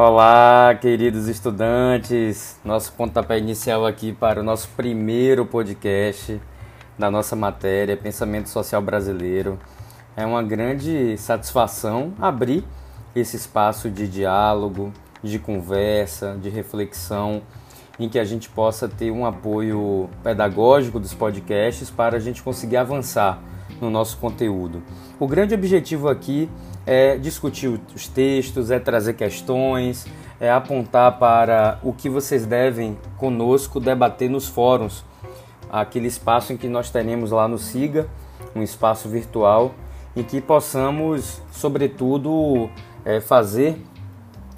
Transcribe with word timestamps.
Olá, 0.00 0.78
queridos 0.80 1.26
estudantes. 1.26 2.56
Nosso 2.64 2.92
pontapé 2.92 3.36
inicial 3.36 3.84
aqui 3.84 4.12
para 4.12 4.38
o 4.38 4.44
nosso 4.44 4.68
primeiro 4.76 5.44
podcast 5.44 6.40
da 6.96 7.10
nossa 7.10 7.34
matéria 7.34 7.96
Pensamento 7.96 8.48
Social 8.48 8.80
Brasileiro. 8.80 9.58
É 10.16 10.24
uma 10.24 10.40
grande 10.40 11.18
satisfação 11.18 12.14
abrir 12.20 12.62
esse 13.12 13.34
espaço 13.34 13.90
de 13.90 14.06
diálogo, 14.06 14.92
de 15.20 15.36
conversa, 15.40 16.38
de 16.40 16.48
reflexão, 16.48 17.42
em 17.98 18.08
que 18.08 18.20
a 18.20 18.24
gente 18.24 18.48
possa 18.48 18.88
ter 18.88 19.10
um 19.10 19.26
apoio 19.26 20.08
pedagógico 20.22 21.00
dos 21.00 21.12
podcasts 21.12 21.90
para 21.90 22.18
a 22.18 22.20
gente 22.20 22.40
conseguir 22.40 22.76
avançar 22.76 23.42
no 23.80 23.90
nosso 23.90 24.18
conteúdo. 24.18 24.82
O 25.18 25.26
grande 25.26 25.54
objetivo 25.54 26.08
aqui 26.08 26.48
é 26.86 27.16
discutir 27.16 27.80
os 27.94 28.08
textos, 28.08 28.70
é 28.70 28.78
trazer 28.78 29.14
questões, 29.14 30.06
é 30.40 30.50
apontar 30.50 31.18
para 31.18 31.78
o 31.82 31.92
que 31.92 32.08
vocês 32.08 32.46
devem 32.46 32.96
conosco 33.16 33.80
debater 33.80 34.30
nos 34.30 34.48
fóruns, 34.48 35.04
aquele 35.70 36.06
espaço 36.06 36.52
em 36.52 36.56
que 36.56 36.68
nós 36.68 36.90
teremos 36.90 37.30
lá 37.30 37.46
no 37.46 37.58
SIGA, 37.58 38.08
um 38.54 38.62
espaço 38.62 39.08
virtual, 39.08 39.74
em 40.16 40.22
que 40.22 40.40
possamos, 40.40 41.42
sobretudo, 41.52 42.70
é, 43.04 43.20
fazer 43.20 43.76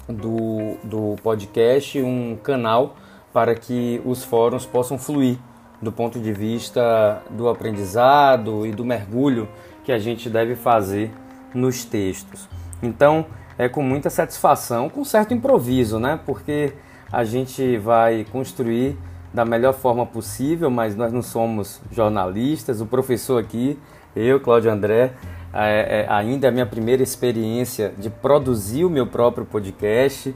do, 0.07 0.77
do 0.83 1.15
podcast 1.21 2.01
um 2.01 2.37
canal 2.41 2.95
para 3.33 3.55
que 3.55 4.01
os 4.05 4.23
fóruns 4.23 4.65
possam 4.65 4.97
fluir 4.97 5.37
do 5.81 5.91
ponto 5.91 6.19
de 6.19 6.31
vista 6.31 7.21
do 7.29 7.49
aprendizado 7.49 8.65
e 8.65 8.71
do 8.71 8.85
mergulho 8.85 9.47
que 9.83 9.91
a 9.91 9.97
gente 9.97 10.29
deve 10.29 10.55
fazer 10.55 11.11
nos 11.53 11.83
textos. 11.83 12.47
Então, 12.81 13.25
é 13.57 13.67
com 13.67 13.81
muita 13.81 14.09
satisfação, 14.09 14.89
com 14.89 15.03
certo 15.03 15.33
improviso, 15.33 15.99
né? 15.99 16.19
Porque 16.25 16.73
a 17.11 17.23
gente 17.23 17.77
vai 17.77 18.25
construir 18.31 18.97
da 19.33 19.45
melhor 19.45 19.73
forma 19.73 20.05
possível, 20.05 20.69
mas 20.69 20.95
nós 20.95 21.11
não 21.11 21.21
somos 21.21 21.81
jornalistas. 21.91 22.81
O 22.81 22.85
professor 22.85 23.39
aqui, 23.39 23.77
eu, 24.15 24.39
Cláudio 24.39 24.71
André, 24.71 25.13
é, 25.53 26.01
é, 26.01 26.11
ainda 26.11 26.47
é 26.47 26.49
a 26.49 26.51
minha 26.51 26.65
primeira 26.65 27.03
experiência 27.03 27.93
de 27.97 28.09
produzir 28.09 28.85
o 28.85 28.89
meu 28.89 29.07
próprio 29.07 29.45
podcast 29.45 30.33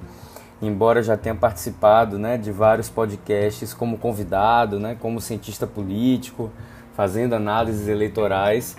embora 0.62 1.04
já 1.04 1.18
tenha 1.18 1.36
participado 1.36 2.18
né, 2.18 2.38
de 2.38 2.52
vários 2.52 2.90
podcasts 2.90 3.74
como 3.74 3.98
convidado, 3.98 4.80
né, 4.80 4.96
como 5.00 5.20
cientista 5.20 5.68
político, 5.68 6.50
fazendo 6.96 7.34
análises 7.34 7.88
eleitorais, 7.88 8.78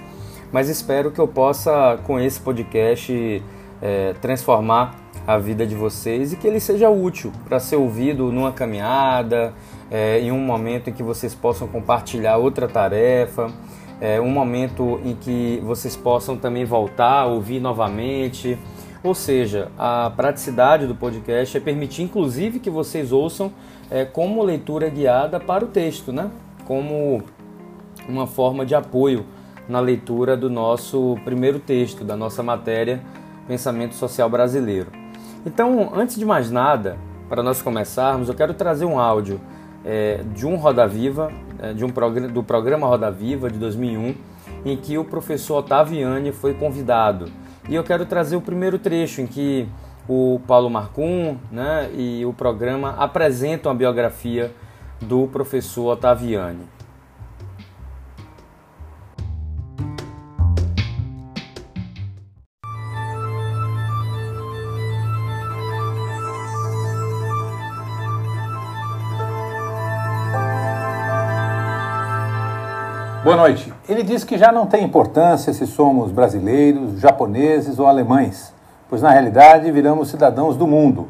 mas 0.51 0.69
espero 0.69 1.11
que 1.11 1.21
eu 1.21 1.29
possa, 1.29 1.99
com 2.05 2.19
esse 2.19 2.41
podcast, 2.41 3.43
é, 3.83 4.15
transformar 4.21 4.95
a 5.27 5.37
vida 5.39 5.67
de 5.67 5.75
vocês 5.75 6.33
e 6.33 6.37
que 6.37 6.47
ele 6.47 6.61
seja 6.61 6.89
útil 6.89 7.33
para 7.49 7.59
ser 7.59 7.77
ouvido 7.77 8.31
numa 8.31 8.53
caminhada, 8.53 9.53
é, 9.91 10.21
em 10.21 10.31
um 10.33 10.39
momento 10.39 10.89
em 10.89 10.93
que 10.93 11.03
vocês 11.03 11.35
possam 11.35 11.67
compartilhar 11.67 12.37
outra 12.37 12.69
tarefa, 12.69 13.51
é, 14.01 14.21
um 14.21 14.31
momento 14.31 15.01
em 15.05 15.15
que 15.15 15.61
vocês 15.65 15.97
possam 15.97 16.37
também 16.37 16.65
voltar, 16.65 17.27
ouvir 17.27 17.61
novamente 17.61 18.59
ou 19.07 19.15
seja, 19.15 19.71
a 19.79 20.11
praticidade 20.11 20.87
do 20.87 20.95
podcast 20.95 21.57
é 21.57 21.61
permitir, 21.61 22.03
inclusive, 22.03 22.59
que 22.59 22.69
vocês 22.69 23.13
ouçam 23.13 23.53
é, 23.91 24.05
como 24.05 24.43
leitura 24.43 24.89
guiada 24.89 25.39
para 25.39 25.65
o 25.65 25.69
texto, 25.69 26.13
né? 26.13 26.31
como 26.67 27.23
uma 28.09 28.27
forma 28.27 28.67
de 28.67 28.75
apoio 28.75 29.25
na 29.69 29.81
leitura 29.81 30.37
do 30.37 30.51
nosso 30.51 31.17
primeiro 31.25 31.59
texto, 31.59 32.05
da 32.05 32.17
nossa 32.17 32.43
matéria 32.43 33.01
Pensamento 33.47 33.95
Social 33.95 34.29
Brasileiro. 34.29 34.89
Então, 35.45 35.93
antes 35.95 36.17
de 36.17 36.25
mais 36.25 36.51
nada, 36.51 36.99
para 37.29 37.43
nós 37.43 37.63
começarmos, 37.63 38.29
eu 38.29 38.35
quero 38.35 38.55
trazer 38.55 38.85
um 38.85 38.99
áudio 38.99 39.41
é, 39.85 40.23
de 40.35 40.47
um 40.47 40.57
Roda 40.57 40.87
Viva, 40.87 41.33
é, 41.61 41.73
de 41.73 41.85
um 41.85 41.89
do 42.33 42.43
programa 42.43 42.87
Roda 42.89 43.11
Viva 43.11 43.49
de 43.49 43.59
2001, 43.59 44.15
em 44.65 44.77
que 44.77 44.99
o 44.99 45.05
professor 45.05 45.59
Otaviani 45.59 46.33
foi 46.33 46.55
convidado 46.55 47.27
e 47.69 47.75
eu 47.75 47.83
quero 47.83 48.07
trazer 48.07 48.37
o 48.37 48.41
primeiro 48.41 48.79
trecho 48.79 49.21
em 49.21 49.27
que 49.27 49.69
o 50.09 50.41
Paulo 50.47 50.71
Marcum 50.71 51.37
né, 51.51 51.91
e 51.93 52.25
o 52.25 52.33
programa 52.33 52.91
apresentam 52.91 53.73
a 53.73 53.75
biografia 53.75 54.53
do 55.01 55.27
professor 55.27 55.93
Otaviani. 55.93 56.77
Boa 73.25 73.37
noite. 73.37 73.76
Ele 73.89 74.03
diz 74.03 74.25
que 74.25 74.37
já 74.37 74.51
não 74.51 74.67
tem 74.67 74.83
importância 74.83 75.53
se 75.53 75.65
somos 75.65 76.11
brasileiros, 76.11 76.99
japoneses 76.99 77.79
ou 77.79 77.87
alemães, 77.87 78.53
pois 78.89 79.01
na 79.01 79.11
realidade 79.11 79.71
viramos 79.71 80.09
cidadãos 80.09 80.57
do 80.57 80.67
mundo. 80.67 81.07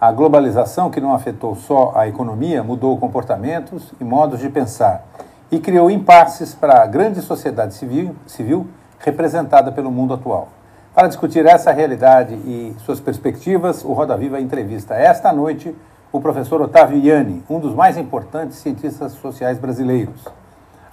A 0.00 0.12
globalização, 0.12 0.90
que 0.90 1.00
não 1.00 1.12
afetou 1.12 1.56
só 1.56 1.92
a 1.92 2.06
economia, 2.06 2.62
mudou 2.62 2.96
comportamentos 2.98 3.92
e 4.00 4.04
modos 4.04 4.38
de 4.38 4.48
pensar 4.48 5.04
e 5.50 5.58
criou 5.58 5.90
impasses 5.90 6.54
para 6.54 6.80
a 6.80 6.86
grande 6.86 7.20
sociedade 7.20 7.74
civil, 7.74 8.14
civil 8.28 8.64
representada 9.00 9.72
pelo 9.72 9.90
mundo 9.90 10.14
atual. 10.14 10.50
Para 10.94 11.08
discutir 11.08 11.44
essa 11.44 11.72
realidade 11.72 12.34
e 12.34 12.76
suas 12.84 13.00
perspectivas, 13.00 13.84
o 13.84 13.92
Roda 13.92 14.16
Viva 14.16 14.40
entrevista 14.40 14.94
esta 14.94 15.32
noite 15.32 15.74
o 16.12 16.20
professor 16.20 16.62
Otávio 16.62 16.96
Iani, 16.96 17.42
um 17.50 17.58
dos 17.58 17.74
mais 17.74 17.96
importantes 17.96 18.58
cientistas 18.58 19.12
sociais 19.14 19.58
brasileiros. 19.58 20.39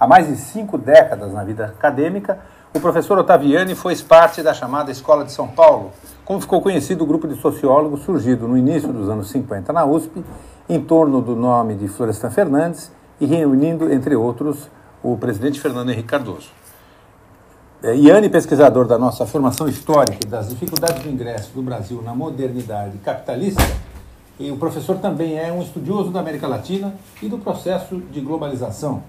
Há 0.00 0.06
mais 0.06 0.28
de 0.28 0.36
cinco 0.36 0.78
décadas 0.78 1.32
na 1.32 1.42
vida 1.42 1.64
acadêmica, 1.66 2.38
o 2.72 2.78
professor 2.78 3.18
Otaviani 3.18 3.74
foi 3.74 3.96
parte 3.96 4.42
da 4.44 4.54
chamada 4.54 4.92
Escola 4.92 5.24
de 5.24 5.32
São 5.32 5.48
Paulo, 5.48 5.90
como 6.24 6.40
ficou 6.40 6.62
conhecido 6.62 7.02
o 7.02 7.06
grupo 7.06 7.26
de 7.26 7.34
sociólogos 7.40 8.02
surgido 8.02 8.46
no 8.46 8.56
início 8.56 8.92
dos 8.92 9.08
anos 9.08 9.28
50 9.30 9.72
na 9.72 9.84
USP, 9.84 10.24
em 10.68 10.80
torno 10.80 11.20
do 11.20 11.34
nome 11.34 11.74
de 11.74 11.88
Florestan 11.88 12.30
Fernandes 12.30 12.92
e 13.20 13.26
reunindo, 13.26 13.92
entre 13.92 14.14
outros, 14.14 14.70
o 15.02 15.16
presidente 15.16 15.60
Fernando 15.60 15.90
Henrique 15.90 16.08
Cardoso. 16.08 16.50
É, 17.82 17.96
Iane, 17.96 18.28
pesquisador 18.28 18.86
da 18.86 18.98
nossa 18.98 19.26
formação 19.26 19.66
histórica 19.66 20.18
e 20.24 20.28
das 20.28 20.48
dificuldades 20.48 21.02
do 21.02 21.08
ingresso 21.08 21.52
do 21.52 21.62
Brasil 21.62 22.00
na 22.02 22.14
modernidade 22.14 22.98
capitalista, 22.98 23.62
e 24.38 24.48
o 24.52 24.56
professor 24.56 24.98
também 24.98 25.36
é 25.36 25.52
um 25.52 25.60
estudioso 25.60 26.10
da 26.10 26.20
América 26.20 26.46
Latina 26.46 26.94
e 27.20 27.28
do 27.28 27.38
processo 27.38 27.96
de 27.96 28.20
globalização, 28.20 29.02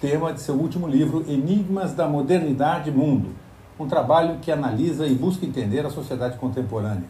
tema 0.00 0.32
de 0.32 0.40
seu 0.40 0.54
último 0.54 0.86
livro, 0.86 1.24
Enigmas 1.28 1.92
da 1.92 2.08
Modernidade 2.08 2.90
Mundo, 2.90 3.30
um 3.78 3.88
trabalho 3.88 4.38
que 4.40 4.52
analisa 4.52 5.06
e 5.06 5.14
busca 5.14 5.44
entender 5.44 5.84
a 5.84 5.90
sociedade 5.90 6.38
contemporânea, 6.38 7.04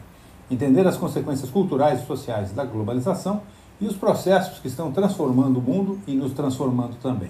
entender 0.49 0.87
as 0.87 0.97
consequências 0.97 1.51
culturais 1.51 2.01
e 2.01 2.05
sociais 2.07 2.51
da 2.51 2.65
globalização 2.65 3.41
e 3.79 3.85
os 3.85 3.95
processos 3.95 4.59
que 4.59 4.67
estão 4.67 4.91
transformando 4.91 5.59
o 5.59 5.61
mundo 5.61 5.99
e 6.07 6.15
nos 6.15 6.33
transformando 6.33 6.95
também. 6.95 7.29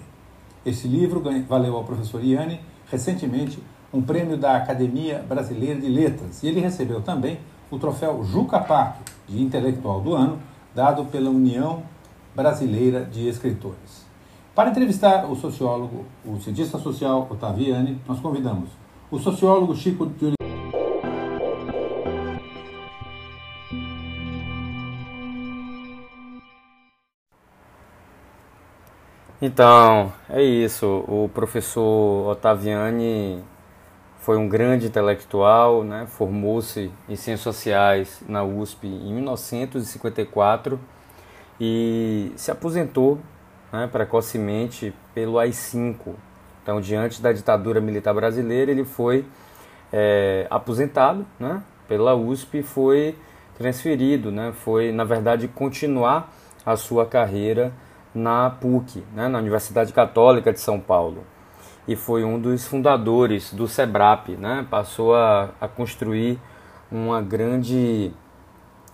Esse 0.65 0.87
livro 0.87 1.21
valeu 1.47 1.75
ao 1.75 1.83
professor 1.83 2.23
Iane, 2.23 2.61
recentemente, 2.89 3.61
um 3.93 4.01
prêmio 4.01 4.37
da 4.37 4.55
Academia 4.55 5.23
Brasileira 5.27 5.79
de 5.79 5.87
Letras, 5.87 6.41
e 6.41 6.47
ele 6.47 6.61
recebeu 6.61 7.01
também 7.01 7.39
o 7.69 7.77
troféu 7.77 8.23
Juca 8.23 8.59
Pato, 8.59 9.11
de 9.27 9.41
intelectual 9.41 9.99
do 9.99 10.15
ano, 10.15 10.39
dado 10.73 11.05
pela 11.05 11.29
União 11.29 11.83
Brasileira 12.33 13.03
de 13.03 13.27
Escritores. 13.27 14.08
Para 14.59 14.71
entrevistar 14.71 15.23
o 15.31 15.37
sociólogo, 15.37 16.05
o 16.25 16.37
cientista 16.41 16.77
social 16.77 17.25
Otaviani, 17.31 17.97
nós 18.05 18.19
convidamos 18.19 18.67
o 19.09 19.17
sociólogo 19.17 19.73
Chico 19.73 20.05
de 20.05 20.33
Então, 29.41 30.11
é 30.27 30.43
isso. 30.43 31.05
O 31.07 31.29
professor 31.33 32.29
Otaviani 32.29 33.41
foi 34.17 34.35
um 34.35 34.49
grande 34.49 34.87
intelectual, 34.87 35.85
né? 35.85 36.05
formou-se 36.05 36.91
em 37.07 37.15
Ciências 37.15 37.39
Sociais 37.39 38.21
na 38.27 38.43
USP 38.43 38.87
em 38.87 39.13
1954 39.13 40.77
e 41.61 42.33
se 42.35 42.51
aposentou 42.51 43.19
né, 43.71 43.87
precocemente 43.91 44.93
pelo 45.13 45.39
AI-5. 45.39 46.13
Então, 46.61 46.79
diante 46.79 47.21
da 47.21 47.31
ditadura 47.31 47.81
militar 47.81 48.13
brasileira, 48.13 48.71
ele 48.71 48.85
foi 48.85 49.25
é, 49.91 50.47
aposentado 50.49 51.25
né, 51.39 51.61
pela 51.87 52.15
USP 52.15 52.59
e 52.59 52.63
foi 52.63 53.15
transferido, 53.57 54.31
né, 54.31 54.53
foi, 54.53 54.91
na 54.91 55.03
verdade, 55.03 55.47
continuar 55.47 56.33
a 56.65 56.75
sua 56.75 57.05
carreira 57.05 57.73
na 58.13 58.49
PUC, 58.49 59.03
né, 59.13 59.27
na 59.27 59.39
Universidade 59.39 59.93
Católica 59.93 60.53
de 60.53 60.59
São 60.59 60.79
Paulo. 60.79 61.23
E 61.87 61.95
foi 61.95 62.23
um 62.23 62.39
dos 62.39 62.67
fundadores 62.67 63.53
do 63.53 63.67
SEBRAP, 63.67 64.29
né, 64.37 64.65
passou 64.69 65.15
a, 65.15 65.49
a 65.59 65.67
construir 65.67 66.39
uma 66.91 67.21
grande 67.21 68.11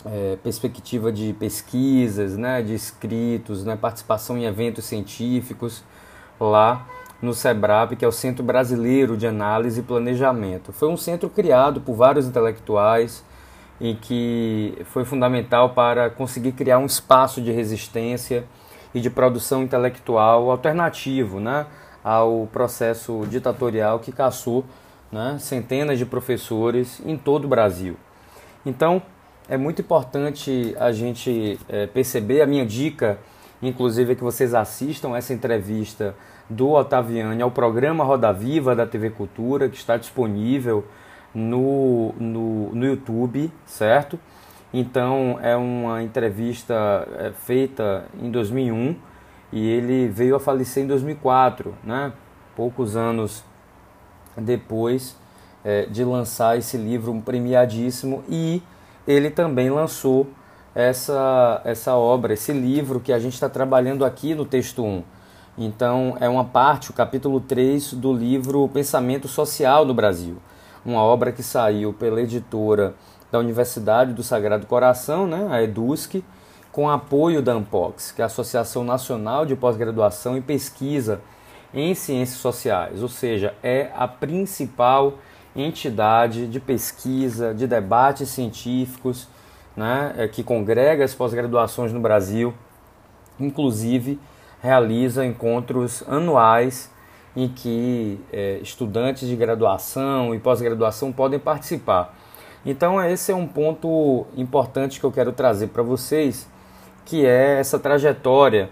é, 0.05 0.37
perspectiva 0.43 1.11
de 1.11 1.33
pesquisas, 1.33 2.37
né, 2.37 2.61
de 2.61 2.73
escritos, 2.73 3.65
né, 3.65 3.75
participação 3.75 4.37
em 4.37 4.45
eventos 4.45 4.85
científicos 4.85 5.83
lá 6.39 6.85
no 7.21 7.33
SEBRAP, 7.33 7.95
que 7.95 8.05
é 8.05 8.07
o 8.07 8.11
Centro 8.11 8.43
Brasileiro 8.43 9.17
de 9.17 9.25
Análise 9.25 9.79
e 9.79 9.83
Planejamento. 9.83 10.71
Foi 10.71 10.89
um 10.89 10.97
centro 10.97 11.29
criado 11.29 11.81
por 11.81 11.95
vários 11.95 12.27
intelectuais 12.27 13.23
e 13.79 13.95
que 13.95 14.77
foi 14.85 15.03
fundamental 15.03 15.71
para 15.71 16.09
conseguir 16.09 16.51
criar 16.51 16.77
um 16.77 16.85
espaço 16.85 17.41
de 17.41 17.51
resistência 17.51 18.45
e 18.93 19.01
de 19.01 19.09
produção 19.09 19.63
intelectual 19.63 20.49
alternativo 20.49 21.39
né, 21.39 21.65
ao 22.03 22.47
processo 22.51 23.25
ditatorial 23.29 23.99
que 23.99 24.11
caçou 24.11 24.63
né, 25.11 25.37
centenas 25.39 25.97
de 25.97 26.05
professores 26.05 27.01
em 27.05 27.17
todo 27.17 27.45
o 27.45 27.47
Brasil. 27.47 27.97
Então, 28.65 29.01
é 29.47 29.57
muito 29.57 29.81
importante 29.81 30.75
a 30.79 30.91
gente 30.91 31.59
é, 31.69 31.87
perceber. 31.87 32.41
A 32.41 32.47
minha 32.47 32.65
dica, 32.65 33.19
inclusive, 33.61 34.13
é 34.13 34.15
que 34.15 34.23
vocês 34.23 34.53
assistam 34.53 35.15
essa 35.15 35.33
entrevista 35.33 36.15
do 36.49 36.71
Otaviani 36.71 37.41
ao 37.41 37.51
programa 37.51 38.03
Roda 38.03 38.31
Viva 38.31 38.75
da 38.75 38.85
TV 38.85 39.09
Cultura, 39.09 39.69
que 39.69 39.77
está 39.77 39.97
disponível 39.97 40.85
no, 41.33 42.13
no, 42.19 42.73
no 42.73 42.85
YouTube, 42.85 43.51
certo? 43.65 44.19
Então, 44.73 45.39
é 45.41 45.55
uma 45.55 46.03
entrevista 46.03 47.07
é, 47.17 47.31
feita 47.31 48.05
em 48.21 48.29
2001 48.29 48.95
e 49.53 49.67
ele 49.67 50.07
veio 50.07 50.35
a 50.35 50.39
falecer 50.39 50.83
em 50.83 50.87
2004, 50.87 51.73
né? 51.83 52.11
poucos 52.55 52.95
anos 52.95 53.43
depois 54.35 55.15
é, 55.63 55.85
de 55.85 56.03
lançar 56.03 56.57
esse 56.57 56.77
livro 56.77 57.13
premiadíssimo 57.23 58.23
e 58.27 58.61
ele 59.07 59.29
também 59.29 59.69
lançou 59.69 60.27
essa, 60.73 61.61
essa 61.63 61.95
obra, 61.95 62.33
esse 62.33 62.51
livro 62.51 62.99
que 62.99 63.13
a 63.13 63.19
gente 63.19 63.33
está 63.33 63.47
trabalhando 63.47 64.03
aqui 64.03 64.35
no 64.35 64.45
texto 64.45 64.83
1. 64.83 65.03
Então, 65.57 66.17
é 66.19 66.27
uma 66.27 66.43
parte, 66.43 66.91
o 66.91 66.93
capítulo 66.93 67.39
3 67.39 67.93
do 67.93 68.11
livro 68.11 68.67
Pensamento 68.67 69.27
Social 69.27 69.85
no 69.85 69.93
Brasil, 69.93 70.35
uma 70.85 71.01
obra 71.01 71.31
que 71.31 71.41
saiu 71.41 71.93
pela 71.93 72.21
editora 72.21 72.93
da 73.31 73.39
Universidade 73.39 74.13
do 74.13 74.21
Sagrado 74.21 74.65
Coração, 74.65 75.25
né, 75.25 75.47
a 75.49 75.63
EDUSC, 75.63 76.23
com 76.73 76.89
apoio 76.89 77.41
da 77.41 77.53
ANPOX, 77.53 78.11
que 78.11 78.21
é 78.21 78.23
a 78.23 78.25
Associação 78.25 78.83
Nacional 78.83 79.45
de 79.45 79.55
Pós-Graduação 79.55 80.35
e 80.35 80.41
Pesquisa 80.41 81.21
em 81.73 81.95
Ciências 81.95 82.39
Sociais, 82.39 83.01
ou 83.01 83.07
seja, 83.07 83.53
é 83.63 83.91
a 83.95 84.07
principal 84.09 85.13
entidade 85.55 86.47
de 86.47 86.59
pesquisa, 86.59 87.53
de 87.53 87.65
debates 87.67 88.29
científicos, 88.29 89.27
né, 89.75 90.13
é, 90.17 90.27
que 90.27 90.43
congrega 90.43 91.03
as 91.03 91.13
pós-graduações 91.13 91.91
no 91.91 91.99
Brasil, 91.99 92.53
inclusive 93.39 94.19
realiza 94.61 95.25
encontros 95.25 96.03
anuais 96.07 96.91
em 97.35 97.47
que 97.47 98.19
é, 98.31 98.59
estudantes 98.59 99.27
de 99.27 99.35
graduação 99.35 100.33
e 100.33 100.39
pós-graduação 100.39 101.11
podem 101.11 101.37
participar. 101.37 102.15
Então, 102.65 103.01
esse 103.03 103.31
é 103.31 103.35
um 103.35 103.45
ponto 103.45 104.25
importante 104.35 104.99
que 104.99 105.05
eu 105.05 105.11
quero 105.11 105.31
trazer 105.31 105.67
para 105.67 105.83
vocês, 105.83 106.47
que 107.05 107.25
é 107.25 107.59
essa 107.59 107.77
trajetória 107.77 108.69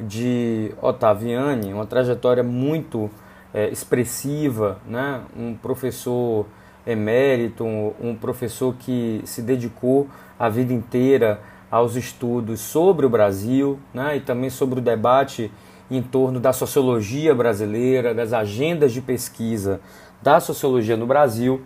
de 0.00 0.74
Ottaviani, 0.82 1.72
uma 1.72 1.86
trajetória 1.86 2.42
muito 2.42 3.08
é, 3.56 3.70
expressiva, 3.70 4.78
né? 4.86 5.22
um 5.34 5.54
professor 5.54 6.44
emérito, 6.86 7.64
um, 7.64 7.94
um 7.98 8.14
professor 8.14 8.74
que 8.78 9.22
se 9.24 9.40
dedicou 9.40 10.08
a 10.38 10.50
vida 10.50 10.74
inteira 10.74 11.40
aos 11.70 11.96
estudos 11.96 12.60
sobre 12.60 13.06
o 13.06 13.08
Brasil 13.08 13.78
né? 13.94 14.18
e 14.18 14.20
também 14.20 14.50
sobre 14.50 14.78
o 14.78 14.82
debate 14.82 15.50
em 15.90 16.02
torno 16.02 16.38
da 16.38 16.52
sociologia 16.52 17.34
brasileira, 17.34 18.14
das 18.14 18.34
agendas 18.34 18.92
de 18.92 19.00
pesquisa 19.00 19.80
da 20.22 20.38
sociologia 20.38 20.96
no 20.96 21.06
Brasil 21.06 21.62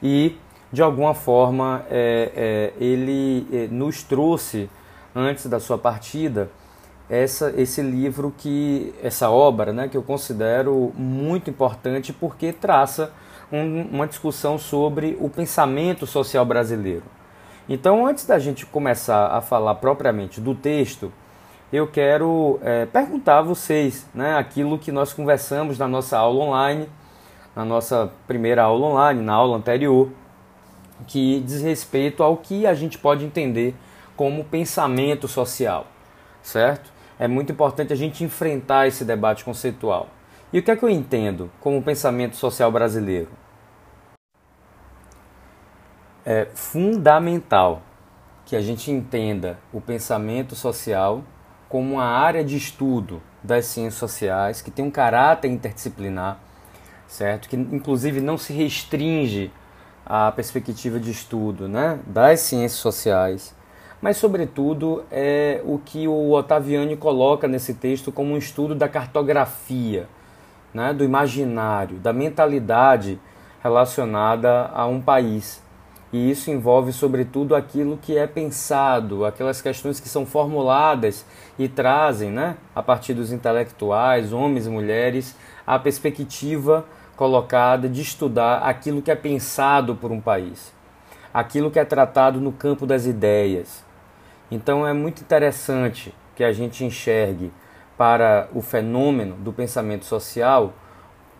e, 0.00 0.36
de 0.72 0.80
alguma 0.80 1.12
forma, 1.12 1.84
é, 1.90 2.72
é, 2.78 2.84
ele 2.84 3.48
é, 3.52 3.66
nos 3.68 4.04
trouxe, 4.04 4.70
antes 5.12 5.46
da 5.46 5.58
sua 5.58 5.76
partida, 5.76 6.50
essa, 7.12 7.52
esse 7.58 7.82
livro 7.82 8.32
que 8.38 8.94
essa 9.02 9.28
obra, 9.28 9.70
né, 9.70 9.86
que 9.86 9.94
eu 9.98 10.02
considero 10.02 10.94
muito 10.96 11.50
importante 11.50 12.10
porque 12.10 12.54
traça 12.54 13.12
um, 13.52 13.82
uma 13.82 14.06
discussão 14.06 14.56
sobre 14.56 15.18
o 15.20 15.28
pensamento 15.28 16.06
social 16.06 16.42
brasileiro. 16.46 17.02
Então, 17.68 18.06
antes 18.06 18.24
da 18.24 18.38
gente 18.38 18.64
começar 18.64 19.26
a 19.26 19.42
falar 19.42 19.74
propriamente 19.74 20.40
do 20.40 20.54
texto, 20.54 21.12
eu 21.70 21.86
quero 21.86 22.58
é, 22.62 22.86
perguntar 22.86 23.40
a 23.40 23.42
vocês, 23.42 24.06
né, 24.14 24.38
aquilo 24.38 24.78
que 24.78 24.90
nós 24.90 25.12
conversamos 25.12 25.78
na 25.78 25.86
nossa 25.86 26.16
aula 26.16 26.42
online, 26.42 26.88
na 27.54 27.62
nossa 27.62 28.10
primeira 28.26 28.62
aula 28.62 28.86
online, 28.86 29.20
na 29.20 29.34
aula 29.34 29.58
anterior, 29.58 30.08
que 31.06 31.40
diz 31.40 31.60
respeito 31.60 32.22
ao 32.22 32.38
que 32.38 32.66
a 32.66 32.72
gente 32.72 32.96
pode 32.96 33.22
entender 33.22 33.74
como 34.16 34.44
pensamento 34.44 35.28
social, 35.28 35.86
certo? 36.42 37.01
É 37.22 37.28
muito 37.28 37.52
importante 37.52 37.92
a 37.92 37.96
gente 37.96 38.24
enfrentar 38.24 38.88
esse 38.88 39.04
debate 39.04 39.44
conceitual. 39.44 40.08
E 40.52 40.58
o 40.58 40.62
que 40.62 40.72
é 40.72 40.76
que 40.76 40.84
eu 40.84 40.90
entendo 40.90 41.52
como 41.60 41.80
pensamento 41.80 42.34
social 42.34 42.72
brasileiro? 42.72 43.28
É 46.26 46.48
fundamental 46.52 47.80
que 48.44 48.56
a 48.56 48.60
gente 48.60 48.90
entenda 48.90 49.56
o 49.72 49.80
pensamento 49.80 50.56
social 50.56 51.22
como 51.68 51.94
uma 51.94 52.04
área 52.04 52.42
de 52.42 52.56
estudo 52.56 53.22
das 53.40 53.66
ciências 53.66 54.00
sociais 54.00 54.60
que 54.60 54.72
tem 54.72 54.84
um 54.84 54.90
caráter 54.90 55.48
interdisciplinar, 55.48 56.40
certo? 57.06 57.48
Que 57.48 57.54
inclusive 57.54 58.20
não 58.20 58.36
se 58.36 58.52
restringe 58.52 59.52
à 60.04 60.32
perspectiva 60.32 60.98
de 60.98 61.12
estudo, 61.12 61.68
né, 61.68 62.00
das 62.04 62.40
ciências 62.40 62.80
sociais, 62.80 63.54
mas, 64.02 64.16
sobretudo, 64.16 65.04
é 65.12 65.62
o 65.64 65.78
que 65.78 66.08
o 66.08 66.32
Ottaviani 66.32 66.96
coloca 66.96 67.46
nesse 67.46 67.74
texto 67.74 68.10
como 68.10 68.34
um 68.34 68.36
estudo 68.36 68.74
da 68.74 68.88
cartografia, 68.88 70.08
né, 70.74 70.92
do 70.92 71.04
imaginário, 71.04 71.98
da 71.98 72.12
mentalidade 72.12 73.20
relacionada 73.62 74.68
a 74.74 74.86
um 74.86 75.00
país. 75.00 75.62
E 76.12 76.30
isso 76.30 76.50
envolve, 76.50 76.92
sobretudo, 76.92 77.54
aquilo 77.54 77.96
que 77.96 78.18
é 78.18 78.26
pensado, 78.26 79.24
aquelas 79.24 79.62
questões 79.62 80.00
que 80.00 80.08
são 80.08 80.26
formuladas 80.26 81.24
e 81.56 81.68
trazem, 81.68 82.28
né, 82.28 82.56
a 82.74 82.82
partir 82.82 83.14
dos 83.14 83.30
intelectuais, 83.30 84.32
homens 84.32 84.66
e 84.66 84.70
mulheres, 84.70 85.36
a 85.64 85.78
perspectiva 85.78 86.84
colocada 87.16 87.88
de 87.88 88.02
estudar 88.02 88.58
aquilo 88.58 89.00
que 89.00 89.12
é 89.12 89.14
pensado 89.14 89.94
por 89.94 90.10
um 90.10 90.20
país, 90.20 90.72
aquilo 91.32 91.70
que 91.70 91.78
é 91.78 91.84
tratado 91.84 92.40
no 92.40 92.50
campo 92.50 92.84
das 92.84 93.06
ideias, 93.06 93.84
então 94.54 94.86
é 94.86 94.92
muito 94.92 95.22
interessante 95.22 96.14
que 96.36 96.44
a 96.44 96.52
gente 96.52 96.84
enxergue 96.84 97.50
para 97.96 98.48
o 98.54 98.60
fenômeno 98.60 99.34
do 99.36 99.50
pensamento 99.50 100.04
social 100.04 100.74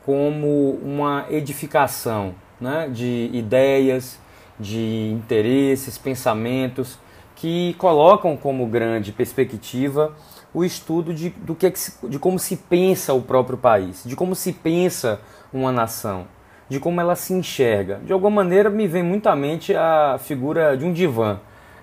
como 0.03 0.71
uma 0.83 1.27
edificação 1.29 2.35
né, 2.59 2.89
de 2.91 3.29
ideias, 3.31 4.19
de 4.59 5.11
interesses, 5.13 5.99
pensamentos 5.99 6.99
que 7.37 7.75
colocam 7.75 8.35
como 8.35 8.67
grande 8.67 9.13
perspectiva 9.13 10.17
o 10.55 10.65
estudo 10.65 11.13
de, 11.13 11.29
do 11.29 11.55
que, 11.55 11.67
é 11.67 11.73
de 12.09 12.19
como 12.19 12.39
se 12.39 12.57
pensa 12.57 13.13
o 13.13 13.21
próprio 13.21 13.59
país, 13.59 14.05
de 14.07 14.17
como 14.17 14.35
se 14.35 14.55
pensa 14.55 15.21
uma 15.53 15.71
nação, 15.71 16.27
de 16.67 16.81
como 16.81 16.99
ela 16.99 17.15
se 17.15 17.35
enxerga. 17.35 18.01
De 18.05 18.13
alguma 18.13 18.43
maneira 18.43 18.71
me 18.71 18.87
vem 18.87 19.03
muito 19.03 19.29
à 19.29 19.37
mente 19.37 19.75
a 19.75 20.19
figura 20.19 20.77
de 20.79 20.87
um 20.87 20.95
divã 20.95 21.39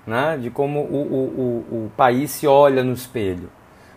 né? 0.06 0.38
de 0.38 0.50
como 0.50 0.80
o, 0.80 1.66
o, 1.72 1.86
o, 1.86 1.92
país 1.96 2.32
se 2.32 2.48
olha 2.48 2.84
no 2.84 2.94
espelho, 2.94 3.50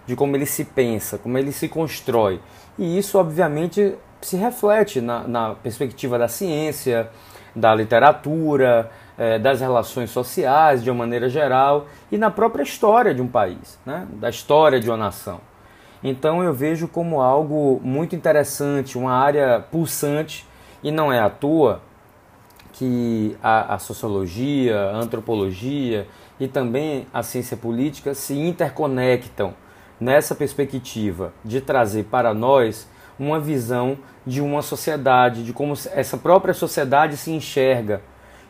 de 0.06 0.16
como 0.16 0.36
ele 0.36 0.46
se 0.46 0.64
pensa, 0.64 1.18
como 1.18 1.38
ele 1.38 1.52
se 1.52 1.68
constrói. 1.68 2.40
E 2.78 2.98
isso, 2.98 3.18
obviamente, 3.18 3.94
se 4.20 4.36
reflete 4.36 5.00
na, 5.00 5.26
na 5.26 5.54
perspectiva 5.54 6.18
da 6.18 6.28
ciência, 6.28 7.10
da 7.54 7.74
literatura, 7.74 8.90
é, 9.18 9.38
das 9.38 9.60
relações 9.60 10.10
sociais 10.10 10.82
de 10.82 10.90
uma 10.90 10.98
maneira 10.98 11.28
geral 11.28 11.86
e 12.10 12.16
na 12.16 12.30
própria 12.30 12.62
história 12.62 13.14
de 13.14 13.20
um 13.20 13.28
país, 13.28 13.78
né? 13.84 14.06
da 14.14 14.30
história 14.30 14.80
de 14.80 14.88
uma 14.88 14.96
nação. 14.96 15.40
Então 16.02 16.42
eu 16.42 16.52
vejo 16.52 16.88
como 16.88 17.20
algo 17.20 17.80
muito 17.82 18.16
interessante, 18.16 18.98
uma 18.98 19.12
área 19.12 19.60
pulsante 19.70 20.46
e 20.82 20.90
não 20.90 21.12
é 21.12 21.20
à 21.20 21.30
toa 21.30 21.80
que 22.82 23.36
a, 23.40 23.76
a 23.76 23.78
sociologia, 23.78 24.76
a 24.76 24.96
antropologia 24.96 26.08
e 26.40 26.48
também 26.48 27.06
a 27.14 27.22
ciência 27.22 27.56
política 27.56 28.12
se 28.12 28.34
interconectam 28.34 29.54
nessa 30.00 30.34
perspectiva 30.34 31.32
de 31.44 31.60
trazer 31.60 32.06
para 32.06 32.34
nós 32.34 32.88
uma 33.20 33.38
visão 33.38 33.96
de 34.26 34.40
uma 34.40 34.62
sociedade, 34.62 35.44
de 35.44 35.52
como 35.52 35.74
essa 35.92 36.16
própria 36.16 36.52
sociedade 36.52 37.16
se 37.16 37.30
enxerga. 37.30 38.02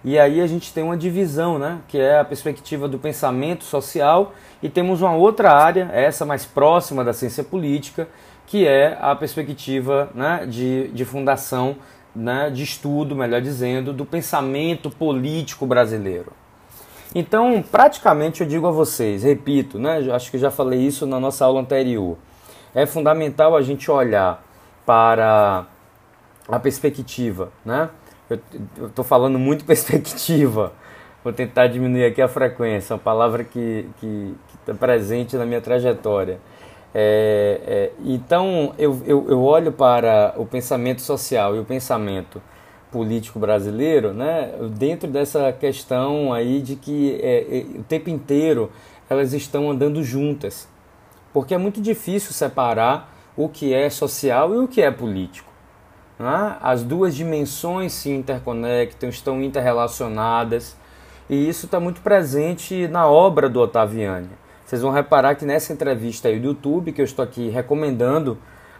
E 0.02 0.18
aí 0.18 0.40
a 0.40 0.46
gente 0.46 0.72
tem 0.72 0.82
uma 0.82 0.96
divisão, 0.96 1.58
né, 1.58 1.80
que 1.86 1.98
é 1.98 2.18
a 2.18 2.24
perspectiva 2.24 2.88
do 2.88 2.98
pensamento 2.98 3.64
social, 3.64 4.32
e 4.62 4.70
temos 4.70 5.02
uma 5.02 5.14
outra 5.14 5.52
área, 5.52 5.90
essa 5.92 6.24
mais 6.24 6.46
próxima 6.46 7.04
da 7.04 7.12
ciência 7.12 7.44
política, 7.44 8.08
que 8.46 8.66
é 8.66 8.96
a 8.98 9.14
perspectiva 9.14 10.08
né, 10.14 10.46
de, 10.48 10.88
de 10.88 11.04
fundação, 11.04 11.76
né, 12.14 12.50
de 12.50 12.62
estudo, 12.62 13.16
melhor 13.16 13.40
dizendo, 13.40 13.92
do 13.92 14.04
pensamento 14.04 14.90
político 14.90 15.66
brasileiro. 15.66 16.32
Então, 17.14 17.62
praticamente 17.62 18.40
eu 18.40 18.46
digo 18.46 18.66
a 18.66 18.70
vocês, 18.70 19.22
repito, 19.22 19.78
né, 19.78 19.98
acho 20.12 20.30
que 20.30 20.38
já 20.38 20.50
falei 20.50 20.80
isso 20.80 21.06
na 21.06 21.20
nossa 21.20 21.44
aula 21.44 21.60
anterior, 21.60 22.16
é 22.74 22.86
fundamental 22.86 23.54
a 23.54 23.62
gente 23.62 23.90
olhar 23.90 24.42
para 24.86 25.66
a 26.48 26.58
perspectiva, 26.58 27.52
né? 27.64 27.90
Eu 28.78 28.86
estou 28.86 29.04
falando 29.04 29.38
muito 29.38 29.64
perspectiva, 29.66 30.72
vou 31.22 31.32
tentar 31.32 31.66
diminuir 31.66 32.06
aqui 32.06 32.22
a 32.22 32.28
frequência, 32.28 32.94
uma 32.94 32.98
palavra 32.98 33.44
que 33.44 33.86
está 34.60 34.72
presente 34.72 35.36
na 35.36 35.44
minha 35.44 35.60
trajetória. 35.60 36.40
É, 36.94 37.60
é, 37.66 37.92
então, 38.04 38.74
eu, 38.78 39.00
eu, 39.06 39.26
eu 39.28 39.42
olho 39.42 39.72
para 39.72 40.34
o 40.36 40.44
pensamento 40.44 41.00
social 41.00 41.56
e 41.56 41.58
o 41.58 41.64
pensamento 41.64 42.42
político 42.90 43.38
brasileiro, 43.38 44.12
né, 44.12 44.52
dentro 44.76 45.08
dessa 45.10 45.50
questão 45.52 46.32
aí 46.32 46.60
de 46.60 46.76
que 46.76 47.18
é, 47.22 47.58
é, 47.58 47.78
o 47.78 47.82
tempo 47.82 48.10
inteiro 48.10 48.70
elas 49.08 49.32
estão 49.32 49.70
andando 49.70 50.02
juntas, 50.02 50.68
porque 51.32 51.54
é 51.54 51.58
muito 51.58 51.80
difícil 51.80 52.32
separar 52.32 53.10
o 53.34 53.48
que 53.48 53.72
é 53.72 53.88
social 53.88 54.54
e 54.54 54.58
o 54.58 54.68
que 54.68 54.82
é 54.82 54.90
político. 54.90 55.50
Né? 56.18 56.56
As 56.60 56.84
duas 56.84 57.14
dimensões 57.14 57.94
se 57.94 58.10
interconectam, 58.10 59.08
estão 59.08 59.42
interrelacionadas, 59.42 60.76
e 61.30 61.48
isso 61.48 61.64
está 61.64 61.80
muito 61.80 62.02
presente 62.02 62.86
na 62.88 63.06
obra 63.06 63.48
do 63.48 63.60
Ottaviani. 63.60 64.41
Vocês 64.72 64.80
vão 64.80 64.90
reparar 64.90 65.34
que 65.34 65.44
nessa 65.44 65.70
entrevista 65.70 66.28
aí 66.28 66.40
do 66.40 66.46
YouTube, 66.46 66.92
que 66.92 67.02
eu 67.02 67.04
estou 67.04 67.22
aqui 67.22 67.50
recomendando 67.50 68.38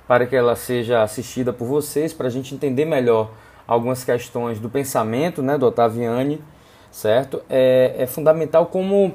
para 0.08 0.24
que 0.24 0.34
ela 0.34 0.56
seja 0.56 1.02
assistida 1.02 1.52
por 1.52 1.66
vocês, 1.66 2.14
para 2.14 2.28
a 2.28 2.30
gente 2.30 2.54
entender 2.54 2.86
melhor 2.86 3.30
algumas 3.66 4.02
questões 4.02 4.58
do 4.58 4.70
pensamento 4.70 5.42
né, 5.42 5.58
do 5.58 5.66
Ottaviani, 5.66 6.42
certo? 6.90 7.42
É, 7.46 7.94
é 7.98 8.06
fundamental 8.06 8.64
como, 8.64 9.12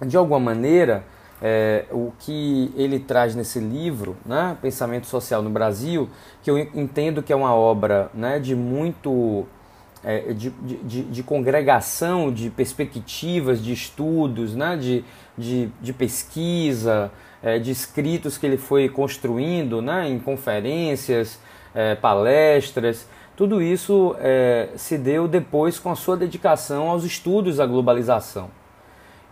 de 0.00 0.16
alguma 0.16 0.40
maneira, 0.40 1.04
é, 1.42 1.84
o 1.90 2.10
que 2.18 2.72
ele 2.74 2.98
traz 2.98 3.34
nesse 3.34 3.58
livro, 3.60 4.16
né, 4.24 4.56
Pensamento 4.62 5.06
Social 5.06 5.42
no 5.42 5.50
Brasil, 5.50 6.08
que 6.42 6.50
eu 6.50 6.56
entendo 6.56 7.22
que 7.22 7.34
é 7.34 7.36
uma 7.36 7.54
obra 7.54 8.10
né, 8.14 8.38
de 8.38 8.56
muito. 8.56 9.46
É, 10.04 10.32
de, 10.32 10.50
de, 10.50 11.02
de, 11.04 11.22
congregação 11.22 12.32
de 12.32 12.50
perspectivas, 12.50 13.62
de 13.62 13.72
estudos, 13.72 14.52
né, 14.52 14.76
de, 14.76 15.04
de, 15.38 15.68
de 15.80 15.92
pesquisa, 15.92 17.12
é, 17.40 17.58
de 17.60 17.70
escritos 17.70 18.36
que 18.36 18.44
ele 18.44 18.56
foi 18.56 18.88
construindo 18.88 19.80
né, 19.80 20.08
em 20.08 20.18
conferências, 20.18 21.38
é, 21.72 21.94
palestras. 21.94 23.06
Tudo 23.36 23.62
isso 23.62 24.16
é, 24.18 24.70
se 24.76 24.98
deu 24.98 25.26
depois 25.28 25.78
com 25.78 25.90
a 25.90 25.96
sua 25.96 26.16
dedicação 26.16 26.88
aos 26.90 27.04
estudos 27.04 27.56
da 27.56 27.66
globalização. 27.66 28.50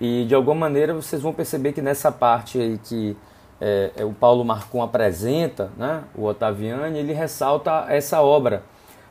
E 0.01 0.25
de 0.25 0.35
alguma 0.35 0.57
maneira 0.57 0.95
vocês 0.95 1.21
vão 1.21 1.33
perceber 1.33 1.73
que 1.73 1.83
nessa 1.83 2.11
parte 2.11 2.59
aí 2.59 2.79
que 2.79 3.17
é, 3.61 3.91
é, 3.97 4.05
o 4.05 4.13
Paulo 4.13 4.43
Marcon 4.43 4.83
apresenta, 4.83 5.71
né, 5.77 6.03
o 6.15 6.25
Ottaviani, 6.25 6.99
ele 6.99 7.13
ressalta 7.13 7.85
essa 7.89 8.23
obra 8.23 8.63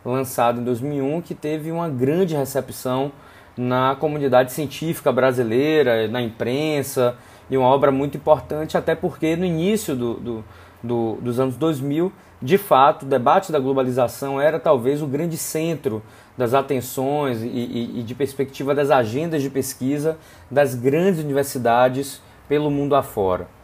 lançada 0.03 0.59
em 0.59 0.63
2001 0.63 1.21
que 1.21 1.35
teve 1.35 1.71
uma 1.71 1.89
grande 1.89 2.35
recepção 2.35 3.11
na 3.57 3.95
comunidade 3.99 4.53
científica 4.53 5.11
brasileira, 5.11 6.07
na 6.07 6.21
imprensa, 6.21 7.15
e 7.49 7.57
uma 7.57 7.67
obra 7.67 7.91
muito 7.91 8.15
importante, 8.15 8.77
até 8.77 8.95
porque 8.95 9.35
no 9.35 9.43
início 9.43 9.95
do, 9.95 10.13
do, 10.13 10.45
do, 10.81 11.17
dos 11.21 11.39
anos 11.39 11.55
2000, 11.55 12.11
de 12.41 12.57
fato, 12.57 13.03
o 13.03 13.05
debate 13.05 13.51
da 13.51 13.59
globalização 13.59 14.39
era 14.39 14.59
talvez 14.59 15.01
o 15.01 15.07
grande 15.07 15.35
centro 15.35 16.01
das 16.37 16.53
atenções 16.53 17.41
e, 17.41 17.47
e, 17.47 17.99
e 17.99 18.03
de 18.03 18.15
perspectiva 18.15 18.73
das 18.73 18.89
agendas 18.89 19.41
de 19.41 19.49
pesquisa 19.49 20.17
das 20.49 20.73
grandes 20.73 21.21
universidades 21.21 22.21
pelo 22.47 22.71
mundo 22.71 22.95
afora. 22.95 23.58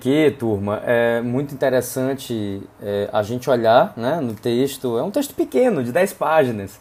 Que, 0.00 0.28
turma, 0.32 0.82
é 0.84 1.20
muito 1.20 1.54
interessante 1.54 2.60
é, 2.82 3.08
a 3.12 3.22
gente 3.22 3.48
olhar 3.48 3.92
né, 3.96 4.20
no 4.20 4.34
texto, 4.34 4.98
é 4.98 5.04
um 5.04 5.10
texto 5.10 5.34
pequeno, 5.34 5.84
de 5.84 5.92
10 5.92 6.14
páginas. 6.14 6.80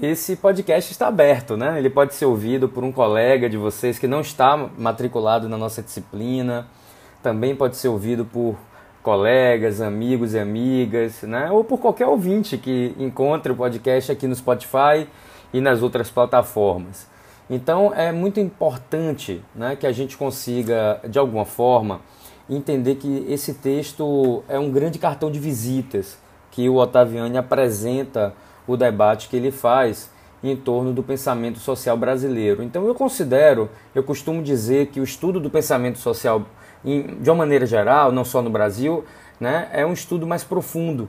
Esse 0.00 0.34
podcast 0.34 0.90
está 0.90 1.08
aberto, 1.08 1.54
né? 1.54 1.78
ele 1.78 1.90
pode 1.90 2.14
ser 2.14 2.24
ouvido 2.24 2.66
por 2.66 2.82
um 2.82 2.90
colega 2.90 3.46
de 3.46 3.58
vocês 3.58 3.98
que 3.98 4.06
não 4.06 4.22
está 4.22 4.56
matriculado 4.56 5.50
na 5.50 5.58
nossa 5.58 5.82
disciplina, 5.82 6.66
também 7.22 7.54
pode 7.54 7.76
ser 7.76 7.88
ouvido 7.88 8.24
por 8.24 8.56
colegas, 9.02 9.82
amigos 9.82 10.32
e 10.32 10.38
amigas, 10.38 11.20
né? 11.24 11.50
ou 11.50 11.62
por 11.62 11.78
qualquer 11.78 12.06
ouvinte 12.06 12.56
que 12.56 12.94
encontre 12.98 13.52
o 13.52 13.54
podcast 13.54 14.10
aqui 14.10 14.26
no 14.26 14.34
Spotify 14.34 15.06
e 15.52 15.60
nas 15.60 15.82
outras 15.82 16.08
plataformas. 16.08 17.06
Então 17.50 17.92
é 17.94 18.10
muito 18.10 18.40
importante 18.40 19.42
né, 19.54 19.76
que 19.76 19.86
a 19.86 19.92
gente 19.92 20.16
consiga, 20.16 21.00
de 21.06 21.18
alguma 21.18 21.44
forma, 21.44 22.00
entender 22.48 22.96
que 22.96 23.24
esse 23.28 23.54
texto 23.54 24.42
é 24.48 24.58
um 24.58 24.70
grande 24.70 24.98
cartão 24.98 25.30
de 25.30 25.38
visitas 25.38 26.18
que 26.50 26.68
o 26.68 26.76
Ottaviani 26.76 27.36
apresenta 27.36 28.34
o 28.66 28.76
debate 28.76 29.28
que 29.28 29.36
ele 29.36 29.50
faz 29.50 30.10
em 30.42 30.54
torno 30.54 30.92
do 30.92 31.02
pensamento 31.02 31.58
social 31.58 31.96
brasileiro. 31.96 32.62
Então 32.62 32.86
eu 32.86 32.94
considero, 32.94 33.70
eu 33.94 34.02
costumo 34.02 34.42
dizer 34.42 34.88
que 34.88 35.00
o 35.00 35.04
estudo 35.04 35.40
do 35.40 35.48
pensamento 35.48 35.98
social 35.98 36.42
de 36.84 37.30
uma 37.30 37.36
maneira 37.36 37.64
geral, 37.64 38.12
não 38.12 38.24
só 38.24 38.42
no 38.42 38.50
Brasil, 38.50 39.04
né, 39.40 39.68
é 39.72 39.86
um 39.86 39.92
estudo 39.92 40.26
mais 40.26 40.44
profundo, 40.44 41.08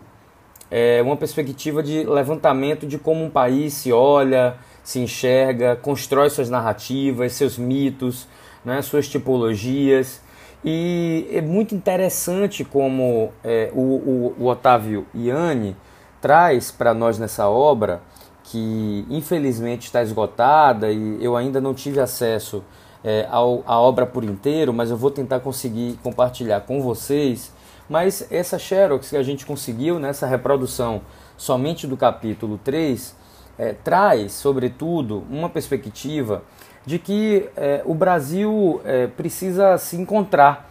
é 0.71 1.01
uma 1.01 1.17
perspectiva 1.17 1.83
de 1.83 2.05
levantamento 2.05 2.87
de 2.87 2.97
como 2.97 3.23
um 3.23 3.29
país 3.29 3.73
se 3.73 3.91
olha, 3.91 4.55
se 4.83 4.99
enxerga, 4.99 5.75
constrói 5.75 6.29
suas 6.29 6.49
narrativas, 6.49 7.33
seus 7.33 7.57
mitos, 7.57 8.27
né, 8.63 8.81
suas 8.81 9.07
tipologias. 9.07 10.21
E 10.67 11.29
é 11.31 11.41
muito 11.41 11.75
interessante 11.75 12.65
como 12.65 13.31
é, 13.43 13.69
o, 13.71 13.79
o, 13.79 14.35
o 14.39 14.47
Otávio 14.47 15.05
Iani 15.13 15.77
traz 16.19 16.71
para 16.71 16.91
nós 16.91 17.19
nessa 17.19 17.47
obra, 17.47 18.01
que 18.45 19.05
infelizmente 19.07 19.85
está 19.85 20.01
esgotada 20.01 20.91
e 20.91 21.23
eu 21.23 21.35
ainda 21.35 21.61
não 21.61 21.71
tive 21.71 21.99
acesso 21.99 22.63
é, 23.03 23.27
ao, 23.29 23.63
a 23.67 23.79
obra 23.79 24.07
por 24.07 24.23
inteiro, 24.23 24.73
mas 24.73 24.89
eu 24.89 24.97
vou 24.97 25.11
tentar 25.11 25.39
conseguir 25.39 25.99
compartilhar 26.01 26.61
com 26.61 26.81
vocês. 26.81 27.53
Mas 27.87 28.25
essa 28.31 28.57
Xerox 28.57 29.11
que 29.11 29.17
a 29.17 29.21
gente 29.21 29.45
conseguiu 29.45 29.99
nessa 29.99 30.25
reprodução 30.25 31.01
somente 31.37 31.85
do 31.85 31.95
capítulo 31.95 32.59
3 32.63 33.15
é, 33.59 33.73
traz, 33.73 34.31
sobretudo, 34.31 35.23
uma 35.29 35.47
perspectiva 35.47 36.41
de 36.85 36.99
que 36.99 37.49
é, 37.57 37.81
o 37.85 37.93
Brasil 37.93 38.81
é, 38.85 39.07
precisa 39.07 39.77
se 39.77 39.95
encontrar. 39.95 40.69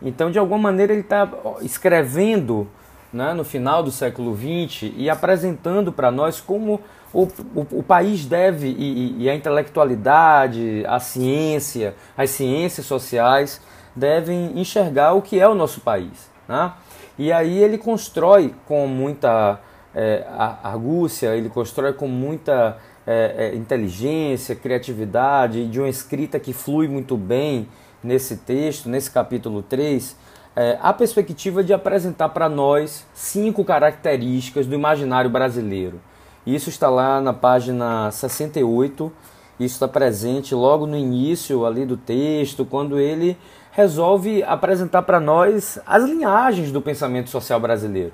Então, 0.00 0.30
de 0.30 0.38
alguma 0.38 0.58
maneira, 0.58 0.92
ele 0.92 1.02
está 1.02 1.28
escrevendo 1.60 2.68
né, 3.12 3.32
no 3.32 3.44
final 3.44 3.82
do 3.82 3.90
século 3.90 4.36
XX 4.36 4.92
e 4.96 5.10
apresentando 5.10 5.92
para 5.92 6.10
nós 6.10 6.40
como 6.40 6.80
o, 7.12 7.22
o, 7.22 7.66
o 7.78 7.82
país 7.82 8.26
deve, 8.26 8.68
e, 8.68 9.22
e, 9.22 9.30
a 9.30 9.34
intelectualidade, 9.34 10.84
a 10.86 11.00
ciência, 11.00 11.94
as 12.16 12.30
ciências 12.30 12.86
sociais 12.86 13.60
devem 13.96 14.58
enxergar 14.58 15.14
o 15.14 15.22
que 15.22 15.40
é 15.40 15.48
o 15.48 15.54
nosso 15.54 15.80
país. 15.80 16.30
Né? 16.46 16.72
E 17.18 17.32
aí 17.32 17.58
ele 17.58 17.78
constrói 17.78 18.54
com 18.66 18.86
muita 18.86 19.58
é, 19.94 20.24
argúcia, 20.62 21.34
ele 21.34 21.48
constrói 21.48 21.92
com 21.92 22.06
muita 22.06 22.76
é, 23.10 23.52
é, 23.54 23.56
inteligência, 23.56 24.54
criatividade, 24.54 25.66
de 25.66 25.80
uma 25.80 25.88
escrita 25.88 26.38
que 26.38 26.52
flui 26.52 26.86
muito 26.86 27.16
bem 27.16 27.66
nesse 28.04 28.36
texto, 28.36 28.86
nesse 28.86 29.10
capítulo 29.10 29.62
3, 29.62 30.14
é, 30.54 30.78
a 30.82 30.92
perspectiva 30.92 31.64
de 31.64 31.72
apresentar 31.72 32.28
para 32.28 32.50
nós 32.50 33.06
cinco 33.14 33.64
características 33.64 34.66
do 34.66 34.74
imaginário 34.74 35.30
brasileiro. 35.30 35.98
Isso 36.46 36.68
está 36.68 36.90
lá 36.90 37.18
na 37.18 37.32
página 37.32 38.10
68. 38.10 39.10
Isso 39.58 39.76
está 39.76 39.88
presente 39.88 40.54
logo 40.54 40.86
no 40.86 40.96
início 40.96 41.64
ali 41.64 41.86
do 41.86 41.96
texto, 41.96 42.66
quando 42.66 42.98
ele 42.98 43.38
resolve 43.72 44.42
apresentar 44.42 45.00
para 45.00 45.18
nós 45.18 45.78
as 45.86 46.04
linhagens 46.04 46.70
do 46.70 46.82
pensamento 46.82 47.30
social 47.30 47.58
brasileiro. 47.58 48.12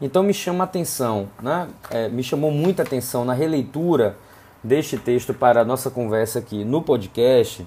Então 0.00 0.22
me 0.22 0.32
chama 0.32 0.64
atenção, 0.64 1.28
né? 1.42 1.68
É, 1.90 2.08
me 2.08 2.22
chamou 2.22 2.50
muita 2.50 2.82
atenção 2.82 3.24
na 3.24 3.34
releitura 3.34 4.16
deste 4.62 4.96
texto 4.96 5.34
para 5.34 5.60
a 5.60 5.64
nossa 5.64 5.90
conversa 5.90 6.38
aqui 6.38 6.64
no 6.64 6.82
podcast, 6.82 7.66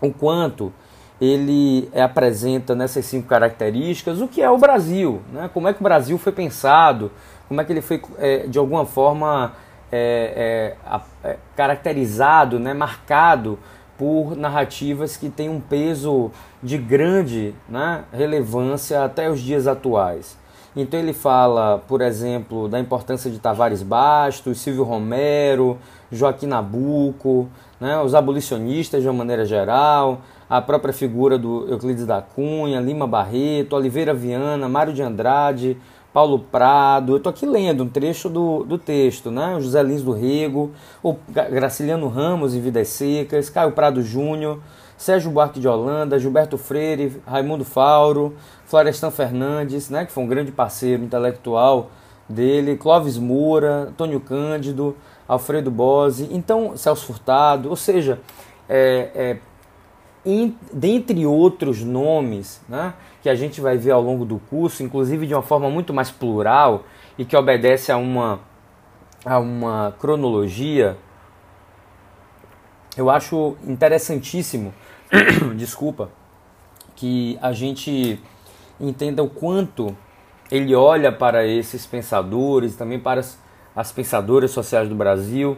o 0.00 0.12
quanto 0.12 0.72
ele 1.20 1.90
apresenta 1.94 2.74
nessas 2.74 3.04
cinco 3.06 3.26
características 3.26 4.20
o 4.20 4.28
que 4.28 4.40
é 4.40 4.48
o 4.48 4.56
Brasil, 4.56 5.20
né? 5.32 5.50
como 5.52 5.66
é 5.68 5.72
que 5.72 5.80
o 5.80 5.82
Brasil 5.82 6.16
foi 6.16 6.32
pensado, 6.32 7.10
como 7.48 7.60
é 7.60 7.64
que 7.64 7.72
ele 7.72 7.80
foi, 7.80 8.00
é, 8.18 8.46
de 8.46 8.58
alguma 8.58 8.86
forma, 8.86 9.52
é, 9.90 10.76
é, 11.24 11.28
é, 11.28 11.36
caracterizado, 11.56 12.58
né? 12.58 12.72
marcado 12.72 13.58
por 13.96 14.36
narrativas 14.36 15.16
que 15.16 15.28
têm 15.28 15.48
um 15.48 15.60
peso 15.60 16.30
de 16.62 16.78
grande 16.78 17.52
né? 17.68 18.04
relevância 18.12 19.04
até 19.04 19.28
os 19.28 19.40
dias 19.40 19.66
atuais. 19.66 20.38
Então 20.80 21.00
ele 21.00 21.12
fala, 21.12 21.82
por 21.88 22.00
exemplo, 22.00 22.68
da 22.68 22.78
importância 22.78 23.28
de 23.28 23.40
Tavares 23.40 23.82
Bastos, 23.82 24.60
Silvio 24.60 24.84
Romero, 24.84 25.76
Joaquim 26.12 26.46
Nabuco, 26.46 27.48
né, 27.80 28.00
os 28.00 28.14
abolicionistas 28.14 29.02
de 29.02 29.08
uma 29.08 29.14
maneira 29.14 29.44
geral, 29.44 30.20
a 30.48 30.62
própria 30.62 30.94
figura 30.94 31.36
do 31.36 31.68
Euclides 31.68 32.06
da 32.06 32.22
Cunha, 32.22 32.78
Lima 32.78 33.08
Barreto, 33.08 33.74
Oliveira 33.74 34.14
Viana, 34.14 34.68
Mário 34.68 34.92
de 34.92 35.02
Andrade, 35.02 35.76
Paulo 36.12 36.38
Prado. 36.38 37.14
Eu 37.14 37.16
estou 37.16 37.30
aqui 37.30 37.44
lendo 37.44 37.82
um 37.82 37.88
trecho 37.88 38.28
do, 38.28 38.62
do 38.62 38.78
texto, 38.78 39.32
né? 39.32 39.56
José 39.60 39.82
Lins 39.82 40.04
do 40.04 40.12
Rego, 40.12 40.70
o 41.02 41.16
Graciliano 41.28 42.06
Ramos 42.06 42.54
em 42.54 42.60
Vidas 42.60 42.86
Secas, 42.86 43.50
Caio 43.50 43.72
Prado 43.72 44.00
Júnior, 44.00 44.60
Sérgio 44.98 45.30
Buarque 45.30 45.60
de 45.60 45.68
Holanda, 45.68 46.18
Gilberto 46.18 46.58
Freire, 46.58 47.22
Raimundo 47.24 47.64
Fauro, 47.64 48.34
Florestan 48.66 49.12
Fernandes, 49.12 49.88
né? 49.88 50.04
que 50.04 50.10
foi 50.10 50.24
um 50.24 50.26
grande 50.26 50.50
parceiro 50.50 51.04
intelectual 51.04 51.90
dele, 52.28 52.76
Clóvis 52.76 53.16
Moura, 53.16 53.86
Antônio 53.88 54.18
Cândido, 54.18 54.96
Alfredo 55.26 55.70
Bose, 55.70 56.28
então 56.32 56.76
Celso 56.76 57.06
Furtado, 57.06 57.70
ou 57.70 57.76
seja, 57.76 58.18
é, 58.68 59.10
é, 59.14 59.36
in, 60.26 60.56
dentre 60.72 61.24
outros 61.24 61.84
nomes 61.84 62.60
né, 62.68 62.92
que 63.22 63.28
a 63.28 63.36
gente 63.36 63.60
vai 63.60 63.78
ver 63.78 63.92
ao 63.92 64.02
longo 64.02 64.24
do 64.24 64.40
curso, 64.50 64.82
inclusive 64.82 65.28
de 65.28 65.34
uma 65.34 65.42
forma 65.42 65.70
muito 65.70 65.94
mais 65.94 66.10
plural 66.10 66.82
e 67.16 67.24
que 67.24 67.36
obedece 67.36 67.92
a 67.92 67.96
uma, 67.96 68.40
a 69.24 69.38
uma 69.38 69.94
cronologia, 70.00 70.96
eu 72.96 73.08
acho 73.08 73.56
interessantíssimo, 73.64 74.74
desculpa, 75.56 76.10
que 76.96 77.38
a 77.40 77.52
gente 77.52 78.20
entenda 78.80 79.22
o 79.22 79.28
quanto 79.28 79.96
ele 80.50 80.74
olha 80.74 81.12
para 81.12 81.46
esses 81.46 81.86
pensadores, 81.86 82.76
também 82.76 82.98
para 82.98 83.20
as 83.20 83.38
as 83.78 83.92
pensadoras 83.92 84.50
sociais 84.50 84.88
do 84.88 84.96
Brasil 84.96 85.56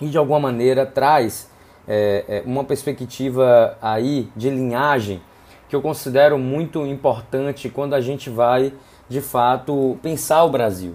e 0.00 0.06
de 0.06 0.16
alguma 0.16 0.40
maneira 0.40 0.86
traz 0.86 1.50
é, 1.86 2.24
é, 2.26 2.42
uma 2.46 2.64
perspectiva 2.64 3.76
aí 3.82 4.30
de 4.34 4.48
linhagem 4.48 5.20
que 5.68 5.76
eu 5.76 5.82
considero 5.82 6.38
muito 6.38 6.86
importante 6.86 7.68
quando 7.68 7.92
a 7.92 8.00
gente 8.00 8.30
vai 8.30 8.72
de 9.06 9.20
fato 9.20 9.98
pensar 10.02 10.44
o 10.44 10.48
Brasil. 10.48 10.92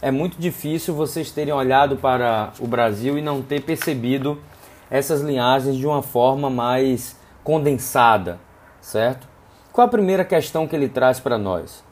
É 0.00 0.10
muito 0.10 0.38
difícil 0.40 0.94
vocês 0.94 1.30
terem 1.30 1.52
olhado 1.52 1.98
para 1.98 2.54
o 2.58 2.66
Brasil 2.66 3.18
e 3.18 3.20
não 3.20 3.42
ter 3.42 3.60
percebido 3.60 4.40
essas 4.90 5.20
linhagens 5.20 5.76
de 5.76 5.86
uma 5.86 6.02
forma 6.02 6.48
mais 6.48 7.16
condensada, 7.42 8.38
certo? 8.80 9.28
Qual 9.72 9.86
a 9.86 9.90
primeira 9.90 10.24
questão 10.24 10.66
que 10.66 10.74
ele 10.74 10.88
traz 10.88 11.20
para 11.20 11.36
nós? 11.36 11.84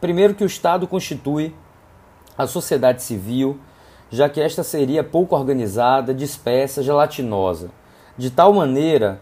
Primeiro 0.00 0.34
que 0.34 0.44
o 0.44 0.46
Estado 0.46 0.86
constitui 0.86 1.54
a 2.36 2.46
sociedade 2.46 3.02
civil, 3.02 3.58
já 4.10 4.28
que 4.28 4.40
esta 4.40 4.62
seria 4.62 5.04
pouco 5.04 5.36
organizada, 5.36 6.12
dispersa, 6.12 6.82
gelatinosa, 6.82 7.70
de 8.16 8.30
tal 8.30 8.52
maneira 8.52 9.20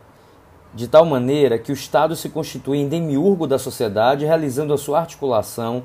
de 0.75 0.87
tal 0.87 1.05
maneira 1.05 1.59
que 1.59 1.73
o 1.73 1.75
Estado 1.75 2.15
se 2.15 2.29
constitui 2.29 2.79
em 2.79 2.89
demiurgo 2.89 3.47
da 3.47 3.59
sociedade, 3.59 4.27
realizando 4.27 4.75
a 4.75 4.79
sua 4.79 5.01
articulação 5.01 5.83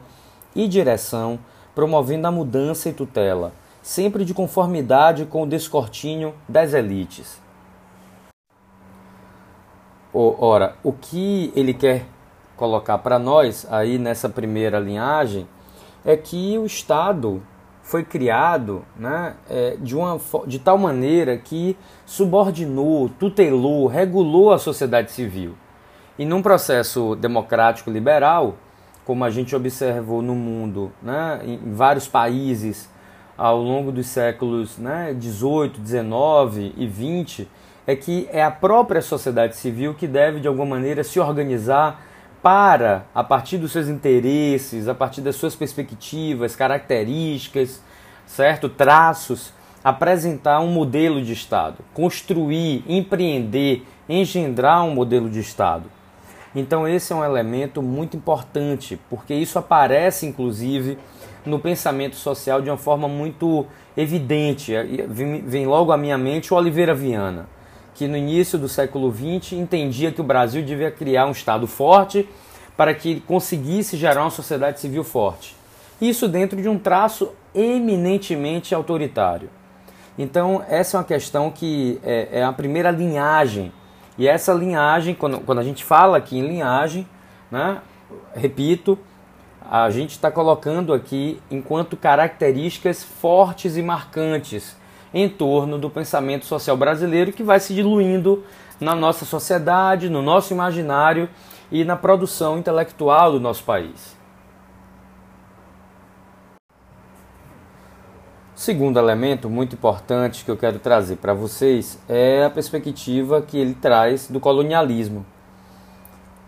e 0.56 0.68
direção, 0.68 1.40
promovendo 1.74 2.28
a 2.28 2.32
mudança 2.32 2.90
e 2.90 2.94
tutela, 2.94 3.54
sempre 3.84 4.24
de 4.24 4.34
conformidade 4.34 5.26
com 5.26 5.44
o 5.44 5.46
descortinho 5.46 6.34
das 6.48 6.74
elites. 6.74 7.40
Ora, 10.14 10.78
o 10.82 10.94
que 10.94 11.52
ele 11.54 11.74
quer 11.74 12.06
colocar 12.56 13.00
para 13.00 13.20
nós 13.20 13.68
aí 13.70 13.98
nessa 13.98 14.30
primeira 14.30 14.80
linhagem 14.80 15.46
é 16.06 16.16
que 16.16 16.58
o 16.58 16.66
Estado 16.66 17.44
foi 17.82 18.06
criado 18.06 18.86
né, 18.96 19.36
é, 19.50 19.76
de, 19.78 19.96
uma, 19.98 20.18
de 20.48 20.60
tal 20.60 20.78
maneira 20.78 21.38
que 21.38 21.76
subordinou, 22.06 23.10
tutelou, 23.10 23.88
regulou 23.88 24.54
a 24.54 24.60
sociedade 24.60 25.12
civil. 25.12 25.56
E 26.18 26.24
num 26.26 26.42
processo 26.42 27.16
democrático 27.16 27.90
liberal, 27.90 28.56
como 29.04 29.26
a 29.26 29.30
gente 29.30 29.54
observou 29.54 30.22
no 30.22 30.36
mundo, 30.36 30.94
né, 31.02 31.42
em 31.44 31.74
vários 31.74 32.08
países 32.08 32.93
ao 33.38 33.62
longo 33.62 33.92
dos 33.92 34.08
séculos 34.08 34.78
né, 34.78 35.16
18, 35.18 35.80
19 35.80 36.74
e 36.78 36.88
20, 36.88 37.48
é 37.86 37.96
que 37.96 38.28
é 38.32 38.44
a 38.44 38.52
própria 38.52 39.02
sociedade 39.02 39.56
civil 39.56 39.94
que 39.94 40.08
deve 40.08 40.40
de 40.40 40.48
alguma 40.48 40.76
maneira 40.76 41.04
se 41.04 41.20
organizar 41.20 42.02
para, 42.42 43.06
a 43.16 43.24
partir 43.24 43.58
dos 43.58 43.72
seus 43.72 43.88
interesses, 43.88 44.88
a 44.88 44.94
partir 44.94 45.22
das 45.22 45.36
suas 45.36 45.56
perspectivas, 45.56 46.56
características, 46.56 47.82
certo? 48.26 48.68
Traços, 48.68 49.54
apresentar 49.84 50.60
um 50.60 50.68
modelo 50.68 51.22
de 51.22 51.34
Estado, 51.34 51.78
construir, 51.94 52.84
empreender, 52.88 53.86
engendrar 54.08 54.84
um 54.84 54.94
modelo 54.94 55.30
de 55.30 55.40
Estado. 55.40 55.90
Então 56.56 56.88
esse 56.88 57.12
é 57.12 57.16
um 57.16 57.24
elemento 57.24 57.82
muito 57.82 58.16
importante, 58.16 59.00
porque 59.10 59.34
isso 59.34 59.58
aparece 59.58 60.26
inclusive 60.26 60.98
no 61.46 61.60
pensamento 61.60 62.16
social 62.16 62.62
de 62.62 62.70
uma 62.70 62.78
forma 62.78 63.08
muito 63.08 63.66
evidente. 63.96 64.74
Vem 65.46 65.66
logo 65.66 65.92
à 65.92 65.98
minha 65.98 66.18
mente 66.18 66.54
o 66.54 66.58
Oliveira 66.58 66.94
Viana 66.94 67.48
que 67.94 68.08
no 68.08 68.18
início 68.18 68.58
do 68.58 68.68
século 68.68 69.14
XX 69.14 69.54
entendia 69.54 70.12
que 70.12 70.22
o 70.22 70.24
Brasil 70.24 70.64
devia 70.64 70.92
criar 70.92 71.26
um 71.26 71.32
Estado 71.32 71.68
forte 71.68 72.28
para 72.76 72.94
que 72.94 73.20
conseguisse 73.22 73.98
gerar 73.98 74.22
uma 74.22 74.32
sociedade 74.32 74.80
civil 74.80 75.04
forte. 75.04 75.56
Isso 76.02 76.28
dentro 76.28 76.60
de 76.62 76.68
um 76.68 76.78
traço 76.78 77.32
eminentemente 77.54 78.74
autoritário. 78.74 79.50
Então, 80.18 80.64
essa 80.68 80.98
é 80.98 81.00
uma 81.00 81.04
questão 81.04 81.52
que 81.52 82.00
é, 82.04 82.40
é 82.40 82.44
a 82.44 82.52
primeira 82.52 82.90
linhagem. 82.90 83.72
E 84.18 84.28
essa 84.28 84.54
linhagem, 84.54 85.14
quando, 85.16 85.40
quando 85.40 85.60
a 85.60 85.64
gente 85.64 85.84
fala 85.84 86.18
aqui 86.18 86.38
em 86.38 86.48
linhagem, 86.48 87.08
né, 87.50 87.80
repito, 88.36 88.98
a 89.70 89.90
gente 89.90 90.12
está 90.12 90.30
colocando 90.30 90.94
aqui 90.94 91.42
enquanto 91.50 91.96
características 91.96 93.04
fortes 93.04 93.78
e 93.78 93.82
marcantes 93.82 94.76
em 95.14 95.30
torno 95.30 95.78
do 95.78 95.90
pensamento 95.90 96.46
social 96.46 96.76
brasileiro 96.76 97.32
que 97.32 97.44
vai 97.44 97.60
se 97.60 97.74
diluindo 97.74 98.44
na 98.80 98.96
nossa 98.96 99.26
sociedade, 99.26 100.10
no 100.10 100.22
nosso 100.22 100.54
imaginário 100.54 101.30
e 101.72 101.84
na 101.86 101.96
produção 101.96 102.58
intelectual 102.58 103.32
do 103.32 103.40
nosso 103.40 103.64
país. 103.64 104.18
Segundo 108.56 108.98
elemento 108.98 109.50
muito 109.50 109.76
importante 109.76 110.46
que 110.46 110.52
eu 110.52 110.58
quero 110.58 110.80
trazer 110.80 111.18
para 111.18 111.34
vocês 111.34 112.00
é 112.08 112.46
a 112.46 112.50
perspectiva 112.50 113.42
que 113.42 113.58
ele 113.58 113.74
traz 113.74 114.30
do 114.30 114.40
colonialismo. 114.40 115.26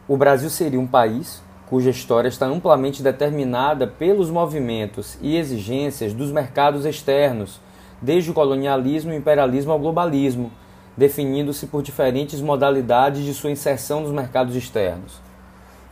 O 0.07 0.15
Brasil 0.15 0.49
seria 0.49 0.79
um 0.79 0.87
país 0.87 1.43
cuja 1.67 1.89
história 1.89 2.27
está 2.27 2.45
amplamente 2.45 3.01
determinada 3.01 3.87
pelos 3.87 4.29
movimentos 4.29 5.17
e 5.21 5.35
exigências 5.35 6.13
dos 6.13 6.31
mercados 6.31 6.85
externos 6.85 7.59
desde 8.01 8.29
o 8.29 8.33
colonialismo 8.33 9.11
e 9.11 9.15
imperialismo 9.15 9.71
ao 9.71 9.79
globalismo, 9.79 10.51
definindo-se 10.95 11.67
por 11.67 11.81
diferentes 11.81 12.39
modalidades 12.39 13.23
de 13.23 13.33
sua 13.33 13.51
inserção 13.51 14.01
nos 14.01 14.11
mercados 14.11 14.55
externos. 14.55 15.19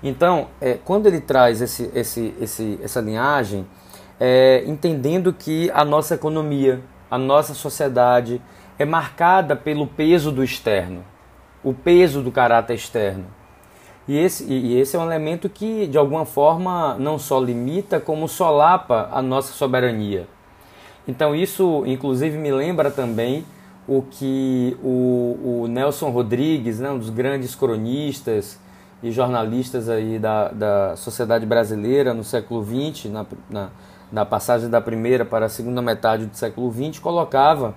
Então, 0.01 0.47
é, 0.59 0.77
quando 0.83 1.07
ele 1.07 1.21
traz 1.21 1.61
esse, 1.61 1.89
esse, 1.95 2.33
esse, 2.39 2.79
essa 2.83 3.01
linhagem, 3.01 3.65
é, 4.19 4.63
entendendo 4.67 5.33
que 5.33 5.71
a 5.73 5.83
nossa 5.83 6.15
economia, 6.15 6.81
a 7.09 7.17
nossa 7.17 7.53
sociedade 7.53 8.41
é 8.77 8.85
marcada 8.85 9.55
pelo 9.55 9.87
peso 9.87 10.31
do 10.31 10.43
externo, 10.43 11.03
o 11.63 11.73
peso 11.73 12.21
do 12.21 12.31
caráter 12.31 12.75
externo. 12.75 13.25
E 14.07 14.17
esse, 14.17 14.43
e 14.51 14.77
esse 14.79 14.95
é 14.95 14.99
um 14.99 15.05
elemento 15.05 15.47
que, 15.47 15.87
de 15.87 15.97
alguma 15.97 16.25
forma, 16.25 16.95
não 16.99 17.17
só 17.17 17.39
limita, 17.39 17.99
como 17.99 18.27
solapa 18.27 19.09
a 19.11 19.21
nossa 19.21 19.53
soberania. 19.53 20.27
Então 21.07 21.35
isso, 21.35 21.83
inclusive, 21.85 22.37
me 22.37 22.51
lembra 22.51 22.91
também 22.91 23.45
o 23.87 24.01
que 24.01 24.77
o, 24.81 25.63
o 25.63 25.67
Nelson 25.67 26.09
Rodrigues, 26.09 26.79
né, 26.79 26.89
um 26.89 26.97
dos 26.97 27.09
grandes 27.09 27.55
cronistas 27.55 28.59
e 29.01 29.11
jornalistas 29.11 29.89
aí 29.89 30.17
da, 30.17 30.47
da 30.49 30.95
sociedade 30.95 31.45
brasileira 31.45 32.13
no 32.13 32.23
século 32.23 32.63
XX, 32.63 33.11
na, 33.11 33.25
na, 33.49 33.69
na 34.11 34.25
passagem 34.25 34.69
da 34.69 34.79
primeira 34.79 35.25
para 35.25 35.47
a 35.47 35.49
segunda 35.49 35.81
metade 35.81 36.25
do 36.25 36.35
século 36.35 36.71
XX, 36.71 36.99
colocava 36.99 37.75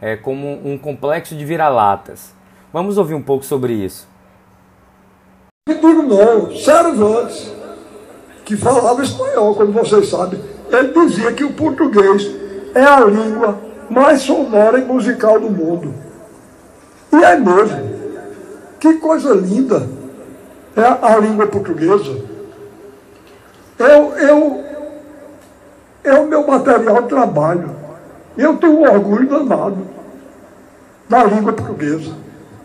é, 0.00 0.16
como 0.16 0.48
um 0.66 0.78
complexo 0.78 1.34
de 1.36 1.44
vira-latas. 1.44 2.34
Vamos 2.72 2.96
ouvir 2.96 3.14
um 3.14 3.22
pouco 3.22 3.44
sobre 3.44 3.74
isso. 3.74 4.08
Eu 5.64 5.74
digo 5.76 6.02
não, 6.02 6.56
Cervantes, 6.56 7.52
que 8.44 8.56
falava 8.56 9.00
espanhol, 9.00 9.54
como 9.54 9.70
vocês 9.70 10.08
sabem, 10.08 10.42
ele 10.68 10.92
dizia 10.92 11.32
que 11.32 11.44
o 11.44 11.52
português 11.52 12.28
é 12.74 12.82
a 12.82 12.98
língua 13.04 13.60
mais 13.88 14.22
sonora 14.22 14.80
e 14.80 14.84
musical 14.84 15.38
do 15.38 15.48
mundo. 15.48 15.94
E 17.12 17.22
é 17.22 17.36
mesmo. 17.36 17.78
Que 18.80 18.94
coisa 18.94 19.34
linda 19.34 19.88
é 20.74 20.80
a, 20.80 21.14
a 21.14 21.18
língua 21.18 21.46
portuguesa. 21.46 22.10
Eu, 23.78 24.18
eu, 24.18 24.64
é 26.02 26.14
o 26.14 26.26
meu 26.26 26.44
material 26.44 27.02
de 27.02 27.08
trabalho. 27.08 27.70
Eu 28.36 28.56
tenho 28.56 28.80
um 28.80 28.82
orgulho 28.82 29.28
danado 29.28 29.78
da 31.08 31.22
língua 31.22 31.52
portuguesa. 31.52 32.10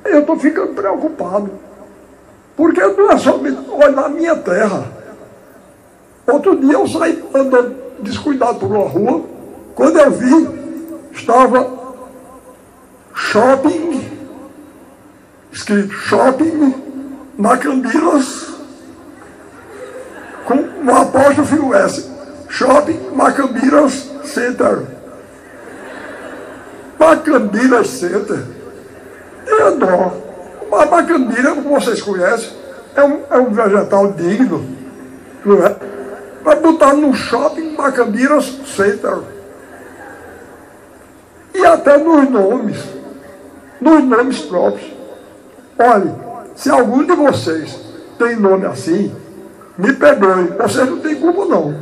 Eu 0.03 0.21
estou 0.21 0.39
ficando 0.39 0.73
preocupado. 0.73 1.66
Porque 2.57 2.83
não 2.83 3.11
é 3.11 3.17
somente, 3.17 3.59
olha, 3.69 3.91
na 3.91 4.09
minha 4.09 4.35
terra. 4.35 4.83
Outro 6.25 6.57
dia 6.57 6.73
eu 6.73 6.87
saí 6.87 7.23
andando 7.33 7.75
descuidado 7.99 8.59
por 8.59 8.69
uma 8.69 8.89
rua, 8.89 9.23
quando 9.75 9.97
eu 9.97 10.11
vi, 10.11 10.49
estava 11.13 11.71
shopping, 13.13 14.03
escrito 15.51 15.93
shopping 15.93 16.75
na 17.37 17.57
com 20.45 20.55
um 20.55 20.95
apóstrofo 20.95 21.73
S. 21.75 22.09
Shopping 22.49 23.11
Macambiras 23.13 24.09
Center. 24.23 24.83
Macambiras 26.97 27.87
Center. 27.87 28.43
É 29.45 29.71
dó. 29.71 30.26
A 30.71 30.85
macambira, 30.85 31.55
como 31.55 31.79
vocês 31.79 32.01
conhecem, 32.01 32.49
é 32.95 33.03
um, 33.03 33.21
é 33.29 33.37
um 33.37 33.49
vegetal 33.51 34.11
digno. 34.13 34.65
Não 35.45 35.65
é? 35.65 35.75
Vai 36.43 36.55
botar 36.57 36.93
no 36.93 37.13
shopping 37.13 37.75
Macambiras 37.75 38.45
Center. 38.75 39.19
E 41.53 41.65
até 41.65 41.97
nos 41.97 42.29
nomes. 42.29 42.77
Nos 43.79 44.03
nomes 44.03 44.39
próprios. 44.39 44.91
Olhe, 45.79 46.11
se 46.55 46.69
algum 46.69 47.05
de 47.05 47.13
vocês 47.13 47.79
tem 48.17 48.35
nome 48.35 48.65
assim, 48.65 49.13
me 49.77 49.93
perdoe, 49.93 50.53
vocês 50.57 50.89
não 50.89 50.99
têm 50.99 51.15
culpa 51.15 51.45
não. 51.45 51.75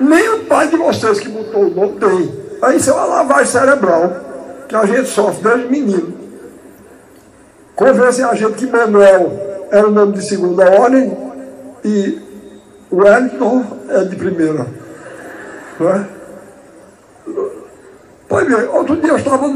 Nem 0.00 0.28
o 0.30 0.44
pai 0.44 0.68
de 0.68 0.76
vocês 0.76 1.20
que 1.20 1.28
botou 1.28 1.64
o 1.64 1.74
nome 1.74 1.98
tem. 1.98 2.46
Aí 2.62 2.76
isso 2.76 2.90
é 2.90 2.94
uma 2.94 3.04
lavagem 3.04 3.46
cerebral 3.46 4.10
que 4.68 4.74
a 4.74 4.86
gente 4.86 5.08
sofre 5.08 5.42
desde 5.42 5.68
menino. 5.68 6.25
Convencem 7.76 8.24
a 8.24 8.34
gente 8.34 8.54
que 8.54 8.66
Manuel 8.66 9.30
era 9.70 9.86
o 9.86 9.90
nome 9.90 10.14
de 10.14 10.24
segunda 10.24 10.64
ordem 10.80 11.14
e 11.84 12.18
Wellington 12.90 13.64
é 13.90 14.04
de 14.04 14.16
primeira. 14.16 14.66
Não 15.78 15.90
é? 15.90 16.06
Pois 18.26 18.48
bem, 18.48 18.68
outro 18.68 18.96
dia 18.96 19.10
eu 19.10 19.16
estava 19.18 19.48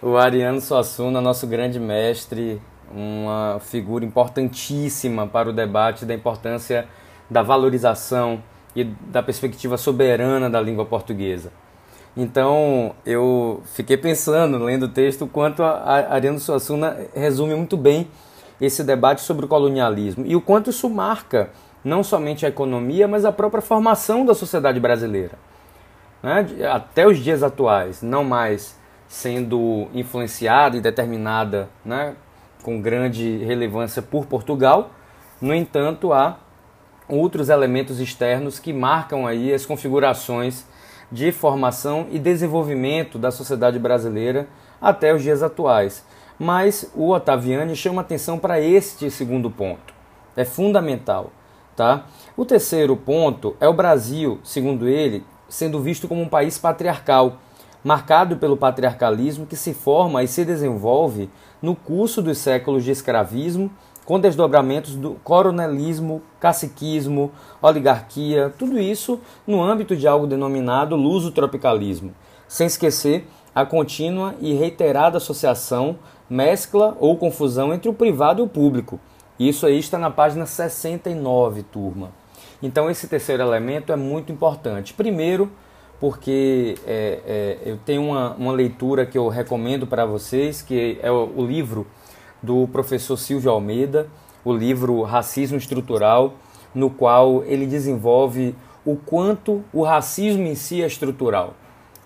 O 0.01 0.17
Ariano 0.17 0.59
Suassuna, 0.59 1.21
nosso 1.21 1.47
grande 1.47 1.79
mestre, 1.79 2.61
uma 2.91 3.59
figura 3.61 4.03
importantíssima 4.03 5.25
para 5.25 5.49
o 5.49 5.53
debate 5.53 6.05
da 6.05 6.13
importância 6.13 6.85
da 7.29 7.41
valorização 7.41 8.43
e 8.75 8.83
da 8.83 9.23
perspectiva 9.23 9.77
soberana 9.77 10.49
da 10.49 10.59
língua 10.59 10.85
portuguesa. 10.85 11.51
Então, 12.15 12.93
eu 13.05 13.61
fiquei 13.73 13.95
pensando, 13.95 14.57
lendo 14.57 14.83
o 14.83 14.89
texto, 14.89 15.27
quanto 15.27 15.63
a 15.63 16.13
Ariano 16.13 16.39
Suassuna 16.39 16.97
resume 17.15 17.55
muito 17.55 17.77
bem 17.77 18.07
esse 18.59 18.83
debate 18.83 19.21
sobre 19.21 19.45
o 19.45 19.47
colonialismo 19.47 20.25
e 20.25 20.35
o 20.35 20.41
quanto 20.41 20.69
isso 20.69 20.89
marca 20.89 21.49
não 21.83 22.03
somente 22.03 22.45
a 22.45 22.49
economia, 22.49 23.07
mas 23.07 23.23
a 23.23 23.31
própria 23.31 23.61
formação 23.61 24.25
da 24.25 24.33
sociedade 24.33 24.79
brasileira. 24.79 25.37
Né? 26.21 26.45
Até 26.69 27.07
os 27.07 27.17
dias 27.17 27.43
atuais, 27.43 28.01
não 28.01 28.23
mais 28.23 28.75
sendo 29.07 29.87
influenciada 29.93 30.77
e 30.77 30.81
determinada 30.81 31.69
né, 31.83 32.15
com 32.63 32.81
grande 32.81 33.37
relevância 33.37 34.01
por 34.01 34.25
Portugal, 34.25 34.91
no 35.41 35.53
entanto, 35.53 36.13
há 36.13 36.39
outros 37.07 37.49
elementos 37.49 37.99
externos 37.99 38.57
que 38.57 38.73
marcam 38.73 39.27
aí 39.27 39.53
as 39.53 39.65
configurações 39.65 40.65
de 41.11 41.31
formação 41.31 42.07
e 42.11 42.17
desenvolvimento 42.17 43.19
da 43.19 43.31
sociedade 43.31 43.77
brasileira 43.77 44.47
até 44.81 45.13
os 45.13 45.21
dias 45.21 45.43
atuais. 45.43 46.03
Mas 46.37 46.91
o 46.95 47.11
Ottaviani 47.11 47.75
chama 47.75 48.01
atenção 48.01 48.39
para 48.39 48.59
este 48.59 49.09
segundo 49.11 49.49
ponto. 49.49 49.93
É 50.35 50.43
fundamental. 50.43 51.31
Tá? 51.75 52.05
O 52.37 52.45
terceiro 52.45 52.95
ponto 52.95 53.55
é 53.59 53.67
o 53.67 53.73
Brasil, 53.73 54.39
segundo 54.43 54.87
ele, 54.87 55.25
sendo 55.49 55.81
visto 55.81 56.07
como 56.07 56.21
um 56.21 56.29
país 56.29 56.57
patriarcal, 56.57 57.37
marcado 57.85 58.35
pelo 58.35 58.57
patriarcalismo 58.57 59.45
que 59.45 59.55
se 59.55 59.73
forma 59.73 60.21
e 60.21 60.27
se 60.27 60.43
desenvolve 60.43 61.29
no 61.61 61.73
curso 61.73 62.21
dos 62.21 62.39
séculos 62.39 62.83
de 62.83 62.91
escravismo, 62.91 63.71
com 64.03 64.19
desdobramentos 64.19 64.95
do 64.95 65.11
coronelismo, 65.23 66.21
caciquismo, 66.39 67.31
oligarquia, 67.61 68.53
tudo 68.57 68.77
isso 68.77 69.21
no 69.47 69.63
âmbito 69.63 69.95
de 69.95 70.07
algo 70.07 70.27
denominado 70.27 70.97
luso-tropicalismo, 70.97 72.13
sem 72.47 72.67
esquecer 72.67 73.27
a 73.53 73.65
contínua 73.65 74.35
e 74.41 74.53
reiterada 74.53 75.17
associação, 75.17 75.97
mescla 76.29 76.97
ou 76.99 77.15
confusão 77.15 77.73
entre 77.73 77.87
o 77.87 77.93
privado 77.93 78.41
e 78.41 78.45
o 78.45 78.49
público 78.49 78.99
isso 79.37 79.65
aí 79.65 79.77
está 79.77 79.97
na 79.97 80.09
página 80.09 80.45
69, 80.45 81.63
turma. 81.63 82.11
Então 82.63 82.89
esse 82.89 83.05
terceiro 83.05 83.43
elemento 83.43 83.91
é 83.91 83.95
muito 83.97 84.31
importante. 84.31 84.93
Primeiro, 84.93 85.51
porque 85.99 86.75
é, 86.85 87.19
é, 87.25 87.57
eu 87.65 87.77
tenho 87.85 88.03
uma, 88.03 88.33
uma 88.35 88.51
leitura 88.51 89.05
que 89.05 89.17
eu 89.17 89.27
recomendo 89.27 89.87
para 89.87 90.05
vocês, 90.05 90.61
que 90.61 90.99
é 91.01 91.11
o, 91.11 91.31
o 91.35 91.45
livro 91.45 91.87
do 92.41 92.67
professor 92.67 93.17
Silvio 93.17 93.51
Almeida, 93.51 94.07
o 94.43 94.53
livro 94.53 95.01
Racismo 95.03 95.57
Estrutural, 95.57 96.33
no 96.73 96.89
qual 96.89 97.43
ele 97.45 97.65
desenvolve 97.65 98.55
o 98.85 98.95
quanto 98.95 99.63
o 99.73 99.83
racismo 99.83 100.43
em 100.43 100.55
si 100.55 100.83
é 100.83 100.85
estrutural 100.85 101.55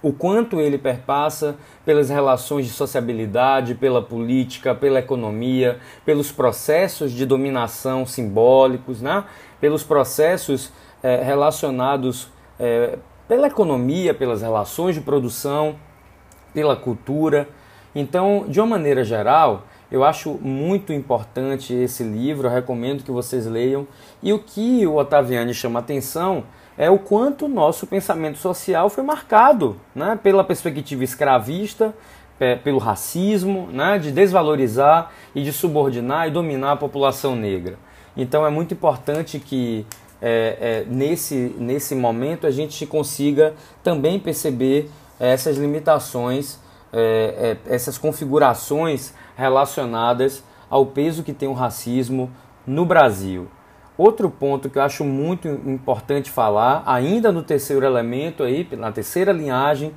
o 0.01 0.13
quanto 0.13 0.59
ele 0.59 0.77
perpassa 0.77 1.55
pelas 1.85 2.09
relações 2.09 2.65
de 2.65 2.71
sociabilidade, 2.71 3.75
pela 3.75 4.01
política, 4.01 4.73
pela 4.73 4.99
economia, 4.99 5.79
pelos 6.05 6.31
processos 6.31 7.11
de 7.11 7.25
dominação 7.25 8.05
simbólicos, 8.05 9.01
né? 9.01 9.25
pelos 9.59 9.83
processos 9.83 10.71
eh, 11.03 11.21
relacionados 11.23 12.29
eh, 12.57 12.97
pela 13.29 13.45
economia, 13.45 14.11
pelas 14.11 14.41
relações 14.41 14.95
de 14.95 15.01
produção, 15.01 15.75
pela 16.51 16.75
cultura. 16.75 17.47
Então, 17.93 18.45
de 18.47 18.59
uma 18.59 18.65
maneira 18.65 19.03
geral, 19.03 19.67
eu 19.91 20.03
acho 20.03 20.31
muito 20.41 20.91
importante 20.91 21.71
esse 21.71 22.03
livro, 22.03 22.47
eu 22.47 22.51
recomendo 22.51 23.03
que 23.03 23.11
vocês 23.11 23.45
leiam. 23.45 23.87
E 24.21 24.33
o 24.33 24.39
que 24.39 24.85
o 24.87 24.95
Otaviani 24.95 25.53
chama 25.53 25.79
atenção 25.79 26.43
é 26.75 26.89
o 26.89 26.97
quanto 26.97 27.45
o 27.45 27.47
nosso 27.47 27.85
pensamento 27.85 28.39
social 28.39 28.89
foi 28.89 29.03
marcado 29.03 29.79
né, 29.93 30.17
pela 30.21 30.43
perspectiva 30.43 31.03
escravista, 31.03 31.93
pelo 32.63 32.79
racismo, 32.79 33.67
né, 33.71 33.99
de 33.99 34.11
desvalorizar 34.11 35.11
e 35.35 35.43
de 35.43 35.51
subordinar 35.51 36.27
e 36.27 36.31
dominar 36.31 36.71
a 36.71 36.77
população 36.77 37.35
negra. 37.35 37.77
Então 38.15 38.45
é 38.45 38.49
muito 38.49 38.73
importante 38.73 39.39
que 39.39 39.85
é, 40.21 40.57
é, 40.59 40.85
nesse, 40.87 41.55
nesse 41.57 41.95
momento 41.95 42.45
a 42.45 42.51
gente 42.51 42.85
consiga 42.85 43.53
também 43.83 44.19
perceber 44.19 44.89
essas 45.19 45.57
limitações, 45.57 46.59
é, 46.91 47.57
é 47.67 47.73
essas 47.73 47.97
configurações 47.97 49.13
relacionadas 49.35 50.43
ao 50.69 50.85
peso 50.85 51.23
que 51.23 51.33
tem 51.33 51.47
o 51.47 51.53
racismo 51.53 52.29
no 52.65 52.85
Brasil. 52.85 53.47
Outro 53.97 54.29
ponto 54.29 54.69
que 54.69 54.77
eu 54.77 54.83
acho 54.83 55.03
muito 55.03 55.47
importante 55.47 56.31
falar, 56.31 56.83
ainda 56.85 57.31
no 57.31 57.43
terceiro 57.43 57.85
elemento 57.85 58.43
aí, 58.43 58.65
na 58.71 58.91
terceira 58.91 59.33
linhagem, 59.33 59.93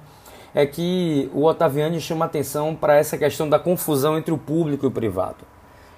é 0.55 0.67
que 0.67 1.31
o 1.33 1.45
Otaviani 1.45 2.01
chama 2.01 2.25
atenção 2.25 2.75
para 2.75 2.97
essa 2.97 3.17
questão 3.17 3.49
da 3.49 3.59
confusão 3.59 4.19
entre 4.19 4.33
o 4.35 4.39
público 4.39 4.85
e 4.85 4.89
o 4.89 4.91
privado, 4.91 5.45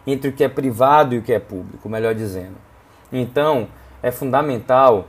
entre 0.06 0.28
o 0.28 0.32
que 0.32 0.44
é 0.44 0.48
privado 0.48 1.14
e 1.14 1.18
o 1.18 1.22
que 1.22 1.32
é 1.32 1.38
público, 1.38 1.88
melhor 1.88 2.14
dizendo. 2.14 2.56
Então, 3.12 3.68
é 4.04 4.10
fundamental 4.10 5.08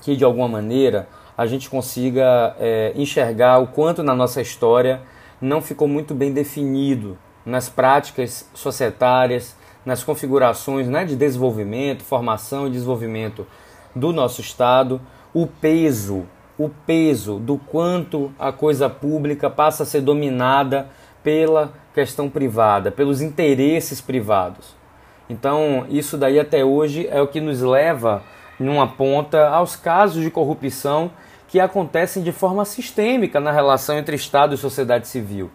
que 0.00 0.14
de 0.14 0.24
alguma 0.24 0.46
maneira 0.46 1.08
a 1.36 1.46
gente 1.46 1.68
consiga 1.68 2.54
é, 2.60 2.92
enxergar 2.94 3.58
o 3.58 3.66
quanto 3.66 4.04
na 4.04 4.14
nossa 4.14 4.40
história 4.40 5.02
não 5.40 5.60
ficou 5.60 5.88
muito 5.88 6.14
bem 6.14 6.32
definido 6.32 7.18
nas 7.44 7.68
práticas 7.68 8.48
societárias, 8.54 9.56
nas 9.84 10.04
configurações 10.04 10.88
né, 10.88 11.04
de 11.04 11.16
desenvolvimento, 11.16 12.04
formação 12.04 12.68
e 12.68 12.70
desenvolvimento 12.70 13.44
do 13.96 14.12
nosso 14.12 14.40
Estado, 14.40 15.00
o 15.34 15.48
peso, 15.48 16.24
o 16.56 16.68
peso 16.68 17.40
do 17.40 17.58
quanto 17.58 18.32
a 18.38 18.52
coisa 18.52 18.88
pública 18.88 19.50
passa 19.50 19.82
a 19.82 19.86
ser 19.86 20.02
dominada 20.02 20.88
pela 21.20 21.72
questão 21.92 22.30
privada, 22.30 22.92
pelos 22.92 23.20
interesses 23.20 24.00
privados. 24.00 24.83
Então, 25.28 25.86
isso 25.88 26.18
daí 26.18 26.38
até 26.38 26.64
hoje 26.64 27.08
é 27.10 27.20
o 27.20 27.26
que 27.26 27.40
nos 27.40 27.60
leva 27.60 28.22
numa 28.58 28.86
ponta 28.86 29.48
aos 29.48 29.74
casos 29.76 30.22
de 30.22 30.30
corrupção 30.30 31.10
que 31.48 31.60
acontecem 31.60 32.22
de 32.22 32.32
forma 32.32 32.64
sistêmica 32.64 33.40
na 33.40 33.52
relação 33.52 33.96
entre 33.96 34.16
Estado 34.16 34.54
e 34.54 34.58
sociedade 34.58 35.08
civil. 35.08 35.50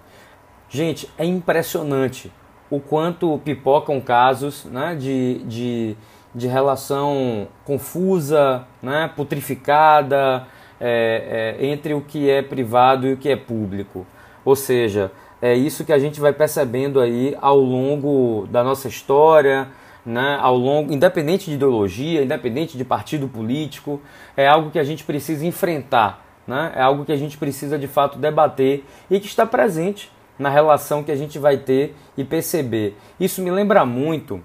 Gente, 0.70 1.10
é 1.18 1.26
impressionante 1.26 2.32
o 2.70 2.80
quanto 2.80 3.40
pipocam 3.44 4.00
casos 4.00 4.66
né, 4.66 4.96
de, 4.96 5.40
de, 5.46 5.98
de 6.34 6.48
relação 6.48 7.48
confusa, 7.66 8.66
né, 8.82 9.12
putrificada 9.16 10.46
é, 10.80 11.58
é, 11.60 11.66
entre 11.66 11.94
o 11.94 12.02
que 12.02 12.30
é 12.30 12.42
privado 12.42 13.08
e 13.08 13.14
o 13.14 13.18
que 13.18 13.30
é 13.30 13.36
público. 13.36 14.06
Ou 14.46 14.56
seja, 14.56 15.12
é 15.42 15.54
isso 15.54 15.86
que 15.86 15.94
a 15.94 16.00
gente 16.00 16.20
vai 16.20 16.34
percebendo 16.34 17.00
aí 17.00 17.38
ao 17.42 17.58
longo 17.58 18.48
da 18.52 18.64
nossa 18.64 18.88
história, 18.88 19.68
né, 20.06 20.38
ao 20.42 20.58
longo, 20.58 20.94
independente 20.94 21.46
de 21.46 21.56
ideologia, 21.56 22.24
independente 22.24 22.78
de 22.78 22.84
partido 22.84 23.28
político, 23.28 24.02
é 24.36 24.48
algo 24.48 24.72
que 24.72 24.80
a 24.80 24.84
gente 24.84 25.04
precisa 25.04 25.46
enfrentar, 25.46 26.26
né, 26.48 26.74
é 26.76 26.82
algo 26.82 27.06
que 27.06 27.12
a 27.12 27.18
gente 27.18 27.38
precisa 27.38 27.78
de 27.78 27.88
fato 27.88 28.18
debater 28.18 28.84
e 29.10 29.20
que 29.20 29.28
está 29.28 29.46
presente 29.46 30.12
na 30.38 30.50
relação 30.50 31.04
que 31.04 31.12
a 31.12 31.16
gente 31.16 31.38
vai 31.38 31.58
ter 31.58 31.96
e 32.18 32.24
perceber. 32.24 32.98
Isso 33.20 33.42
me 33.42 33.52
lembra 33.52 33.86
muito 33.86 34.42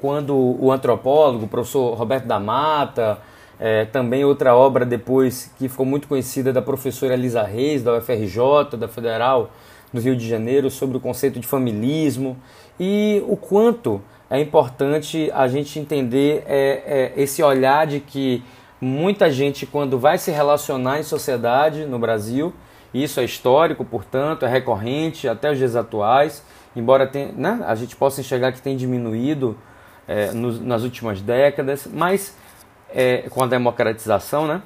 quando 0.00 0.36
o 0.36 0.70
antropólogo, 0.70 1.46
o 1.46 1.48
professor 1.48 1.94
Roberto 1.94 2.26
da 2.26 2.38
Mata, 2.38 3.18
é, 3.58 3.84
também 3.84 4.24
outra 4.24 4.54
obra 4.54 4.86
depois 4.86 5.52
que 5.58 5.68
ficou 5.68 5.84
muito 5.84 6.08
conhecida 6.08 6.52
da 6.52 6.62
professora 6.62 7.14
Elisa 7.14 7.42
Reis, 7.42 7.82
da 7.82 7.98
UFRJ, 7.98 8.76
da 8.78 8.88
Federal 8.88 9.50
do 9.92 10.00
Rio 10.00 10.16
de 10.16 10.28
Janeiro, 10.28 10.70
sobre 10.70 10.96
o 10.96 11.00
conceito 11.00 11.40
de 11.40 11.46
familismo 11.46 12.36
e 12.78 13.22
o 13.26 13.36
quanto 13.36 14.00
é 14.28 14.40
importante 14.40 15.30
a 15.34 15.48
gente 15.48 15.78
entender 15.78 16.44
é, 16.46 17.12
é, 17.16 17.22
esse 17.22 17.42
olhar 17.42 17.86
de 17.86 18.00
que 18.00 18.44
muita 18.80 19.30
gente, 19.30 19.66
quando 19.66 19.98
vai 19.98 20.16
se 20.18 20.30
relacionar 20.30 21.00
em 21.00 21.02
sociedade 21.02 21.84
no 21.84 21.98
Brasil, 21.98 22.52
isso 22.94 23.20
é 23.20 23.24
histórico, 23.24 23.84
portanto, 23.84 24.44
é 24.44 24.48
recorrente 24.48 25.28
até 25.28 25.50
os 25.50 25.58
dias 25.58 25.76
atuais, 25.76 26.44
embora 26.74 27.06
tenha, 27.06 27.32
né, 27.32 27.64
a 27.66 27.74
gente 27.74 27.96
possa 27.96 28.20
enxergar 28.20 28.52
que 28.52 28.62
tem 28.62 28.76
diminuído 28.76 29.58
é, 30.06 30.32
nas 30.32 30.82
últimas 30.82 31.20
décadas, 31.20 31.88
mas 31.92 32.36
é, 32.92 33.28
com 33.30 33.42
a 33.42 33.46
democratização, 33.46 34.46
né? 34.46 34.62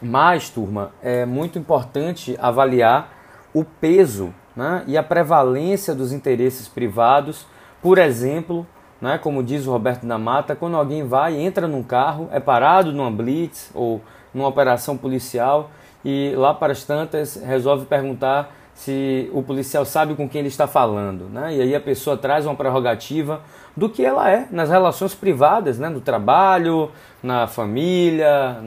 Mas, 0.00 0.50
turma, 0.50 0.92
é 1.02 1.26
muito 1.26 1.58
importante 1.58 2.36
avaliar 2.40 3.17
o 3.58 3.64
peso 3.64 4.32
né, 4.54 4.84
e 4.86 4.96
a 4.96 5.02
prevalência 5.02 5.94
dos 5.94 6.12
interesses 6.12 6.68
privados, 6.68 7.44
por 7.82 7.98
exemplo, 7.98 8.66
né, 9.00 9.18
como 9.18 9.42
diz 9.42 9.66
o 9.66 9.72
Roberto 9.72 10.06
da 10.06 10.18
Mata, 10.18 10.54
quando 10.54 10.76
alguém 10.76 11.06
vai, 11.06 11.36
entra 11.36 11.66
num 11.66 11.82
carro, 11.82 12.28
é 12.32 12.38
parado 12.38 12.92
numa 12.92 13.10
blitz 13.10 13.70
ou 13.74 14.00
numa 14.32 14.48
operação 14.48 14.96
policial 14.96 15.70
e 16.04 16.34
lá 16.36 16.54
para 16.54 16.72
as 16.72 16.84
tantas 16.84 17.36
resolve 17.36 17.86
perguntar 17.86 18.54
se 18.74 19.28
o 19.32 19.42
policial 19.42 19.84
sabe 19.84 20.14
com 20.14 20.28
quem 20.28 20.38
ele 20.38 20.48
está 20.48 20.68
falando, 20.68 21.24
né? 21.24 21.56
E 21.56 21.60
aí 21.60 21.74
a 21.74 21.80
pessoa 21.80 22.16
traz 22.16 22.46
uma 22.46 22.54
prerrogativa 22.54 23.40
do 23.76 23.88
que 23.88 24.04
ela 24.04 24.30
é 24.30 24.46
nas 24.52 24.70
relações 24.70 25.16
privadas, 25.16 25.80
né? 25.80 25.88
No 25.88 26.00
trabalho, 26.00 26.88
na 27.20 27.48
família, 27.48 28.58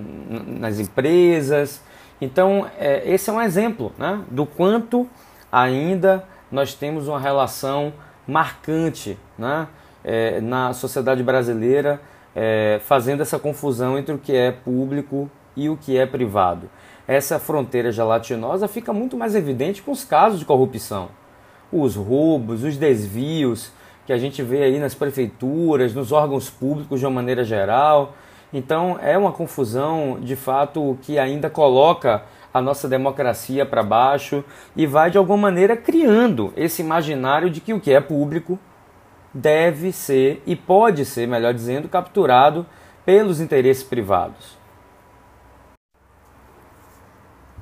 nas 0.46 0.80
empresas. 0.80 1.82
Então, 2.22 2.70
é, 2.80 3.02
esse 3.12 3.30
é 3.30 3.34
um 3.34 3.42
exemplo, 3.42 3.92
né? 3.98 4.22
Do 4.30 4.46
quanto 4.46 5.10
ainda 5.52 6.24
nós 6.50 6.74
temos 6.74 7.08
uma 7.08 7.20
relação 7.20 7.92
marcante, 8.26 9.18
né? 9.38 9.68
É, 10.04 10.40
na 10.40 10.74
sociedade 10.74 11.22
brasileira, 11.22 12.00
é, 12.36 12.80
fazendo 12.86 13.22
essa 13.22 13.38
confusão 13.38 13.98
entre 13.98 14.16
o 14.16 14.18
que 14.18 14.36
é 14.36 14.52
público 14.52 15.30
e 15.56 15.70
o 15.70 15.76
que 15.76 15.98
é 15.98 16.06
privado 16.06 16.70
essa 17.12 17.40
fronteira 17.40 17.92
gelatinosa 17.92 18.70
fica 18.70 18.94
muito 18.94 19.18
mais 19.18 19.36
evidente 19.36 19.82
com 19.82 19.92
os 19.92 20.06
casos 20.06 20.40
de 20.40 20.46
corrupção. 20.46 21.10
Os 21.70 21.94
roubos, 21.96 22.64
os 22.64 22.78
desvios 22.78 23.70
que 24.06 24.14
a 24.14 24.18
gente 24.18 24.42
vê 24.42 24.64
aí 24.64 24.80
nas 24.80 24.96
prefeituras, 24.96 25.94
nos 25.94 26.14
órgãos 26.14 26.50
públicos 26.50 27.02
de 27.02 27.06
uma 27.06 27.12
maneira 27.12 27.44
geral. 27.44 28.16
Então 28.54 28.98
é 29.02 29.18
uma 29.18 29.32
confusão 29.32 30.20
de 30.20 30.36
fato 30.36 30.98
que 31.02 31.18
ainda 31.18 31.50
coloca 31.50 32.24
a 32.54 32.62
nossa 32.62 32.88
democracia 32.88 33.66
para 33.66 33.82
baixo 33.82 34.44
e 34.76 34.86
vai 34.86 35.10
de 35.10 35.18
alguma 35.18 35.38
maneira 35.38 35.78
criando 35.78 36.54
esse 36.58 36.82
imaginário 36.82 37.50
de 37.50 37.62
que 37.62 37.74
o 37.74 37.80
que 37.80 37.94
é 37.94 38.02
público 38.02 38.60
deve 39.34 39.94
ser 39.94 40.44
e 40.46 40.56
pode 40.56 41.06
ser, 41.06 41.28
melhor 41.28 41.54
dizendo, 41.54 41.88
capturado 41.88 42.66
pelos 43.06 43.40
interesses 43.40 43.84
privados. 43.84 44.60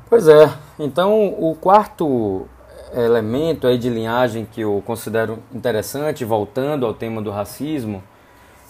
Pois 0.09 0.27
é, 0.27 0.51
então 0.79 1.27
o 1.37 1.55
quarto 1.55 2.47
elemento 2.91 3.67
aí 3.67 3.77
de 3.77 3.89
linhagem 3.89 4.43
que 4.43 4.61
eu 4.61 4.81
considero 4.83 5.37
interessante, 5.53 6.25
voltando 6.25 6.83
ao 6.83 6.95
tema 6.95 7.21
do 7.21 7.29
racismo, 7.29 8.01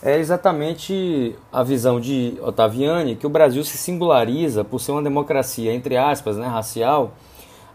é 0.02 0.18
exatamente 0.18 1.36
a 1.52 1.62
visão 1.62 2.00
de 2.00 2.38
Ottaviani 2.42 3.16
que 3.16 3.28
o 3.28 3.30
Brasil 3.30 3.64
se 3.64 3.78
singulariza 3.78 4.64
por 4.64 4.80
ser 4.80 4.94
uma 4.94 5.04
democracia, 5.04 5.74
entre 5.74 5.98
aspas, 5.98 6.38
né, 6.38 6.48
racial, 6.48 7.14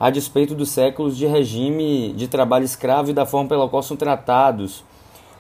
a 0.01 0.11
despeito 0.11 0.55
dos 0.55 0.71
séculos 0.71 1.17
de 1.17 1.27
regime 1.27 2.13
de 2.15 2.27
trabalho 2.27 2.65
escravo 2.65 3.11
e 3.11 3.15
da 3.15 3.27
forma 3.27 3.49
pela 3.49 3.69
qual 3.69 3.83
são 3.83 3.97
tratados, 3.97 4.85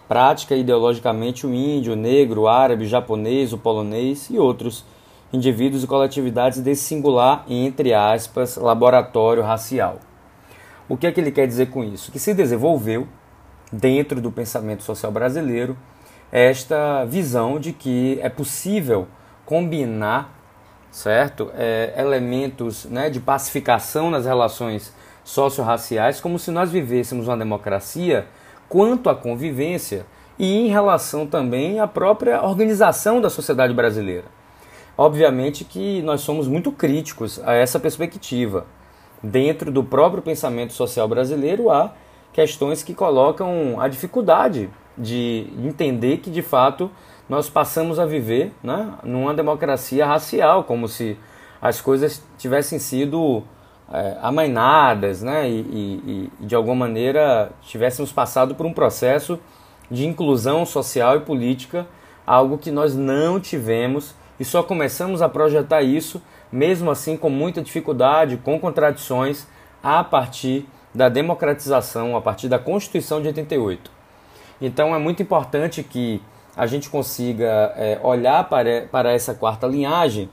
prática 0.07 0.55
ideologicamente 0.55 1.47
o 1.47 1.55
índio, 1.55 1.94
o 1.94 1.97
negro, 1.97 2.42
o 2.42 2.49
árabe, 2.49 2.85
o 2.85 2.88
japonês, 2.88 3.53
o 3.53 3.59
polonês 3.59 4.29
e 4.31 4.38
outros 4.38 4.85
indivíduos 5.33 5.83
e 5.83 5.87
coletividades 5.87 6.61
desse 6.61 6.85
singular, 6.85 7.44
entre 7.49 7.92
aspas, 7.92 8.57
laboratório 8.57 9.42
racial. 9.42 9.99
O 10.88 10.97
que 10.97 11.07
é 11.07 11.12
que 11.12 11.20
ele 11.20 11.33
quer 11.33 11.47
dizer 11.47 11.70
com 11.70 11.83
isso? 11.83 12.12
Que 12.12 12.18
se 12.18 12.35
desenvolveu, 12.35 13.09
dentro 13.73 14.20
do 14.20 14.31
pensamento 14.31 14.85
social 14.85 15.11
brasileiro, 15.11 15.77
esta 16.35 17.05
visão 17.05 17.61
de 17.61 17.73
que 17.73 18.18
é 18.20 18.29
possível 18.29 19.07
combinar 19.47 20.35
certo 20.90 21.53
é, 21.55 21.94
elementos 21.97 22.87
né, 22.87 23.09
de 23.09 23.20
pacificação 23.20 24.11
nas 24.11 24.27
relações 24.27 24.92
socio-raciais 25.23 26.20
como 26.20 26.37
se 26.37 26.51
nós 26.51 26.73
vivêssemos 26.73 27.29
uma 27.29 27.37
democracia 27.37 28.27
quanto 28.68 29.09
à 29.09 29.14
convivência 29.14 30.07
e 30.37 30.66
em 30.66 30.68
relação 30.68 31.25
também 31.25 31.79
à 31.79 31.87
própria 31.87 32.42
organização 32.42 33.20
da 33.20 33.31
sociedade 33.31 33.73
brasileira. 33.73 34.25
Obviamente 34.99 35.64
que 35.64 36.03
nós 36.03 36.23
somos 36.23 36.49
muito 36.49 36.73
críticos 36.73 37.40
a 37.44 37.53
essa 37.55 37.79
perspectiva, 37.79 38.66
dentro 39.23 39.70
do 39.70 39.85
próprio 39.85 40.20
pensamento 40.20 40.73
social 40.73 41.07
brasileiro, 41.07 41.70
há 41.70 41.92
questões 42.33 42.83
que 42.83 42.92
colocam 42.92 43.81
a 43.81 43.87
dificuldade 43.87 44.68
de 44.96 45.46
entender 45.59 46.18
que 46.18 46.30
de 46.30 46.42
fato 46.42 46.90
nós 47.28 47.48
passamos 47.48 47.98
a 47.98 48.07
viver 48.07 48.52
né, 48.62 48.92
numa 49.02 49.35
democracia 49.35 50.07
racial, 50.07 50.64
como 50.64 50.87
se 50.87 51.16
as 51.61 51.80
coisas 51.80 52.22
tivessem 52.37 52.78
sido 52.78 53.42
é, 53.90 54.16
amainadas 54.20 55.22
né, 55.22 55.48
e, 55.48 55.61
e, 55.61 56.30
e, 56.40 56.46
de 56.46 56.54
alguma 56.54 56.87
maneira 56.87 57.50
tivéssemos 57.62 58.12
passado 58.12 58.54
por 58.54 58.66
um 58.66 58.72
processo 58.72 59.38
de 59.90 60.07
inclusão 60.07 60.66
social 60.66 61.16
e 61.16 61.20
política, 61.20 61.87
algo 62.26 62.59
que 62.59 62.70
nós 62.70 62.94
não 62.94 63.40
tivemos 63.40 64.14
e 64.38 64.44
só 64.44 64.62
começamos 64.62 65.22
a 65.22 65.28
projetar 65.28 65.83
isso, 65.83 66.20
mesmo 66.50 66.90
assim 66.90 67.16
com 67.16 67.30
muita 67.30 67.62
dificuldade, 67.62 68.37
com 68.37 68.59
contradições, 68.59 69.46
a 69.83 70.02
partir 70.02 70.66
da 70.94 71.09
democratização, 71.09 72.16
a 72.16 72.20
partir 72.20 72.48
da 72.48 72.59
Constituição 72.59 73.20
de 73.20 73.28
88. 73.28 73.93
Então 74.60 74.94
é 74.94 74.98
muito 74.98 75.22
importante 75.22 75.82
que 75.82 76.20
a 76.56 76.66
gente 76.66 76.88
consiga 76.88 77.72
é, 77.76 77.98
olhar 78.02 78.48
para, 78.48 78.86
para 78.90 79.12
essa 79.12 79.34
quarta 79.34 79.66
linhagem 79.66 80.28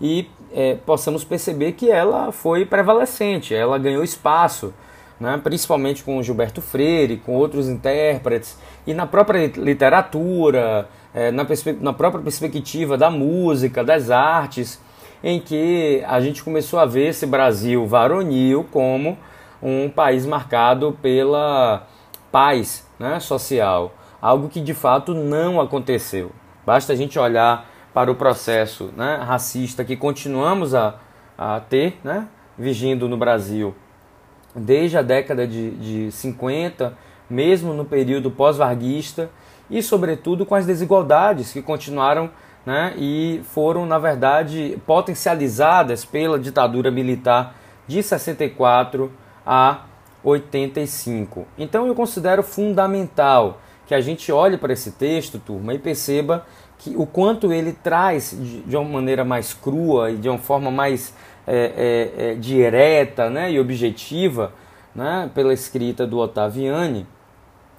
e 0.00 0.28
é, 0.52 0.74
possamos 0.74 1.22
perceber 1.22 1.72
que 1.72 1.90
ela 1.90 2.32
foi 2.32 2.64
prevalecente, 2.64 3.54
ela 3.54 3.78
ganhou 3.78 4.02
espaço, 4.02 4.72
né, 5.20 5.38
principalmente 5.42 6.02
com 6.02 6.22
Gilberto 6.22 6.62
Freire, 6.62 7.18
com 7.18 7.36
outros 7.36 7.68
intérpretes, 7.68 8.58
e 8.86 8.94
na 8.94 9.06
própria 9.06 9.46
literatura, 9.56 10.88
é, 11.14 11.30
na, 11.30 11.46
na 11.80 11.92
própria 11.92 12.22
perspectiva 12.22 12.96
da 12.96 13.10
música, 13.10 13.84
das 13.84 14.10
artes, 14.10 14.80
em 15.22 15.38
que 15.38 16.02
a 16.08 16.18
gente 16.20 16.42
começou 16.42 16.78
a 16.78 16.86
ver 16.86 17.08
esse 17.08 17.26
Brasil 17.26 17.86
varonil 17.86 18.66
como 18.72 19.18
um 19.62 19.90
país 19.90 20.24
marcado 20.24 20.96
pela 21.02 21.86
paz 22.30 22.86
né, 22.98 23.20
social, 23.20 23.94
algo 24.20 24.48
que 24.48 24.60
de 24.60 24.74
fato 24.74 25.14
não 25.14 25.60
aconteceu. 25.60 26.32
Basta 26.64 26.92
a 26.92 26.96
gente 26.96 27.18
olhar 27.18 27.68
para 27.92 28.10
o 28.10 28.14
processo 28.14 28.90
né, 28.96 29.16
racista 29.16 29.84
que 29.84 29.96
continuamos 29.96 30.74
a, 30.74 30.96
a 31.36 31.60
ter, 31.60 31.98
né, 32.04 32.28
vigindo 32.58 33.08
no 33.08 33.16
Brasil 33.16 33.74
desde 34.54 34.98
a 34.98 35.02
década 35.02 35.46
de, 35.46 35.70
de 35.70 36.12
50, 36.12 36.94
mesmo 37.28 37.72
no 37.72 37.84
período 37.84 38.30
pós-varguista, 38.30 39.30
e 39.68 39.82
sobretudo 39.82 40.44
com 40.44 40.54
as 40.54 40.66
desigualdades 40.66 41.52
que 41.52 41.62
continuaram 41.62 42.30
né, 42.66 42.92
e 42.96 43.40
foram, 43.44 43.86
na 43.86 43.98
verdade, 43.98 44.78
potencializadas 44.86 46.04
pela 46.04 46.38
ditadura 46.38 46.90
militar 46.90 47.54
de 47.86 48.02
64 48.02 49.10
a 49.46 49.82
85. 50.22 51.46
Então 51.58 51.86
eu 51.86 51.94
considero 51.94 52.42
fundamental 52.42 53.60
que 53.86 53.94
a 53.94 54.00
gente 54.00 54.30
olhe 54.30 54.56
para 54.56 54.72
esse 54.72 54.92
texto, 54.92 55.38
turma, 55.38 55.74
e 55.74 55.78
perceba 55.78 56.46
que 56.78 56.94
o 56.96 57.04
quanto 57.04 57.52
ele 57.52 57.72
traz 57.72 58.36
de, 58.66 58.76
uma 58.76 58.88
maneira 58.88 59.24
mais 59.24 59.52
crua 59.52 60.10
e 60.10 60.16
de 60.16 60.28
uma 60.28 60.38
forma 60.38 60.70
mais 60.70 61.14
é, 61.46 62.12
é, 62.16 62.30
é, 62.30 62.34
direta 62.34 63.28
né, 63.28 63.50
e 63.52 63.58
objetiva, 63.58 64.52
né, 64.94 65.30
pela 65.34 65.52
escrita 65.52 66.06
do 66.06 66.18
Ottaviani, 66.18 67.06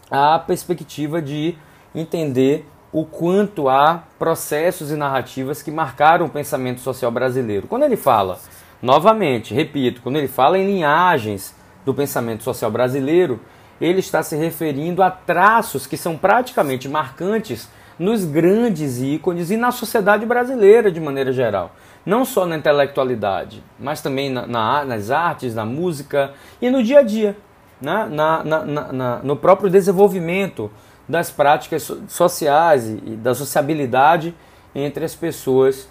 a 0.10 0.38
perspectiva 0.38 1.22
de 1.22 1.56
entender 1.96 2.68
o 2.92 3.06
quanto 3.06 3.70
há 3.70 4.04
processos 4.20 4.92
e 4.92 4.96
narrativas 4.96 5.64
que 5.64 5.72
marcaram 5.72 6.26
o 6.26 6.30
pensamento 6.30 6.82
social 6.82 7.10
brasileiro. 7.10 7.68
Quando 7.68 7.84
ele 7.84 7.96
fala, 7.96 8.38
novamente, 8.82 9.54
repito, 9.54 10.02
quando 10.02 10.18
ele 10.18 10.28
fala 10.28 10.60
em 10.60 10.66
linhagens 10.66 11.56
do 11.86 11.94
pensamento 11.94 12.44
social 12.44 12.70
brasileiro, 12.70 13.40
ele 13.80 14.00
está 14.00 14.22
se 14.22 14.36
referindo 14.36 15.02
a 15.02 15.10
traços 15.10 15.88
que 15.88 15.98
são 15.98 16.16
praticamente 16.16 16.88
marcantes 16.88 17.68
nos 17.98 18.26
grandes 18.26 19.02
ícones 19.02 19.52
e 19.52 19.58
na 19.58 19.72
sociedade 19.72 20.26
brasileira 20.26 20.92
de 20.92 21.00
maneira 21.00 21.32
geral. 21.32 21.72
Não 22.06 22.26
só 22.26 22.46
na 22.46 22.58
intelectualidade, 22.58 23.64
mas 23.80 24.02
também 24.02 24.30
na, 24.30 24.48
na, 24.48 24.86
nas 24.86 25.12
artes, 25.12 25.54
na 25.54 25.66
música 25.66 26.34
e 26.62 26.70
no 26.70 26.84
dia 26.84 27.00
a 27.00 27.04
dia, 27.04 27.38
né? 27.80 28.08
na, 28.10 28.44
na, 28.44 29.20
no 29.24 29.36
próprio 29.36 29.70
desenvolvimento 29.70 30.72
das 31.08 31.30
práticas 31.30 31.92
sociais 32.08 32.90
e 32.90 33.16
da 33.16 33.36
sociabilidade 33.36 34.34
entre 34.74 35.06
as 35.06 35.14
pessoas 35.14 35.88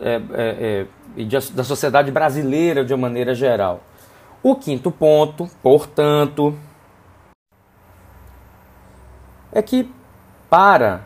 é, 0.00 0.14
é, 0.14 0.20
é, 0.34 0.86
e 1.16 1.24
da 1.24 1.64
sociedade 1.64 2.10
brasileira 2.10 2.84
de 2.84 2.94
uma 2.94 3.08
maneira 3.08 3.34
geral. 3.34 3.82
O 4.42 4.56
quinto 4.56 4.90
ponto, 4.90 5.50
portanto, 5.62 6.56
é 9.52 9.60
que 9.60 9.92
para 10.48 11.02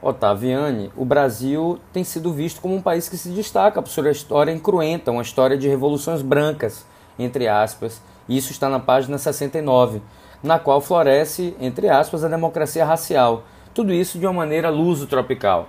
Ottaviani, 0.00 0.92
o 0.96 1.04
Brasil 1.04 1.80
tem 1.92 2.04
sido 2.04 2.32
visto 2.32 2.60
como 2.60 2.76
um 2.76 2.80
país 2.80 3.08
que 3.08 3.16
se 3.16 3.30
destaca 3.30 3.82
por 3.82 3.88
sua 3.88 4.10
história 4.12 4.52
incruenta, 4.52 5.10
uma 5.10 5.20
história 5.20 5.58
de 5.58 5.66
revoluções 5.66 6.22
brancas, 6.22 6.86
entre 7.18 7.48
aspas. 7.48 8.00
Isso 8.28 8.52
está 8.52 8.68
na 8.68 8.78
página 8.78 9.18
69, 9.18 10.00
na 10.40 10.60
qual 10.60 10.80
floresce, 10.80 11.56
entre 11.60 11.88
aspas, 11.88 12.22
a 12.22 12.28
democracia 12.28 12.84
racial. 12.84 13.42
Tudo 13.74 13.92
isso 13.92 14.16
de 14.16 14.26
uma 14.26 14.32
maneira 14.32 14.70
luso-tropical. 14.70 15.68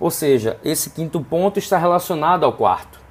Ou 0.00 0.10
seja, 0.10 0.58
esse 0.64 0.90
quinto 0.90 1.20
ponto 1.20 1.60
está 1.60 1.78
relacionado 1.78 2.44
ao 2.44 2.52
quarto. 2.52 3.01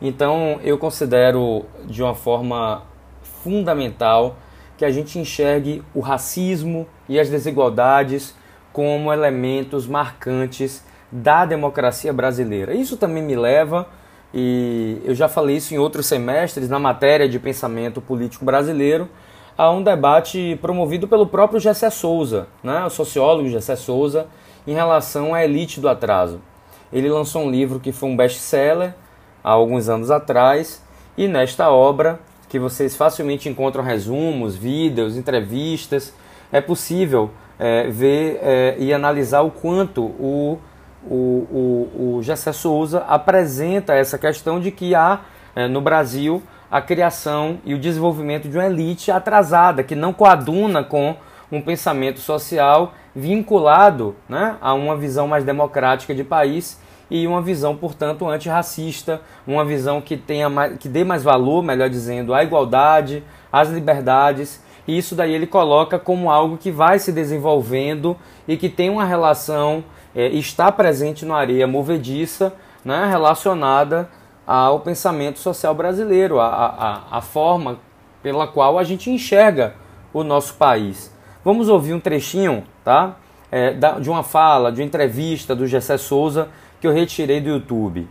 Então, 0.00 0.60
eu 0.62 0.76
considero 0.76 1.64
de 1.84 2.02
uma 2.02 2.14
forma 2.14 2.82
fundamental 3.22 4.36
que 4.76 4.84
a 4.84 4.90
gente 4.90 5.18
enxergue 5.18 5.82
o 5.94 6.00
racismo 6.00 6.86
e 7.08 7.18
as 7.18 7.30
desigualdades 7.30 8.34
como 8.72 9.10
elementos 9.10 9.86
marcantes 9.86 10.84
da 11.10 11.46
democracia 11.46 12.12
brasileira. 12.12 12.74
Isso 12.74 12.96
também 12.96 13.22
me 13.22 13.34
leva, 13.34 13.86
e 14.34 15.00
eu 15.04 15.14
já 15.14 15.28
falei 15.28 15.56
isso 15.56 15.72
em 15.72 15.78
outros 15.78 16.04
semestres, 16.04 16.68
na 16.68 16.78
matéria 16.78 17.26
de 17.26 17.38
pensamento 17.38 18.02
político 18.02 18.44
brasileiro, 18.44 19.08
a 19.56 19.70
um 19.70 19.82
debate 19.82 20.58
promovido 20.60 21.08
pelo 21.08 21.26
próprio 21.26 21.58
Gessé 21.58 21.88
Souza, 21.88 22.48
né, 22.62 22.84
o 22.84 22.90
sociólogo 22.90 23.48
Gessé 23.48 23.76
Souza, 23.76 24.26
em 24.66 24.74
relação 24.74 25.32
à 25.32 25.42
elite 25.42 25.80
do 25.80 25.88
atraso. 25.88 26.40
Ele 26.92 27.08
lançou 27.08 27.42
um 27.44 27.50
livro 27.50 27.80
que 27.80 27.92
foi 27.92 28.10
um 28.10 28.16
best-seller 28.16 28.94
há 29.46 29.52
alguns 29.52 29.88
anos 29.88 30.10
atrás, 30.10 30.82
e 31.16 31.28
nesta 31.28 31.70
obra, 31.70 32.18
que 32.48 32.58
vocês 32.58 32.96
facilmente 32.96 33.48
encontram 33.48 33.84
resumos, 33.84 34.56
vídeos, 34.56 35.16
entrevistas, 35.16 36.12
é 36.50 36.60
possível 36.60 37.30
é, 37.56 37.88
ver 37.88 38.40
é, 38.42 38.74
e 38.76 38.92
analisar 38.92 39.42
o 39.42 39.52
quanto 39.52 40.02
o, 40.02 40.58
o, 41.08 41.14
o, 41.14 42.16
o 42.16 42.22
Gessé 42.22 42.52
Souza 42.52 43.04
apresenta 43.08 43.94
essa 43.94 44.18
questão 44.18 44.58
de 44.58 44.72
que 44.72 44.96
há 44.96 45.20
é, 45.54 45.68
no 45.68 45.80
Brasil 45.80 46.42
a 46.68 46.80
criação 46.80 47.60
e 47.64 47.72
o 47.72 47.78
desenvolvimento 47.78 48.48
de 48.48 48.58
uma 48.58 48.66
elite 48.66 49.12
atrasada, 49.12 49.84
que 49.84 49.94
não 49.94 50.12
coaduna 50.12 50.82
com 50.82 51.14
um 51.52 51.62
pensamento 51.62 52.18
social 52.18 52.94
vinculado 53.14 54.16
né, 54.28 54.56
a 54.60 54.74
uma 54.74 54.96
visão 54.96 55.28
mais 55.28 55.44
democrática 55.44 56.12
de 56.12 56.24
país 56.24 56.84
e 57.10 57.26
uma 57.26 57.40
visão, 57.40 57.76
portanto, 57.76 58.28
antirracista, 58.28 59.20
uma 59.46 59.64
visão 59.64 60.00
que, 60.00 60.16
tenha 60.16 60.48
mais, 60.48 60.76
que 60.78 60.88
dê 60.88 61.04
mais 61.04 61.22
valor, 61.22 61.62
melhor 61.62 61.88
dizendo, 61.88 62.34
à 62.34 62.42
igualdade, 62.42 63.22
às 63.52 63.68
liberdades 63.68 64.60
e 64.86 64.96
isso 64.96 65.14
daí 65.14 65.34
ele 65.34 65.46
coloca 65.46 65.98
como 65.98 66.30
algo 66.30 66.56
que 66.56 66.70
vai 66.70 66.98
se 66.98 67.10
desenvolvendo 67.10 68.16
e 68.46 68.56
que 68.56 68.68
tem 68.68 68.88
uma 68.88 69.04
relação, 69.04 69.82
é, 70.14 70.28
está 70.28 70.70
presente 70.70 71.24
na 71.24 71.36
areia 71.36 71.66
movediça, 71.66 72.52
né, 72.84 73.06
relacionada 73.10 74.08
ao 74.46 74.78
pensamento 74.80 75.40
social 75.40 75.74
brasileiro, 75.74 76.38
a, 76.38 76.46
a, 76.46 77.18
a 77.18 77.20
forma 77.20 77.78
pela 78.22 78.46
qual 78.46 78.78
a 78.78 78.84
gente 78.84 79.10
enxerga 79.10 79.74
o 80.12 80.22
nosso 80.22 80.54
país. 80.54 81.12
Vamos 81.44 81.68
ouvir 81.68 81.94
um 81.94 82.00
trechinho 82.00 82.64
tá? 82.84 83.16
É, 83.50 83.72
de 84.00 84.08
uma 84.08 84.22
fala, 84.22 84.70
de 84.70 84.80
uma 84.80 84.86
entrevista 84.86 85.54
do 85.54 85.66
Gessé 85.66 85.96
Souza 85.96 86.48
que 86.80 86.86
eu 86.86 86.92
retirei 86.92 87.40
do 87.40 87.50
YouTube. 87.50 88.08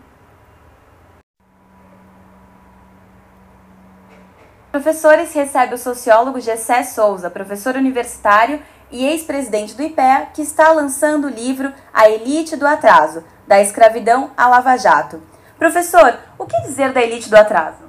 Professores 4.71 5.33
recebe 5.33 5.75
o 5.75 5.77
sociólogo 5.77 6.41
Gessé 6.41 6.83
Souza, 6.83 7.29
professor 7.29 7.75
universitário 7.75 8.59
e 8.91 9.05
ex-presidente 9.05 9.73
do 9.73 9.81
IPEA, 9.81 10.27
que 10.33 10.41
está 10.41 10.69
lançando 10.71 11.27
o 11.27 11.29
livro 11.29 11.71
A 11.93 12.09
Elite 12.09 12.55
do 12.57 12.67
Atraso, 12.67 13.23
da 13.47 13.61
escravidão 13.61 14.31
à 14.35 14.47
Lava 14.47 14.75
Jato. 14.77 15.21
Professor, 15.57 16.19
o 16.37 16.45
que 16.45 16.61
dizer 16.63 16.91
da 16.91 17.01
elite 17.01 17.29
do 17.29 17.37
atraso? 17.37 17.85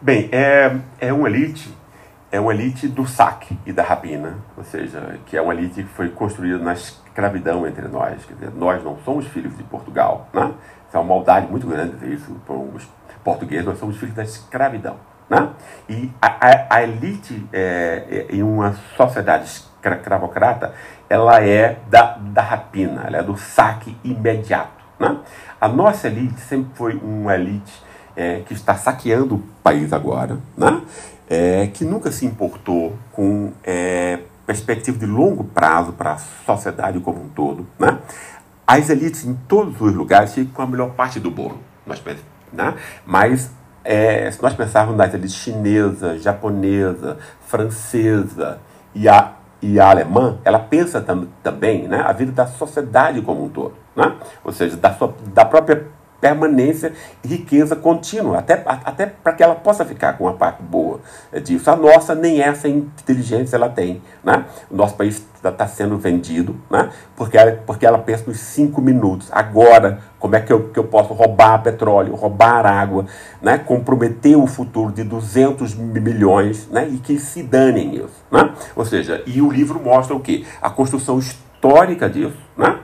Bem, 0.00 0.28
é, 0.30 0.76
é 1.00 1.12
uma 1.12 1.28
elite, 1.28 1.74
é 2.32 2.40
uma 2.40 2.54
elite 2.54 2.88
do 2.88 3.06
saque 3.06 3.58
e 3.66 3.72
da 3.72 3.82
rapina, 3.82 4.38
ou 4.56 4.64
seja, 4.64 5.18
que 5.26 5.36
é 5.36 5.42
uma 5.42 5.52
elite 5.54 5.82
que 5.82 5.88
foi 5.90 6.08
construída 6.08 6.56
na 6.56 6.72
escravidão 6.72 7.66
entre 7.66 7.86
nós. 7.88 8.24
Quer 8.24 8.32
dizer, 8.32 8.50
nós 8.54 8.82
não 8.82 8.96
somos 9.04 9.26
filhos 9.26 9.54
de 9.54 9.62
Portugal, 9.64 10.28
né? 10.32 10.50
Isso 10.88 10.96
é 10.96 11.00
uma 11.00 11.14
maldade 11.14 11.46
muito 11.46 11.66
grande 11.66 11.92
dizer 11.92 12.14
isso 12.14 12.32
para 12.46 12.56
os 12.56 12.88
portugueses, 13.22 13.66
nós 13.66 13.78
somos 13.78 13.98
filhos 13.98 14.14
da 14.14 14.22
escravidão. 14.22 14.96
Né? 15.28 15.48
E 15.88 16.10
a, 16.20 16.26
a, 16.26 16.76
a 16.76 16.82
elite 16.82 17.46
é, 17.52 18.26
é, 18.30 18.34
em 18.34 18.42
uma 18.42 18.74
sociedade 18.96 19.44
escravocrata, 19.44 20.74
ela 21.08 21.42
é 21.42 21.78
da, 21.88 22.18
da 22.18 22.42
rapina, 22.42 23.04
ela 23.06 23.18
é 23.18 23.22
do 23.22 23.36
saque 23.36 23.96
imediato. 24.02 24.82
Né? 24.98 25.18
A 25.60 25.68
nossa 25.68 26.08
elite 26.08 26.40
sempre 26.40 26.74
foi 26.74 26.94
uma 26.96 27.34
elite 27.34 27.82
é, 28.16 28.40
que 28.40 28.52
está 28.52 28.74
saqueando 28.74 29.36
o 29.36 29.42
país 29.62 29.92
agora, 29.92 30.38
né? 30.56 30.82
É, 31.34 31.66
que 31.68 31.82
nunca 31.82 32.12
se 32.12 32.26
importou 32.26 32.94
com 33.10 33.52
é, 33.64 34.18
perspectiva 34.46 34.98
de 34.98 35.06
longo 35.06 35.44
prazo 35.44 35.94
para 35.94 36.12
a 36.12 36.18
sociedade 36.18 37.00
como 37.00 37.22
um 37.22 37.28
todo. 37.30 37.66
Né? 37.78 37.98
As 38.66 38.90
elites 38.90 39.24
em 39.24 39.32
todos 39.48 39.80
os 39.80 39.94
lugares 39.94 40.34
ficam 40.34 40.52
com 40.52 40.60
a 40.60 40.66
melhor 40.66 40.90
parte 40.90 41.18
do 41.18 41.30
bolo, 41.30 41.58
nós, 41.86 42.02
né? 42.52 42.74
mas 43.06 43.50
é, 43.82 44.30
se 44.30 44.42
nós 44.42 44.52
pensarmos 44.52 44.94
nas 44.94 45.14
elites 45.14 45.34
chinesa, 45.34 46.18
japonesa, 46.18 47.16
francesa 47.46 48.58
e 48.94 49.08
a, 49.08 49.32
e 49.62 49.80
a 49.80 49.88
alemã, 49.88 50.38
ela 50.44 50.58
pensa 50.58 51.00
tam, 51.00 51.28
também 51.42 51.88
né, 51.88 52.02
a 52.04 52.12
vida 52.12 52.30
da 52.30 52.46
sociedade 52.46 53.22
como 53.22 53.46
um 53.46 53.48
todo. 53.48 53.72
Né? 53.96 54.16
Ou 54.44 54.52
seja, 54.52 54.76
da, 54.76 54.92
sua, 54.92 55.14
da 55.32 55.46
própria 55.46 55.86
permanência 56.22 56.92
e 57.24 57.28
riqueza 57.28 57.74
contínua, 57.74 58.38
até, 58.38 58.62
até 58.64 59.06
para 59.06 59.32
que 59.32 59.42
ela 59.42 59.56
possa 59.56 59.84
ficar 59.84 60.16
com 60.16 60.24
uma 60.24 60.34
parte 60.34 60.62
boa 60.62 61.00
disso. 61.42 61.68
A 61.68 61.74
nossa, 61.74 62.14
nem 62.14 62.40
essa 62.40 62.68
inteligência 62.68 63.56
ela 63.56 63.68
tem. 63.68 64.00
Né? 64.22 64.44
O 64.70 64.76
nosso 64.76 64.94
país 64.94 65.26
está 65.34 65.50
tá 65.50 65.66
sendo 65.66 65.98
vendido 65.98 66.56
né? 66.70 66.90
porque, 67.16 67.36
ela, 67.36 67.60
porque 67.66 67.84
ela 67.84 67.98
pensa 67.98 68.22
nos 68.28 68.38
cinco 68.38 68.80
minutos. 68.80 69.28
Agora, 69.32 69.98
como 70.20 70.36
é 70.36 70.40
que 70.40 70.52
eu, 70.52 70.68
que 70.68 70.78
eu 70.78 70.84
posso 70.84 71.12
roubar 71.12 71.60
petróleo, 71.60 72.14
roubar 72.14 72.64
água, 72.64 73.04
né? 73.42 73.58
comprometer 73.58 74.36
o 74.36 74.46
futuro 74.46 74.92
de 74.92 75.02
200 75.02 75.74
milhões 75.74 76.68
né? 76.68 76.88
e 76.88 76.98
que 76.98 77.18
se 77.18 77.42
danem 77.42 77.96
isso. 77.96 78.22
Né? 78.30 78.48
Ou 78.76 78.84
seja, 78.84 79.24
e 79.26 79.42
o 79.42 79.50
livro 79.50 79.80
mostra 79.80 80.14
o 80.14 80.20
quê? 80.20 80.44
A 80.62 80.70
construção 80.70 81.18
histórica 81.18 82.08
disso. 82.08 82.38
Né? 82.56 82.78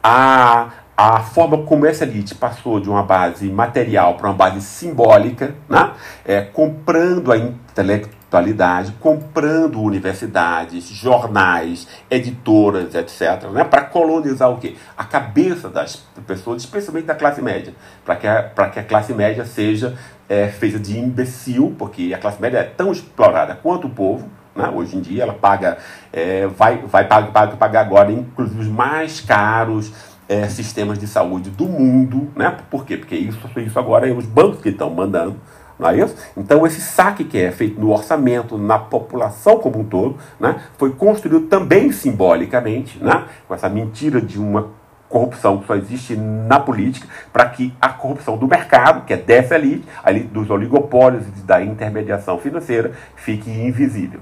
A 0.00 0.83
a 0.96 1.20
forma 1.20 1.58
como 1.58 1.86
essa 1.86 2.04
elite 2.04 2.34
passou 2.34 2.78
de 2.78 2.88
uma 2.88 3.02
base 3.02 3.48
material 3.50 4.14
para 4.14 4.28
uma 4.28 4.34
base 4.34 4.60
simbólica, 4.60 5.54
né? 5.68 5.92
é, 6.24 6.40
comprando 6.40 7.32
a 7.32 7.36
intelectualidade, 7.36 8.92
comprando 9.00 9.80
universidades, 9.82 10.84
jornais, 10.84 11.88
editoras, 12.08 12.94
etc., 12.94 13.50
né? 13.50 13.64
para 13.64 13.82
colonizar 13.82 14.50
o 14.50 14.58
quê? 14.58 14.76
A 14.96 15.04
cabeça 15.04 15.68
das 15.68 15.96
pessoas, 16.26 16.62
especialmente 16.62 17.06
da 17.06 17.14
classe 17.14 17.42
média, 17.42 17.74
para 18.04 18.16
que, 18.16 18.26
a, 18.28 18.42
que 18.72 18.78
a 18.78 18.84
classe 18.84 19.12
média 19.12 19.44
seja 19.44 19.98
é, 20.28 20.46
feita 20.46 20.78
de 20.78 20.96
imbecil, 20.96 21.74
porque 21.76 22.14
a 22.14 22.18
classe 22.18 22.40
média 22.40 22.58
é 22.58 22.64
tão 22.64 22.92
explorada 22.92 23.58
quanto 23.60 23.88
o 23.88 23.90
povo, 23.90 24.28
né? 24.54 24.70
Hoje 24.72 24.96
em 24.96 25.00
dia 25.00 25.24
ela 25.24 25.34
paga, 25.34 25.78
é, 26.12 26.46
vai, 26.46 26.78
vai 26.78 27.06
pagar, 27.06 27.56
pagar 27.56 27.80
agora, 27.80 28.12
inclusive, 28.12 28.60
os 28.60 28.68
mais 28.68 29.20
caros 29.20 29.92
é, 30.28 30.48
sistemas 30.48 30.98
de 30.98 31.06
saúde 31.06 31.50
do 31.50 31.66
mundo, 31.66 32.30
né? 32.34 32.56
Por 32.70 32.84
quê? 32.84 32.96
Porque 32.96 33.14
isso, 33.14 33.38
isso 33.58 33.78
agora 33.78 34.08
é 34.08 34.12
os 34.12 34.26
bancos 34.26 34.60
que 34.60 34.70
estão 34.70 34.90
mandando, 34.90 35.36
não 35.78 35.88
é 35.88 35.98
isso? 35.98 36.16
Então 36.36 36.66
esse 36.66 36.80
saque 36.80 37.24
que 37.24 37.38
é 37.38 37.50
feito 37.50 37.80
no 37.80 37.90
orçamento, 37.90 38.56
na 38.56 38.78
população 38.78 39.58
como 39.58 39.80
um 39.80 39.84
todo, 39.84 40.16
né? 40.38 40.60
Foi 40.78 40.90
construído 40.90 41.46
também 41.46 41.92
simbolicamente, 41.92 43.02
né? 43.02 43.24
Com 43.46 43.54
essa 43.54 43.68
mentira 43.68 44.20
de 44.20 44.38
uma 44.38 44.68
corrupção 45.08 45.58
que 45.58 45.66
só 45.66 45.76
existe 45.76 46.16
na 46.16 46.58
política, 46.58 47.06
para 47.32 47.48
que 47.48 47.72
a 47.80 47.88
corrupção 47.88 48.36
do 48.36 48.48
mercado, 48.48 49.04
que 49.04 49.12
é 49.12 49.16
dessa 49.16 49.54
elite, 49.54 49.86
ali 50.02 50.20
dos 50.20 50.50
oligopólios 50.50 51.24
e 51.28 51.42
da 51.42 51.62
intermediação 51.62 52.38
financeira, 52.38 52.92
fique 53.14 53.48
invisível. 53.48 54.20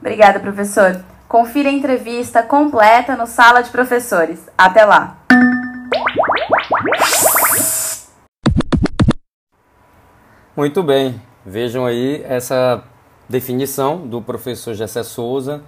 Obrigada, 0.00 0.40
professor. 0.40 1.04
Confira 1.28 1.68
a 1.68 1.72
entrevista 1.72 2.42
completa 2.42 3.14
no 3.14 3.26
Sala 3.26 3.60
de 3.60 3.68
Professores. 3.68 4.48
Até 4.56 4.82
lá! 4.86 5.18
Muito 10.56 10.82
bem, 10.82 11.20
vejam 11.44 11.84
aí 11.84 12.24
essa 12.26 12.82
definição 13.28 14.06
do 14.06 14.22
professor 14.22 14.72
Gessé 14.72 15.02
Souza, 15.02 15.62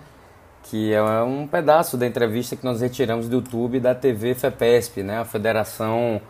que 0.62 0.94
é 0.94 1.02
um 1.22 1.46
pedaço 1.46 1.98
da 1.98 2.06
entrevista 2.06 2.56
que 2.56 2.64
nós 2.64 2.80
retiramos 2.80 3.28
do 3.28 3.36
YouTube 3.36 3.80
da 3.80 3.94
TV 3.94 4.34
FEPESP, 4.34 5.02
né, 5.02 5.18
a 5.18 5.26
Federação 5.26 6.22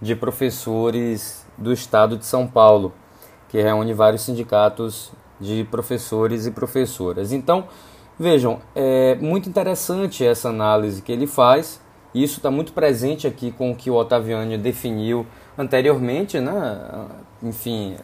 de 0.00 0.16
Professores 0.16 1.46
do 1.58 1.70
Estado 1.70 2.16
de 2.16 2.24
São 2.24 2.46
Paulo, 2.46 2.94
que 3.50 3.60
reúne 3.60 3.92
vários 3.92 4.22
sindicatos 4.22 5.12
de 5.38 5.64
professores 5.70 6.46
e 6.46 6.50
professoras. 6.50 7.30
Então, 7.30 7.68
Vejam, 8.20 8.60
é 8.74 9.14
muito 9.14 9.48
interessante 9.48 10.26
essa 10.26 10.50
análise 10.50 11.00
que 11.00 11.10
ele 11.10 11.26
faz. 11.26 11.80
Isso 12.14 12.36
está 12.36 12.50
muito 12.50 12.74
presente 12.74 13.26
aqui 13.26 13.50
com 13.50 13.70
o 13.70 13.74
que 13.74 13.90
o 13.90 13.94
Ottaviani 13.94 14.58
definiu 14.58 15.26
anteriormente, 15.56 16.38
né? 16.38 17.06
Enfim, 17.42 17.96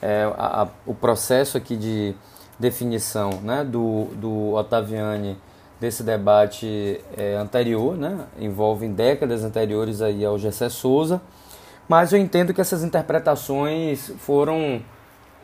é, 0.00 0.32
a, 0.38 0.62
a, 0.62 0.68
o 0.86 0.94
processo 0.94 1.58
aqui 1.58 1.76
de 1.76 2.14
definição 2.56 3.30
né? 3.42 3.64
do, 3.64 4.04
do 4.14 4.54
Ottaviani 4.54 5.36
desse 5.80 6.04
debate 6.04 7.00
é, 7.16 7.34
anterior, 7.34 7.96
né? 7.96 8.26
envolve 8.38 8.86
décadas 8.86 9.42
anteriores 9.42 10.00
aí 10.00 10.24
ao 10.24 10.38
Gessé 10.38 10.68
Souza, 10.68 11.20
mas 11.88 12.12
eu 12.12 12.18
entendo 12.20 12.54
que 12.54 12.60
essas 12.60 12.84
interpretações 12.84 14.12
foram 14.18 14.80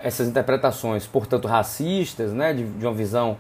essas 0.00 0.28
interpretações, 0.28 1.04
portanto, 1.04 1.48
racistas, 1.48 2.32
né? 2.32 2.52
de, 2.52 2.64
de 2.64 2.86
uma 2.86 2.94
visão 2.94 3.36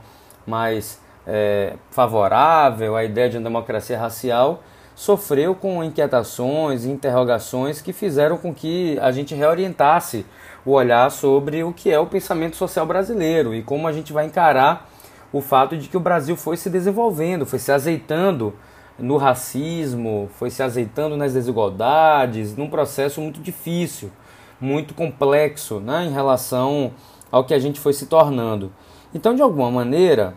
mais 0.46 1.00
é, 1.26 1.74
favorável 1.90 2.96
à 2.96 3.04
ideia 3.04 3.28
de 3.28 3.36
uma 3.36 3.44
democracia 3.44 3.98
racial, 3.98 4.62
sofreu 4.94 5.54
com 5.54 5.82
inquietações 5.82 6.84
e 6.84 6.90
interrogações 6.90 7.80
que 7.80 7.92
fizeram 7.92 8.36
com 8.36 8.54
que 8.54 8.98
a 9.00 9.10
gente 9.10 9.34
reorientasse 9.34 10.24
o 10.64 10.72
olhar 10.72 11.10
sobre 11.10 11.64
o 11.64 11.72
que 11.72 11.90
é 11.90 11.98
o 11.98 12.06
pensamento 12.06 12.56
social 12.56 12.86
brasileiro 12.86 13.54
e 13.54 13.62
como 13.62 13.88
a 13.88 13.92
gente 13.92 14.12
vai 14.12 14.26
encarar 14.26 14.88
o 15.32 15.40
fato 15.40 15.76
de 15.76 15.88
que 15.88 15.96
o 15.96 16.00
Brasil 16.00 16.36
foi 16.36 16.56
se 16.56 16.70
desenvolvendo, 16.70 17.44
foi 17.44 17.58
se 17.58 17.72
azeitando 17.72 18.54
no 18.96 19.16
racismo, 19.16 20.30
foi 20.38 20.48
se 20.48 20.62
azeitando 20.62 21.16
nas 21.16 21.32
desigualdades, 21.32 22.56
num 22.56 22.70
processo 22.70 23.20
muito 23.20 23.40
difícil, 23.40 24.12
muito 24.60 24.94
complexo 24.94 25.80
né, 25.80 26.04
em 26.04 26.12
relação 26.12 26.92
ao 27.32 27.44
que 27.44 27.52
a 27.52 27.58
gente 27.58 27.80
foi 27.80 27.92
se 27.92 28.06
tornando. 28.06 28.72
Então, 29.14 29.34
de 29.34 29.40
alguma 29.40 29.70
maneira, 29.70 30.34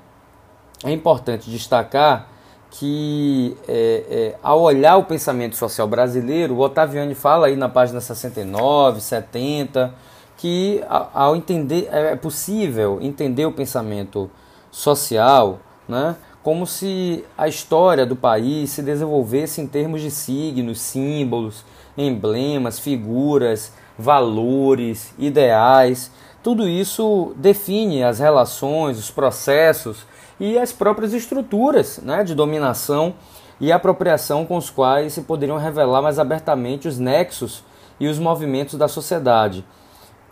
é 0.83 0.91
importante 0.91 1.49
destacar 1.49 2.27
que, 2.69 3.57
é, 3.67 4.03
é, 4.09 4.35
ao 4.43 4.61
olhar 4.61 4.97
o 4.97 5.03
pensamento 5.03 5.55
social 5.55 5.87
brasileiro, 5.87 6.53
o 6.53 6.59
Ottaviani 6.59 7.15
fala 7.15 7.47
aí 7.47 7.55
na 7.55 7.67
página 7.67 7.99
69, 7.99 9.01
70, 9.01 9.93
que 10.37 10.83
ao 10.87 11.35
entender 11.35 11.89
é 11.91 12.15
possível 12.15 12.99
entender 13.01 13.47
o 13.47 13.51
pensamento 13.51 14.29
social, 14.69 15.59
né, 15.87 16.15
como 16.43 16.67
se 16.67 17.25
a 17.35 17.47
história 17.47 18.05
do 18.05 18.15
país 18.15 18.69
se 18.69 18.83
desenvolvesse 18.83 19.59
em 19.59 19.65
termos 19.65 20.01
de 20.01 20.11
signos, 20.11 20.79
símbolos, 20.79 21.65
emblemas, 21.97 22.77
figuras, 22.77 23.73
valores, 23.97 25.11
ideais 25.17 26.11
tudo 26.43 26.67
isso 26.67 27.33
define 27.35 28.03
as 28.03 28.19
relações, 28.19 28.97
os 28.97 29.11
processos 29.11 30.05
e 30.39 30.57
as 30.57 30.71
próprias 30.71 31.13
estruturas 31.13 31.99
né, 31.99 32.23
de 32.23 32.35
dominação 32.35 33.15
e 33.59 33.71
apropriação 33.71 34.45
com 34.45 34.55
os 34.55 34.69
quais 34.69 35.13
se 35.13 35.21
poderiam 35.21 35.57
revelar 35.57 36.01
mais 36.01 36.19
abertamente 36.19 36.87
os 36.87 36.99
nexos 36.99 37.63
e 37.99 38.07
os 38.07 38.19
movimentos 38.19 38.75
da 38.75 38.87
sociedade. 38.87 39.65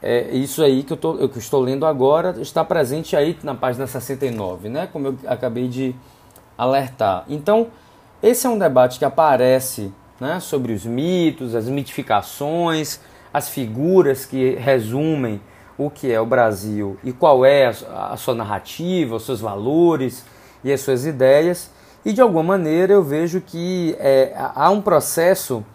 É, 0.01 0.30
isso 0.36 0.64
aí 0.64 0.84
que 0.84 0.93
eu, 0.93 0.97
tô, 0.97 1.16
eu 1.16 1.32
estou 1.36 1.60
lendo 1.60 1.86
agora 1.86 2.36
está 2.39 2.64
presente 2.64 3.16
aí 3.16 3.38
na 3.41 3.56
página 3.56 3.88
69, 3.88 4.70
né, 4.70 4.88
como 4.91 5.08
eu 5.08 5.18
acabei 5.26 5.68
de 5.68 5.95
alertar. 6.58 7.26
Então, 7.28 7.68
esse 8.22 8.45
é 8.45 8.49
um 8.49 8.58
debate 8.58 8.99
que 8.99 9.06
aparece 9.06 9.91
né, 10.20 10.39
sobre 10.39 10.74
os 10.74 10.86
mitos, 10.86 11.56
as 11.56 11.68
mitificações, 11.68 12.99
as 13.34 13.49
figuras 13.49 14.26
que 14.26 14.56
resumem 14.56 15.41
o 15.78 15.90
que 15.90 16.12
é 16.12 16.20
o 16.20 16.26
Brasil 16.26 16.98
e 17.04 17.12
qual 17.12 17.46
é 17.46 17.68
a, 17.68 18.16
sua 18.18 18.34
narrativa, 18.34 19.16
os 19.16 19.26
seus 19.26 19.42
valores 19.42 20.26
e 20.64 20.72
as 20.72 20.82
suas 20.82 21.06
ideias. 21.06 21.70
E 22.04 22.14
de 22.14 22.22
alguma 22.22 22.44
maneira 22.44 22.94
eu 22.94 23.04
vejo 23.04 23.42
que 23.42 23.96
é, 24.00 24.34
há 24.36 24.70
um 24.70 24.82
processo 24.82 25.66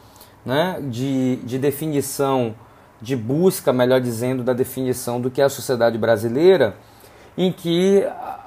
né, 0.45 0.79
de, 0.83 1.37
de 1.37 1.59
definição, 1.59 2.55
de 3.01 3.17
busca, 3.17 3.73
melhor 3.73 4.01
dizendo, 4.01 4.43
da 4.43 4.53
definição 4.53 5.21
do 5.21 5.31
que 5.31 5.41
é 5.41 5.45
a 5.45 5.49
sociedade 5.49 5.99
brasileira, 5.99 6.77
em 7.37 7.53
que 7.53 8.05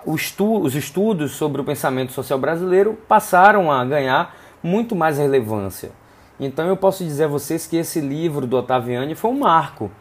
estu 0.07 0.59
os 0.59 0.75
estudos 0.75 1.33
sobre 1.33 1.61
o 1.61 1.63
pensamento 1.63 2.11
social 2.11 2.39
brasileiro 2.39 2.97
passaram 3.07 3.71
a 3.71 3.83
ganhar 3.85 4.35
muito 4.61 4.95
mais 4.95 5.17
relevância. 5.17 5.91
Então 6.39 6.67
eu 6.67 6.75
posso 6.75 7.03
dizer 7.03 7.25
a 7.25 7.27
vocês 7.27 7.67
que 7.67 7.77
esse 7.77 7.99
livro 7.99 8.47
do 8.47 8.57
Ottaviani 8.57 9.13
foi 9.13 9.31
um 9.31 9.39
marco 9.39 9.91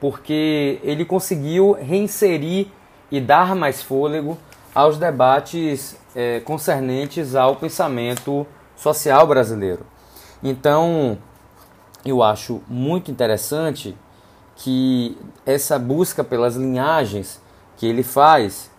porque 0.00 0.78
ele 0.82 1.04
conseguiu 1.04 1.72
reinserir 1.72 2.68
e 3.10 3.20
dar 3.20 3.54
mais 3.54 3.82
fôlego 3.82 4.36
aos 4.74 4.98
debates 4.98 5.96
é, 6.14 6.40
concernentes 6.40 7.34
ao 7.34 7.56
pensamento 7.56 8.46
social 8.76 9.26
brasileiro. 9.26 9.86
Então, 10.42 11.18
eu 12.04 12.22
acho 12.22 12.62
muito 12.68 13.10
interessante 13.10 13.96
que 14.56 15.16
essa 15.44 15.78
busca 15.78 16.22
pelas 16.22 16.56
linhagens 16.56 17.40
que 17.76 17.86
ele 17.86 18.02
faz. 18.02 18.70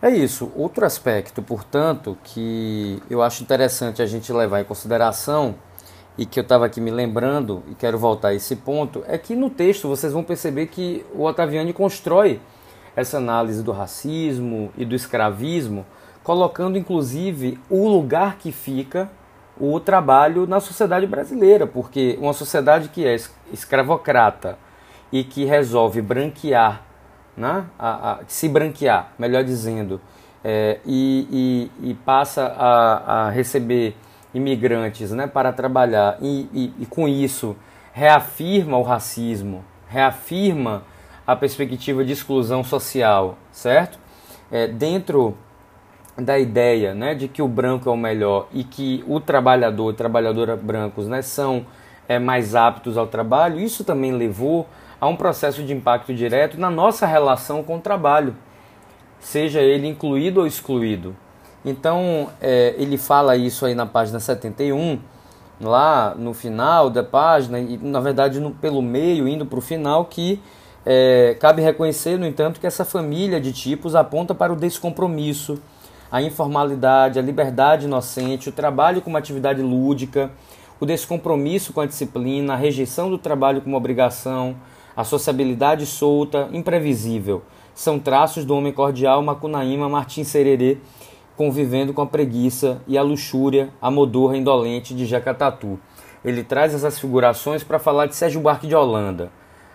É 0.00 0.10
isso. 0.10 0.50
Outro 0.56 0.84
aspecto, 0.84 1.42
portanto, 1.42 2.18
que 2.24 3.02
eu 3.08 3.22
acho 3.22 3.42
interessante 3.42 4.02
a 4.02 4.06
gente 4.06 4.32
levar 4.32 4.60
em 4.60 4.64
consideração 4.64 5.54
e 6.16 6.26
que 6.26 6.38
eu 6.38 6.42
estava 6.42 6.66
aqui 6.66 6.80
me 6.80 6.90
lembrando 6.90 7.62
e 7.70 7.74
quero 7.74 7.98
voltar 7.98 8.28
a 8.28 8.34
esse 8.34 8.56
ponto 8.56 9.02
é 9.06 9.16
que 9.16 9.34
no 9.34 9.48
texto 9.48 9.88
vocês 9.88 10.12
vão 10.12 10.22
perceber 10.22 10.66
que 10.66 11.04
o 11.14 11.24
Ottaviani 11.24 11.72
constrói 11.72 12.40
essa 12.94 13.16
análise 13.16 13.62
do 13.62 13.72
racismo 13.72 14.70
e 14.76 14.84
do 14.84 14.94
escravismo, 14.94 15.86
colocando 16.22 16.76
inclusive 16.76 17.58
o 17.70 17.88
lugar 17.88 18.36
que 18.36 18.52
fica 18.52 19.10
o 19.58 19.78
trabalho 19.80 20.46
na 20.46 20.60
sociedade 20.60 21.06
brasileira, 21.06 21.66
porque 21.66 22.18
uma 22.20 22.32
sociedade 22.32 22.88
que 22.88 23.06
é 23.06 23.16
escravocrata 23.52 24.58
e 25.10 25.22
que 25.24 25.44
resolve 25.44 26.00
branquear, 26.00 26.82
né, 27.36 27.64
a, 27.78 28.12
a, 28.12 28.18
se 28.26 28.48
branquear, 28.48 29.12
melhor 29.18 29.44
dizendo, 29.44 30.00
é, 30.44 30.80
e, 30.84 31.70
e, 31.80 31.90
e, 31.90 31.94
passa 31.94 32.46
a, 32.58 33.26
a, 33.26 33.30
receber 33.30 33.94
imigrantes 34.34 35.10
né, 35.10 35.26
para 35.26 35.52
trabalhar 35.52 36.18
e, 36.20 36.72
e 36.78 36.86
com 36.86 37.06
isso 37.08 37.56
reafirma 37.92 38.78
o 38.78 38.82
racismo, 38.82 39.64
reafirma 39.88 40.82
a 41.26 41.36
perspectiva 41.36 42.04
de 42.04 42.12
exclusão 42.12 42.64
social, 42.64 43.36
certo? 43.50 43.98
É, 44.50 44.66
dentro 44.66 45.36
da 46.16 46.38
ideia 46.38 46.94
né, 46.94 47.14
de 47.14 47.28
que 47.28 47.40
o 47.40 47.48
branco 47.48 47.88
é 47.88 47.92
o 47.92 47.96
melhor 47.96 48.48
e 48.52 48.64
que 48.64 49.04
o 49.06 49.20
trabalhador 49.20 49.92
e 49.92 49.96
trabalhadora 49.96 50.56
brancos 50.56 51.06
né, 51.06 51.22
são 51.22 51.64
é, 52.08 52.18
mais 52.18 52.54
aptos 52.54 52.96
ao 52.96 53.06
trabalho, 53.06 53.60
isso 53.60 53.84
também 53.84 54.12
levou 54.12 54.66
a 55.00 55.06
um 55.06 55.16
processo 55.16 55.62
de 55.62 55.72
impacto 55.72 56.14
direto 56.14 56.58
na 56.58 56.70
nossa 56.70 57.06
relação 57.06 57.62
com 57.62 57.76
o 57.76 57.80
trabalho, 57.80 58.36
seja 59.20 59.60
ele 59.60 59.86
incluído 59.86 60.40
ou 60.40 60.46
excluído. 60.46 61.16
Então, 61.64 62.28
é, 62.40 62.74
ele 62.76 62.98
fala 62.98 63.36
isso 63.36 63.64
aí 63.64 63.74
na 63.74 63.86
página 63.86 64.18
71, 64.18 64.98
lá 65.60 66.14
no 66.16 66.34
final 66.34 66.90
da 66.90 67.04
página, 67.04 67.60
e 67.60 67.78
na 67.78 68.00
verdade 68.00 68.40
no, 68.40 68.50
pelo 68.50 68.82
meio, 68.82 69.28
indo 69.28 69.46
para 69.46 69.58
o 69.58 69.62
final, 69.62 70.04
que 70.06 70.40
é, 70.84 71.36
cabe 71.38 71.62
reconhecer, 71.62 72.18
no 72.18 72.26
entanto, 72.26 72.58
que 72.58 72.66
essa 72.66 72.84
família 72.84 73.40
de 73.40 73.52
tipos 73.52 73.94
aponta 73.94 74.34
para 74.34 74.52
o 74.52 74.56
descompromisso, 74.56 75.58
a 76.10 76.20
informalidade, 76.20 77.18
a 77.18 77.22
liberdade 77.22 77.86
inocente, 77.86 78.48
o 78.48 78.52
trabalho 78.52 79.00
como 79.00 79.16
atividade 79.16 79.62
lúdica, 79.62 80.30
o 80.80 80.84
descompromisso 80.84 81.72
com 81.72 81.80
a 81.80 81.86
disciplina, 81.86 82.54
a 82.54 82.56
rejeição 82.56 83.08
do 83.08 83.16
trabalho 83.16 83.62
como 83.62 83.76
obrigação, 83.76 84.56
a 84.96 85.04
sociabilidade 85.04 85.86
solta, 85.86 86.48
imprevisível. 86.52 87.42
São 87.74 87.98
traços 87.98 88.44
do 88.44 88.54
homem 88.54 88.72
cordial 88.72 89.22
Macunaíma 89.22 89.88
Martim 89.88 90.24
Sererê, 90.24 90.78
convivendo 91.36 91.92
com 91.92 92.02
a 92.02 92.06
preguiça 92.06 92.82
e 92.86 92.96
a 92.96 93.02
luxúria, 93.02 93.70
a 93.80 93.90
modorra 93.90 94.36
indolente 94.36 94.94
de 94.94 95.06
Jeca 95.06 95.34
Tatu. 95.34 95.78
Ele 96.24 96.44
traz 96.44 96.74
essas 96.74 96.98
figurações 96.98 97.64
para 97.64 97.78
falar 97.78 98.06
de 98.06 98.14
Sérgio 98.14 98.40
Buarque 98.40 98.66
de 98.66 98.74
Holanda, 98.74 99.30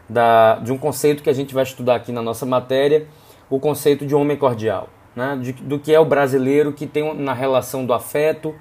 da, 0.08 0.55
de 0.55 0.72
um 0.72 0.78
conceito 0.78 1.22
que 1.22 1.30
a 1.30 1.34
gente 1.34 1.53
vai 1.53 1.64
estudar 1.64 1.95
aqui 1.95 2.12
na 2.12 2.22
nossa 2.22 2.45
matéria, 2.45 3.08
o 3.49 3.60
conceito 3.60 4.05
de 4.05 4.16
homem 4.16 4.38
cordial 4.38 4.89
né, 5.18 5.36
de, 5.41 5.51
do 5.51 5.80
que 5.80 5.91
é 5.91 5.99
o 5.99 6.05
brasileiro 6.05 6.72
que 6.72 6.86
tem 6.86 7.12
na 7.16 7.34
relação 7.34 7.84
do 7.84 7.91
afeto, 7.91 8.53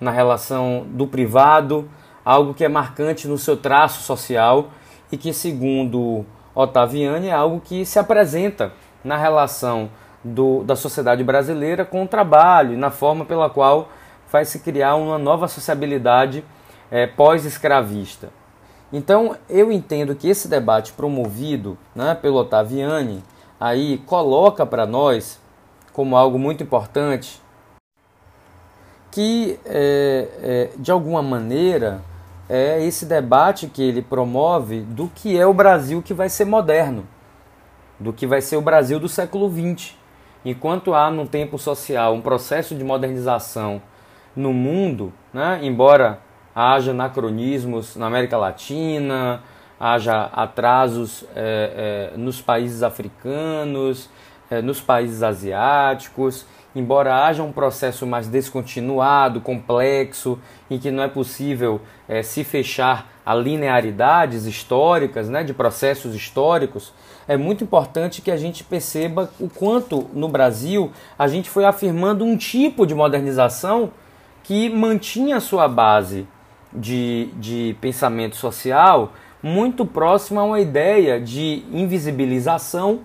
na 0.00 0.10
relação 0.10 0.84
do 0.88 1.06
privado, 1.06 1.88
algo 2.24 2.52
que 2.52 2.64
é 2.64 2.68
marcante 2.68 3.28
no 3.28 3.38
seu 3.38 3.56
traço 3.56 4.02
social 4.02 4.70
e 5.12 5.16
que, 5.16 5.32
segundo 5.32 6.26
Ottaviani, 6.52 7.28
é 7.28 7.32
algo 7.32 7.60
que 7.60 7.86
se 7.86 7.96
apresenta 7.96 8.72
na 9.04 9.16
relação 9.16 9.88
do, 10.22 10.62
da 10.64 10.76
sociedade 10.76 11.24
brasileira 11.24 11.84
com 11.84 12.04
o 12.04 12.08
trabalho 12.08 12.76
na 12.76 12.90
forma 12.90 13.24
pela 13.24 13.48
qual 13.48 13.88
vai 14.30 14.44
se 14.44 14.60
criar 14.60 14.94
uma 14.94 15.18
nova 15.18 15.48
sociabilidade 15.48 16.44
é, 16.90 17.06
pós-escravista. 17.06 18.28
Então, 18.92 19.36
eu 19.48 19.70
entendo 19.70 20.14
que 20.14 20.28
esse 20.28 20.48
debate 20.48 20.92
promovido 20.92 21.78
né, 21.94 22.14
pelo 22.14 22.38
Ottaviani 22.38 23.22
aí 23.58 23.98
coloca 23.98 24.66
para 24.66 24.86
nós 24.86 25.38
como 25.92 26.16
algo 26.16 26.38
muito 26.38 26.62
importante, 26.62 27.40
que 29.10 29.58
é, 29.64 30.28
é, 30.42 30.70
de 30.76 30.90
alguma 30.90 31.22
maneira 31.22 32.00
é 32.48 32.84
esse 32.84 33.06
debate 33.06 33.68
que 33.68 33.82
ele 33.82 34.02
promove 34.02 34.80
do 34.80 35.08
que 35.08 35.38
é 35.38 35.46
o 35.46 35.54
Brasil 35.54 36.02
que 36.02 36.12
vai 36.12 36.28
ser 36.28 36.44
moderno, 36.44 37.06
do 37.98 38.12
que 38.12 38.26
vai 38.26 38.40
ser 38.40 38.56
o 38.56 38.62
Brasil 38.62 38.98
do 38.98 39.08
século 39.08 39.48
XX. 39.48 39.99
Enquanto 40.44 40.94
há 40.94 41.10
no 41.10 41.26
tempo 41.26 41.58
social 41.58 42.14
um 42.14 42.20
processo 42.20 42.74
de 42.74 42.82
modernização 42.82 43.82
no 44.34 44.52
mundo, 44.52 45.12
né, 45.32 45.60
embora 45.62 46.20
haja 46.54 46.92
anacronismos 46.92 47.96
na 47.96 48.06
América 48.06 48.36
Latina, 48.36 49.42
haja 49.78 50.24
atrasos 50.32 51.24
é, 51.34 52.10
é, 52.14 52.16
nos 52.16 52.40
países 52.40 52.82
africanos, 52.82 54.08
é, 54.50 54.60
nos 54.60 54.80
países 54.80 55.22
asiáticos, 55.22 56.46
embora 56.74 57.24
haja 57.24 57.42
um 57.42 57.52
processo 57.52 58.06
mais 58.06 58.28
descontinuado, 58.28 59.40
complexo, 59.40 60.38
em 60.70 60.78
que 60.78 60.90
não 60.90 61.02
é 61.02 61.08
possível 61.08 61.80
se 62.22 62.44
fechar 62.44 63.08
a 63.26 63.34
linearidades 63.34 64.46
históricas, 64.46 65.28
né, 65.28 65.42
de 65.42 65.52
processos 65.52 66.14
históricos, 66.14 66.92
é 67.30 67.36
muito 67.36 67.62
importante 67.62 68.20
que 68.20 68.30
a 68.32 68.36
gente 68.36 68.64
perceba 68.64 69.30
o 69.38 69.48
quanto 69.48 70.10
no 70.12 70.28
Brasil 70.28 70.90
a 71.16 71.28
gente 71.28 71.48
foi 71.48 71.64
afirmando 71.64 72.24
um 72.24 72.36
tipo 72.36 72.84
de 72.84 72.92
modernização 72.92 73.92
que 74.42 74.68
mantinha 74.68 75.38
sua 75.38 75.68
base 75.68 76.26
de, 76.72 77.28
de 77.36 77.76
pensamento 77.80 78.34
social 78.34 79.12
muito 79.40 79.86
próxima 79.86 80.40
a 80.40 80.44
uma 80.44 80.60
ideia 80.60 81.20
de 81.20 81.62
invisibilização 81.70 83.02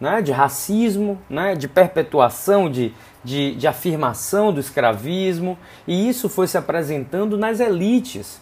né, 0.00 0.22
de 0.22 0.32
racismo, 0.32 1.20
né, 1.28 1.54
de 1.54 1.68
perpetuação, 1.68 2.70
de, 2.70 2.94
de, 3.22 3.54
de 3.54 3.66
afirmação 3.68 4.50
do 4.50 4.60
escravismo, 4.60 5.58
e 5.86 6.08
isso 6.08 6.30
foi 6.30 6.46
se 6.46 6.56
apresentando 6.56 7.36
nas 7.36 7.60
elites. 7.60 8.40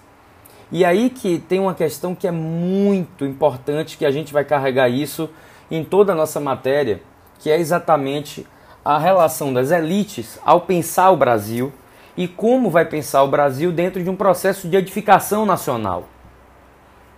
E 0.72 0.84
aí 0.84 1.10
que 1.10 1.38
tem 1.38 1.58
uma 1.58 1.74
questão 1.74 2.14
que 2.14 2.28
é 2.28 2.30
muito 2.30 3.24
importante, 3.24 3.98
que 3.98 4.06
a 4.06 4.10
gente 4.10 4.32
vai 4.32 4.44
carregar 4.44 4.88
isso 4.88 5.28
em 5.70 5.82
toda 5.82 6.12
a 6.12 6.14
nossa 6.14 6.38
matéria, 6.38 7.02
que 7.38 7.50
é 7.50 7.58
exatamente 7.58 8.46
a 8.84 8.98
relação 8.98 9.52
das 9.52 9.70
elites 9.70 10.38
ao 10.44 10.62
pensar 10.62 11.10
o 11.10 11.16
Brasil 11.16 11.72
e 12.16 12.28
como 12.28 12.70
vai 12.70 12.84
pensar 12.84 13.22
o 13.22 13.28
Brasil 13.28 13.72
dentro 13.72 14.02
de 14.02 14.08
um 14.08 14.16
processo 14.16 14.68
de 14.68 14.76
edificação 14.76 15.44
nacional. 15.44 16.08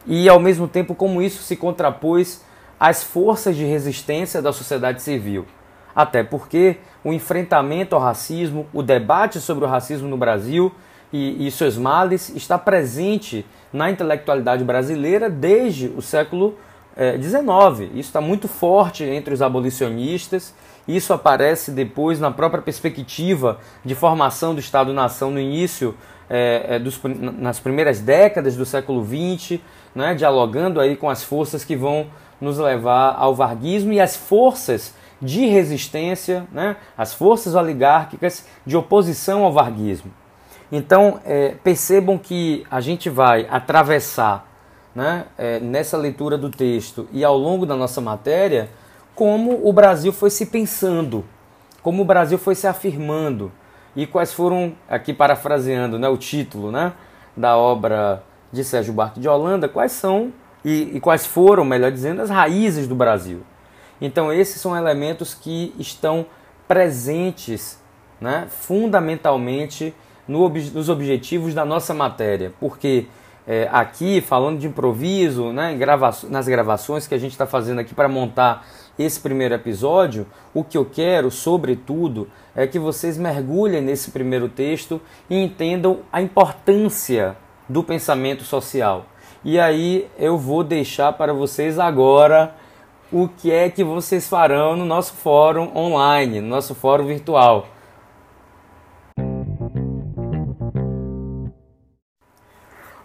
E 0.06 0.28
ao 0.28 0.40
mesmo 0.40 0.66
tempo 0.66 0.94
como 0.94 1.22
isso 1.22 1.42
se 1.42 1.56
contrapôs 1.56 2.44
as 2.80 3.02
forças 3.02 3.54
de 3.54 3.64
resistência 3.64 4.42
da 4.42 4.52
sociedade 4.52 5.02
civil. 5.02 5.46
Até 5.94 6.24
porque 6.24 6.78
o 7.04 7.12
enfrentamento 7.12 7.94
ao 7.94 8.00
racismo, 8.00 8.66
o 8.72 8.82
debate 8.82 9.40
sobre 9.40 9.64
o 9.64 9.68
racismo 9.68 10.08
no 10.08 10.16
Brasil 10.16 10.72
e, 11.12 11.46
e 11.46 11.50
seus 11.50 11.76
males 11.76 12.30
está 12.30 12.58
presente 12.58 13.44
na 13.72 13.90
intelectualidade 13.90 14.64
brasileira 14.64 15.28
desde 15.28 15.88
o 15.88 16.00
século 16.02 16.56
XIX. 16.96 17.80
Eh, 17.80 17.84
isso 17.98 18.08
está 18.08 18.20
muito 18.20 18.48
forte 18.48 19.04
entre 19.04 19.32
os 19.32 19.42
abolicionistas. 19.42 20.54
Isso 20.86 21.12
aparece 21.12 21.70
depois 21.70 22.18
na 22.18 22.30
própria 22.30 22.62
perspectiva 22.62 23.58
de 23.84 23.94
formação 23.94 24.54
do 24.54 24.60
Estado-nação 24.60 25.30
no 25.30 25.38
início, 25.38 25.94
eh, 26.28 26.78
dos, 26.78 27.00
nas 27.38 27.60
primeiras 27.60 28.00
décadas 28.00 28.56
do 28.56 28.66
século 28.66 29.04
XX, 29.04 29.60
né, 29.94 30.14
dialogando 30.14 30.80
aí 30.80 30.96
com 30.96 31.08
as 31.08 31.22
forças 31.22 31.64
que 31.64 31.76
vão 31.76 32.06
nos 32.40 32.58
levar 32.58 33.14
ao 33.16 33.34
varguismo 33.34 33.92
e 33.92 34.00
as 34.00 34.16
forças 34.16 34.94
de 35.20 35.46
resistência, 35.46 36.44
né, 36.50 36.76
as 36.98 37.14
forças 37.14 37.54
oligárquicas 37.54 38.44
de 38.66 38.76
oposição 38.76 39.44
ao 39.44 39.52
varguismo. 39.52 40.10
Então, 40.74 41.20
é, 41.26 41.54
percebam 41.62 42.16
que 42.16 42.66
a 42.70 42.80
gente 42.80 43.10
vai 43.10 43.46
atravessar 43.50 44.48
né, 44.94 45.26
é, 45.36 45.60
nessa 45.60 45.98
leitura 45.98 46.38
do 46.38 46.48
texto 46.48 47.06
e 47.12 47.22
ao 47.22 47.36
longo 47.36 47.66
da 47.66 47.76
nossa 47.76 48.00
matéria 48.00 48.70
como 49.14 49.68
o 49.68 49.70
Brasil 49.70 50.14
foi 50.14 50.30
se 50.30 50.46
pensando, 50.46 51.24
como 51.82 52.00
o 52.00 52.04
Brasil 52.06 52.38
foi 52.38 52.54
se 52.54 52.66
afirmando 52.66 53.52
e 53.94 54.06
quais 54.06 54.32
foram, 54.32 54.72
aqui 54.88 55.12
parafraseando 55.12 55.98
né, 55.98 56.08
o 56.08 56.16
título 56.16 56.72
né, 56.72 56.94
da 57.36 57.54
obra 57.54 58.22
de 58.50 58.64
Sérgio 58.64 58.94
Buarque 58.94 59.20
de 59.20 59.28
Holanda, 59.28 59.68
quais 59.68 59.92
são 59.92 60.32
e, 60.64 60.92
e 60.94 61.00
quais 61.00 61.26
foram, 61.26 61.66
melhor 61.66 61.92
dizendo, 61.92 62.22
as 62.22 62.30
raízes 62.30 62.88
do 62.88 62.94
Brasil. 62.94 63.42
Então, 64.00 64.32
esses 64.32 64.58
são 64.58 64.74
elementos 64.74 65.34
que 65.34 65.74
estão 65.78 66.24
presentes 66.66 67.78
né, 68.18 68.46
fundamentalmente 68.48 69.94
no, 70.32 70.48
nos 70.48 70.88
objetivos 70.88 71.54
da 71.54 71.64
nossa 71.64 71.92
matéria, 71.92 72.52
porque 72.58 73.06
é, 73.46 73.68
aqui, 73.70 74.20
falando 74.20 74.58
de 74.58 74.66
improviso, 74.66 75.52
né, 75.52 75.74
grava 75.74 76.10
nas 76.28 76.48
gravações 76.48 77.06
que 77.06 77.14
a 77.14 77.18
gente 77.18 77.32
está 77.32 77.46
fazendo 77.46 77.80
aqui 77.80 77.94
para 77.94 78.08
montar 78.08 78.66
esse 78.98 79.20
primeiro 79.20 79.54
episódio, 79.54 80.26
o 80.54 80.62
que 80.62 80.76
eu 80.76 80.84
quero, 80.84 81.30
sobretudo, 81.30 82.28
é 82.54 82.66
que 82.66 82.78
vocês 82.78 83.16
mergulhem 83.18 83.80
nesse 83.80 84.10
primeiro 84.10 84.48
texto 84.48 85.00
e 85.28 85.36
entendam 85.36 86.00
a 86.12 86.20
importância 86.20 87.36
do 87.68 87.82
pensamento 87.82 88.44
social. 88.44 89.06
E 89.44 89.58
aí 89.58 90.08
eu 90.18 90.38
vou 90.38 90.62
deixar 90.62 91.12
para 91.14 91.32
vocês 91.32 91.78
agora 91.78 92.54
o 93.10 93.28
que 93.28 93.50
é 93.50 93.68
que 93.68 93.82
vocês 93.82 94.28
farão 94.28 94.76
no 94.76 94.84
nosso 94.84 95.14
fórum 95.14 95.70
online, 95.74 96.40
no 96.40 96.48
nosso 96.48 96.74
fórum 96.74 97.06
virtual. 97.06 97.66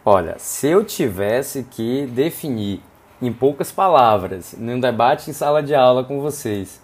Olha, 0.09 0.35
se 0.37 0.69
eu 0.69 0.85
tivesse 0.85 1.63
que 1.63 2.05
definir 2.05 2.81
em 3.21 3.33
poucas 3.33 3.73
palavras, 3.73 4.55
num 4.57 4.79
debate 4.79 5.29
em 5.29 5.33
sala 5.33 5.61
de 5.61 5.75
aula 5.75 6.01
com 6.01 6.21
vocês, 6.21 6.81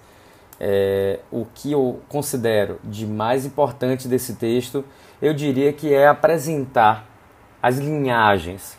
é, 0.60 1.22
o 1.32 1.46
que 1.46 1.72
eu 1.72 2.02
considero 2.10 2.82
de 2.84 3.06
mais 3.06 3.46
importante 3.46 4.10
desse 4.10 4.36
texto, 4.36 4.84
eu 5.22 5.34
diria 5.34 5.72
que 5.72 5.94
é 5.94 6.06
apresentar 6.06 7.06
as 7.62 7.78
linhagens 7.78 8.78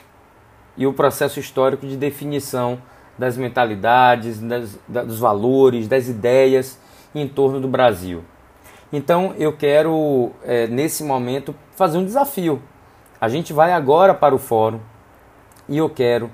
e 0.77 0.87
o 0.87 0.93
processo 0.93 1.41
histórico 1.41 1.87
de 1.87 1.97
definição 1.97 2.79
das 3.17 3.39
mentalidades, 3.39 4.41
das, 4.41 4.79
dos 4.87 5.19
valores, 5.19 5.89
das 5.89 6.07
ideias 6.07 6.79
em 7.15 7.27
torno 7.27 7.63
do 7.63 7.67
Brasil. 7.67 8.23
Então 8.93 9.35
eu 9.39 9.57
quero, 9.57 10.33
é, 10.43 10.67
nesse 10.67 11.03
momento, 11.03 11.55
fazer 11.75 11.97
um 11.97 12.05
desafio. 12.05 12.63
A 13.25 13.29
gente 13.31 13.55
vai 13.55 13.73
agora 13.73 14.13
para 14.13 14.35
o 14.35 14.39
fórum 14.39 14.81
e 15.67 15.79
eu 15.79 15.89
quero 15.89 16.31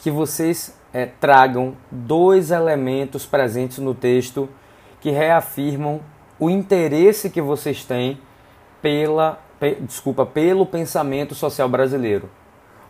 que 0.00 0.10
vocês 0.10 0.76
é, 0.92 1.06
tragam 1.06 1.76
dois 1.88 2.50
elementos 2.50 3.24
presentes 3.24 3.78
no 3.78 3.94
texto 3.94 4.48
que 5.00 5.12
reafirmam 5.12 6.00
o 6.40 6.50
interesse 6.50 7.30
que 7.30 7.40
vocês 7.40 7.84
têm 7.84 8.18
pela, 8.82 9.38
pe, 9.60 9.76
desculpa, 9.82 10.26
pelo 10.26 10.66
pensamento 10.66 11.32
social 11.32 11.68
brasileiro. 11.68 12.28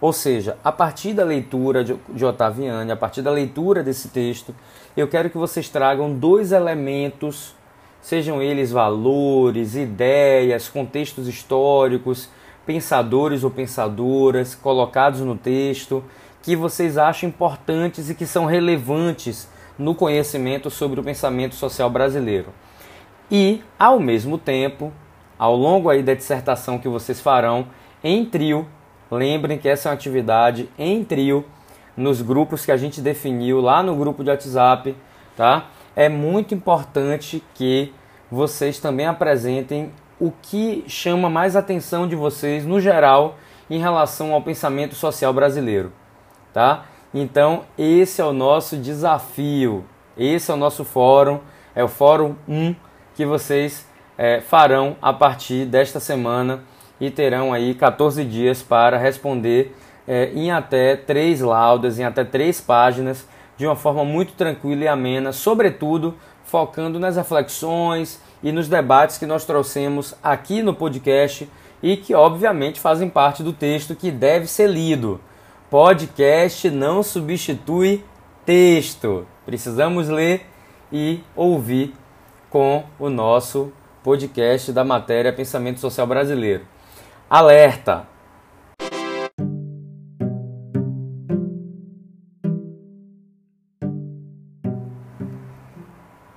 Ou 0.00 0.14
seja, 0.14 0.57
a 0.64 0.72
partir 0.72 1.12
da 1.12 1.22
leitura 1.22 1.84
de, 1.84 1.94
de 2.09 2.24
Otaviani, 2.24 2.90
a 2.90 2.96
partir 2.96 3.20
da 3.20 3.30
leitura 3.30 3.82
desse 3.82 4.09
texto, 4.09 4.55
eu 4.96 5.07
quero 5.07 5.28
que 5.28 5.36
vocês 5.36 5.68
tragam 5.68 6.11
dois 6.14 6.53
elementos, 6.53 7.55
sejam 8.00 8.40
eles 8.40 8.72
valores, 8.72 9.74
ideias, 9.74 10.70
contextos 10.70 11.28
históricos, 11.28 12.30
pensadores 12.66 13.44
ou 13.44 13.50
pensadoras 13.50 14.54
colocados 14.54 15.20
no 15.20 15.36
texto 15.36 16.04
que 16.42 16.56
vocês 16.56 16.98
acham 16.98 17.28
importantes 17.28 18.10
e 18.10 18.14
que 18.14 18.26
são 18.26 18.44
relevantes 18.46 19.48
no 19.78 19.94
conhecimento 19.94 20.70
sobre 20.70 21.00
o 21.00 21.02
pensamento 21.02 21.54
social 21.54 21.88
brasileiro. 21.88 22.48
E, 23.30 23.62
ao 23.78 23.98
mesmo 23.98 24.36
tempo, 24.36 24.92
ao 25.38 25.56
longo 25.56 25.88
aí 25.88 26.02
da 26.02 26.14
dissertação 26.14 26.78
que 26.78 26.88
vocês 26.88 27.20
farão 27.20 27.66
em 28.02 28.24
trio, 28.24 28.66
lembrem 29.10 29.58
que 29.58 29.68
essa 29.68 29.88
é 29.88 29.90
uma 29.90 29.94
atividade 29.94 30.68
em 30.78 31.04
trio 31.04 31.44
nos 31.96 32.22
grupos 32.22 32.64
que 32.64 32.72
a 32.72 32.76
gente 32.76 33.00
definiu 33.00 33.60
lá 33.60 33.82
no 33.82 33.94
grupo 33.94 34.24
de 34.24 34.30
WhatsApp, 34.30 34.96
tá? 35.36 35.66
É 35.94 36.08
muito 36.08 36.54
importante 36.54 37.42
que 37.54 37.92
vocês 38.30 38.78
também 38.78 39.06
apresentem 39.06 39.90
o 40.24 40.32
que 40.42 40.84
chama 40.86 41.28
mais 41.28 41.56
atenção 41.56 42.06
de 42.06 42.14
vocês 42.14 42.64
no 42.64 42.80
geral 42.80 43.36
em 43.68 43.78
relação 43.78 44.32
ao 44.32 44.42
pensamento 44.42 44.94
social 44.94 45.32
brasileiro 45.32 45.92
tá? 46.52 46.84
Então, 47.14 47.64
esse 47.76 48.20
é 48.20 48.24
o 48.24 48.32
nosso 48.32 48.76
desafio, 48.76 49.84
esse 50.16 50.50
é 50.50 50.54
o 50.54 50.56
nosso 50.56 50.84
fórum, 50.84 51.40
é 51.74 51.82
o 51.82 51.88
Fórum 51.88 52.34
1 52.48 52.74
que 53.14 53.26
vocês 53.26 53.86
é, 54.16 54.40
farão 54.40 54.96
a 55.00 55.12
partir 55.12 55.66
desta 55.66 56.00
semana 56.00 56.62
e 57.00 57.10
terão 57.10 57.52
aí 57.52 57.74
14 57.74 58.24
dias 58.24 58.62
para 58.62 58.96
responder 58.96 59.76
é, 60.06 60.30
em 60.34 60.50
até 60.50 60.96
três 60.96 61.40
laudas, 61.40 61.98
em 61.98 62.04
até 62.04 62.24
três 62.24 62.60
páginas, 62.60 63.26
de 63.56 63.66
uma 63.66 63.76
forma 63.76 64.04
muito 64.04 64.32
tranquila 64.32 64.84
e 64.84 64.88
amena, 64.88 65.32
sobretudo 65.32 66.14
focando 66.44 66.98
nas 66.98 67.16
reflexões 67.16 68.20
e 68.43 68.53
nos 68.53 68.68
debates 68.68 69.18
que 69.18 69.26
nós 69.26 69.45
trouxemos 69.45 70.14
aqui 70.22 70.62
no 70.62 70.74
podcast 70.74 71.49
e 71.82 71.97
que, 71.97 72.14
obviamente, 72.14 72.80
fazem 72.80 73.09
parte 73.09 73.43
do 73.43 73.53
texto 73.53 73.95
que 73.95 74.11
deve 74.11 74.47
ser 74.47 74.68
lido. 74.68 75.20
Podcast 75.70 76.70
não 76.70 77.03
substitui 77.03 78.05
texto. 78.45 79.26
Precisamos 79.47 80.09
ler 80.09 80.47
e 80.93 81.20
ouvir 81.34 81.95
com 82.51 82.84
o 82.99 83.09
nosso 83.09 83.72
podcast 84.03 84.72
da 84.72 84.84
matéria 84.84 85.32
Pensamento 85.32 85.80
Social 85.80 86.07
Brasileiro. 86.07 86.64
Alerta! 87.30 88.11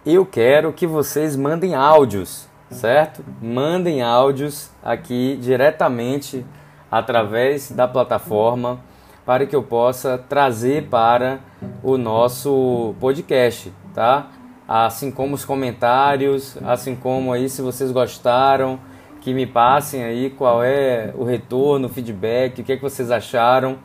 Eu 0.05 0.23
quero 0.23 0.71
que 0.71 0.85
vocês 0.85 1.35
mandem 1.35 1.73
áudios, 1.73 2.47
certo? 2.69 3.25
Mandem 3.41 4.03
áudios 4.03 4.69
aqui 4.83 5.35
diretamente 5.41 6.45
através 6.91 7.71
da 7.71 7.87
plataforma 7.87 8.79
para 9.25 9.47
que 9.47 9.55
eu 9.55 9.63
possa 9.63 10.15
trazer 10.15 10.89
para 10.89 11.39
o 11.81 11.97
nosso 11.97 12.93
podcast, 12.99 13.73
tá? 13.95 14.27
Assim 14.67 15.09
como 15.09 15.33
os 15.33 15.43
comentários, 15.43 16.55
assim 16.63 16.95
como 16.95 17.33
aí 17.33 17.49
se 17.49 17.63
vocês 17.63 17.91
gostaram, 17.91 18.79
que 19.21 19.33
me 19.33 19.47
passem 19.47 20.03
aí 20.03 20.29
qual 20.29 20.63
é 20.63 21.11
o 21.17 21.23
retorno, 21.23 21.87
o 21.87 21.89
feedback, 21.89 22.61
o 22.61 22.63
que 22.63 22.73
é 22.73 22.75
que 22.75 22.83
vocês 22.83 23.09
acharam. 23.09 23.79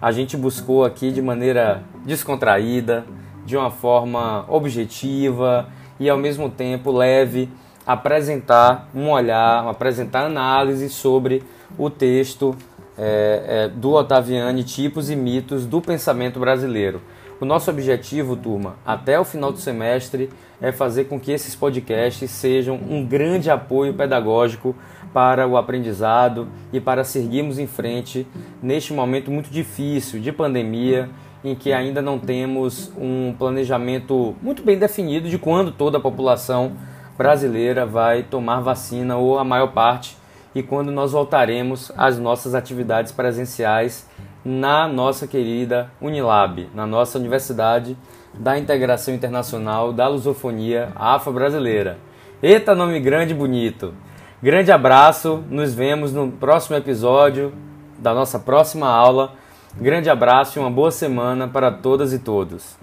A 0.00 0.12
gente 0.12 0.34
buscou 0.34 0.82
aqui 0.82 1.12
de 1.12 1.20
maneira 1.20 1.82
descontraída, 2.06 3.04
de 3.48 3.56
uma 3.56 3.70
forma 3.70 4.44
objetiva 4.46 5.70
e 5.98 6.06
ao 6.10 6.18
mesmo 6.18 6.50
tempo 6.50 6.92
leve 6.92 7.48
apresentar 7.86 8.90
um 8.94 9.08
olhar, 9.08 9.66
apresentar 9.66 10.26
análise 10.26 10.90
sobre 10.90 11.42
o 11.78 11.88
texto 11.88 12.54
é, 12.98 13.44
é, 13.64 13.68
do 13.68 13.94
Otaviani, 13.94 14.62
tipos 14.64 15.08
e 15.08 15.16
mitos 15.16 15.64
do 15.64 15.80
pensamento 15.80 16.38
brasileiro. 16.38 17.00
O 17.40 17.46
nosso 17.46 17.70
objetivo, 17.70 18.36
turma, 18.36 18.76
até 18.84 19.18
o 19.18 19.24
final 19.24 19.50
do 19.50 19.58
semestre, 19.58 20.28
é 20.60 20.70
fazer 20.70 21.04
com 21.04 21.18
que 21.18 21.32
esses 21.32 21.54
podcasts 21.54 22.30
sejam 22.30 22.74
um 22.76 23.02
grande 23.02 23.50
apoio 23.50 23.94
pedagógico 23.94 24.76
para 25.14 25.46
o 25.48 25.56
aprendizado 25.56 26.48
e 26.70 26.80
para 26.80 27.02
seguirmos 27.02 27.58
em 27.58 27.66
frente 27.66 28.26
neste 28.62 28.92
momento 28.92 29.30
muito 29.30 29.48
difícil 29.48 30.20
de 30.20 30.32
pandemia, 30.32 31.08
em 31.44 31.54
que 31.54 31.72
ainda 31.72 32.02
não 32.02 32.18
temos 32.18 32.92
um 32.96 33.34
planejamento 33.38 34.34
muito 34.42 34.62
bem 34.62 34.78
definido 34.78 35.28
de 35.28 35.38
quando 35.38 35.70
toda 35.70 35.98
a 35.98 36.00
população 36.00 36.72
brasileira 37.16 37.86
vai 37.86 38.22
tomar 38.22 38.60
vacina 38.60 39.16
ou 39.16 39.38
a 39.38 39.44
maior 39.44 39.72
parte 39.72 40.16
e 40.54 40.62
quando 40.62 40.90
nós 40.90 41.12
voltaremos 41.12 41.92
às 41.96 42.18
nossas 42.18 42.54
atividades 42.54 43.12
presenciais 43.12 44.08
na 44.44 44.88
nossa 44.88 45.26
querida 45.26 45.90
Unilab, 46.00 46.68
na 46.74 46.86
nossa 46.86 47.18
Universidade 47.18 47.96
da 48.34 48.58
Integração 48.58 49.14
Internacional 49.14 49.92
da 49.92 50.08
Lusofonia 50.08 50.92
Afro-Brasileira. 50.94 51.98
Eita, 52.42 52.74
nome 52.74 53.00
grande 53.00 53.32
e 53.32 53.36
bonito! 53.36 53.92
Grande 54.40 54.70
abraço, 54.70 55.42
nos 55.50 55.74
vemos 55.74 56.12
no 56.12 56.30
próximo 56.30 56.76
episódio 56.76 57.52
da 57.98 58.14
nossa 58.14 58.38
próxima 58.38 58.88
aula. 58.88 59.32
Grande 59.76 60.10
abraço 60.10 60.58
e 60.58 60.60
uma 60.60 60.70
boa 60.70 60.90
semana 60.90 61.46
para 61.46 61.70
todas 61.70 62.12
e 62.12 62.18
todos. 62.18 62.76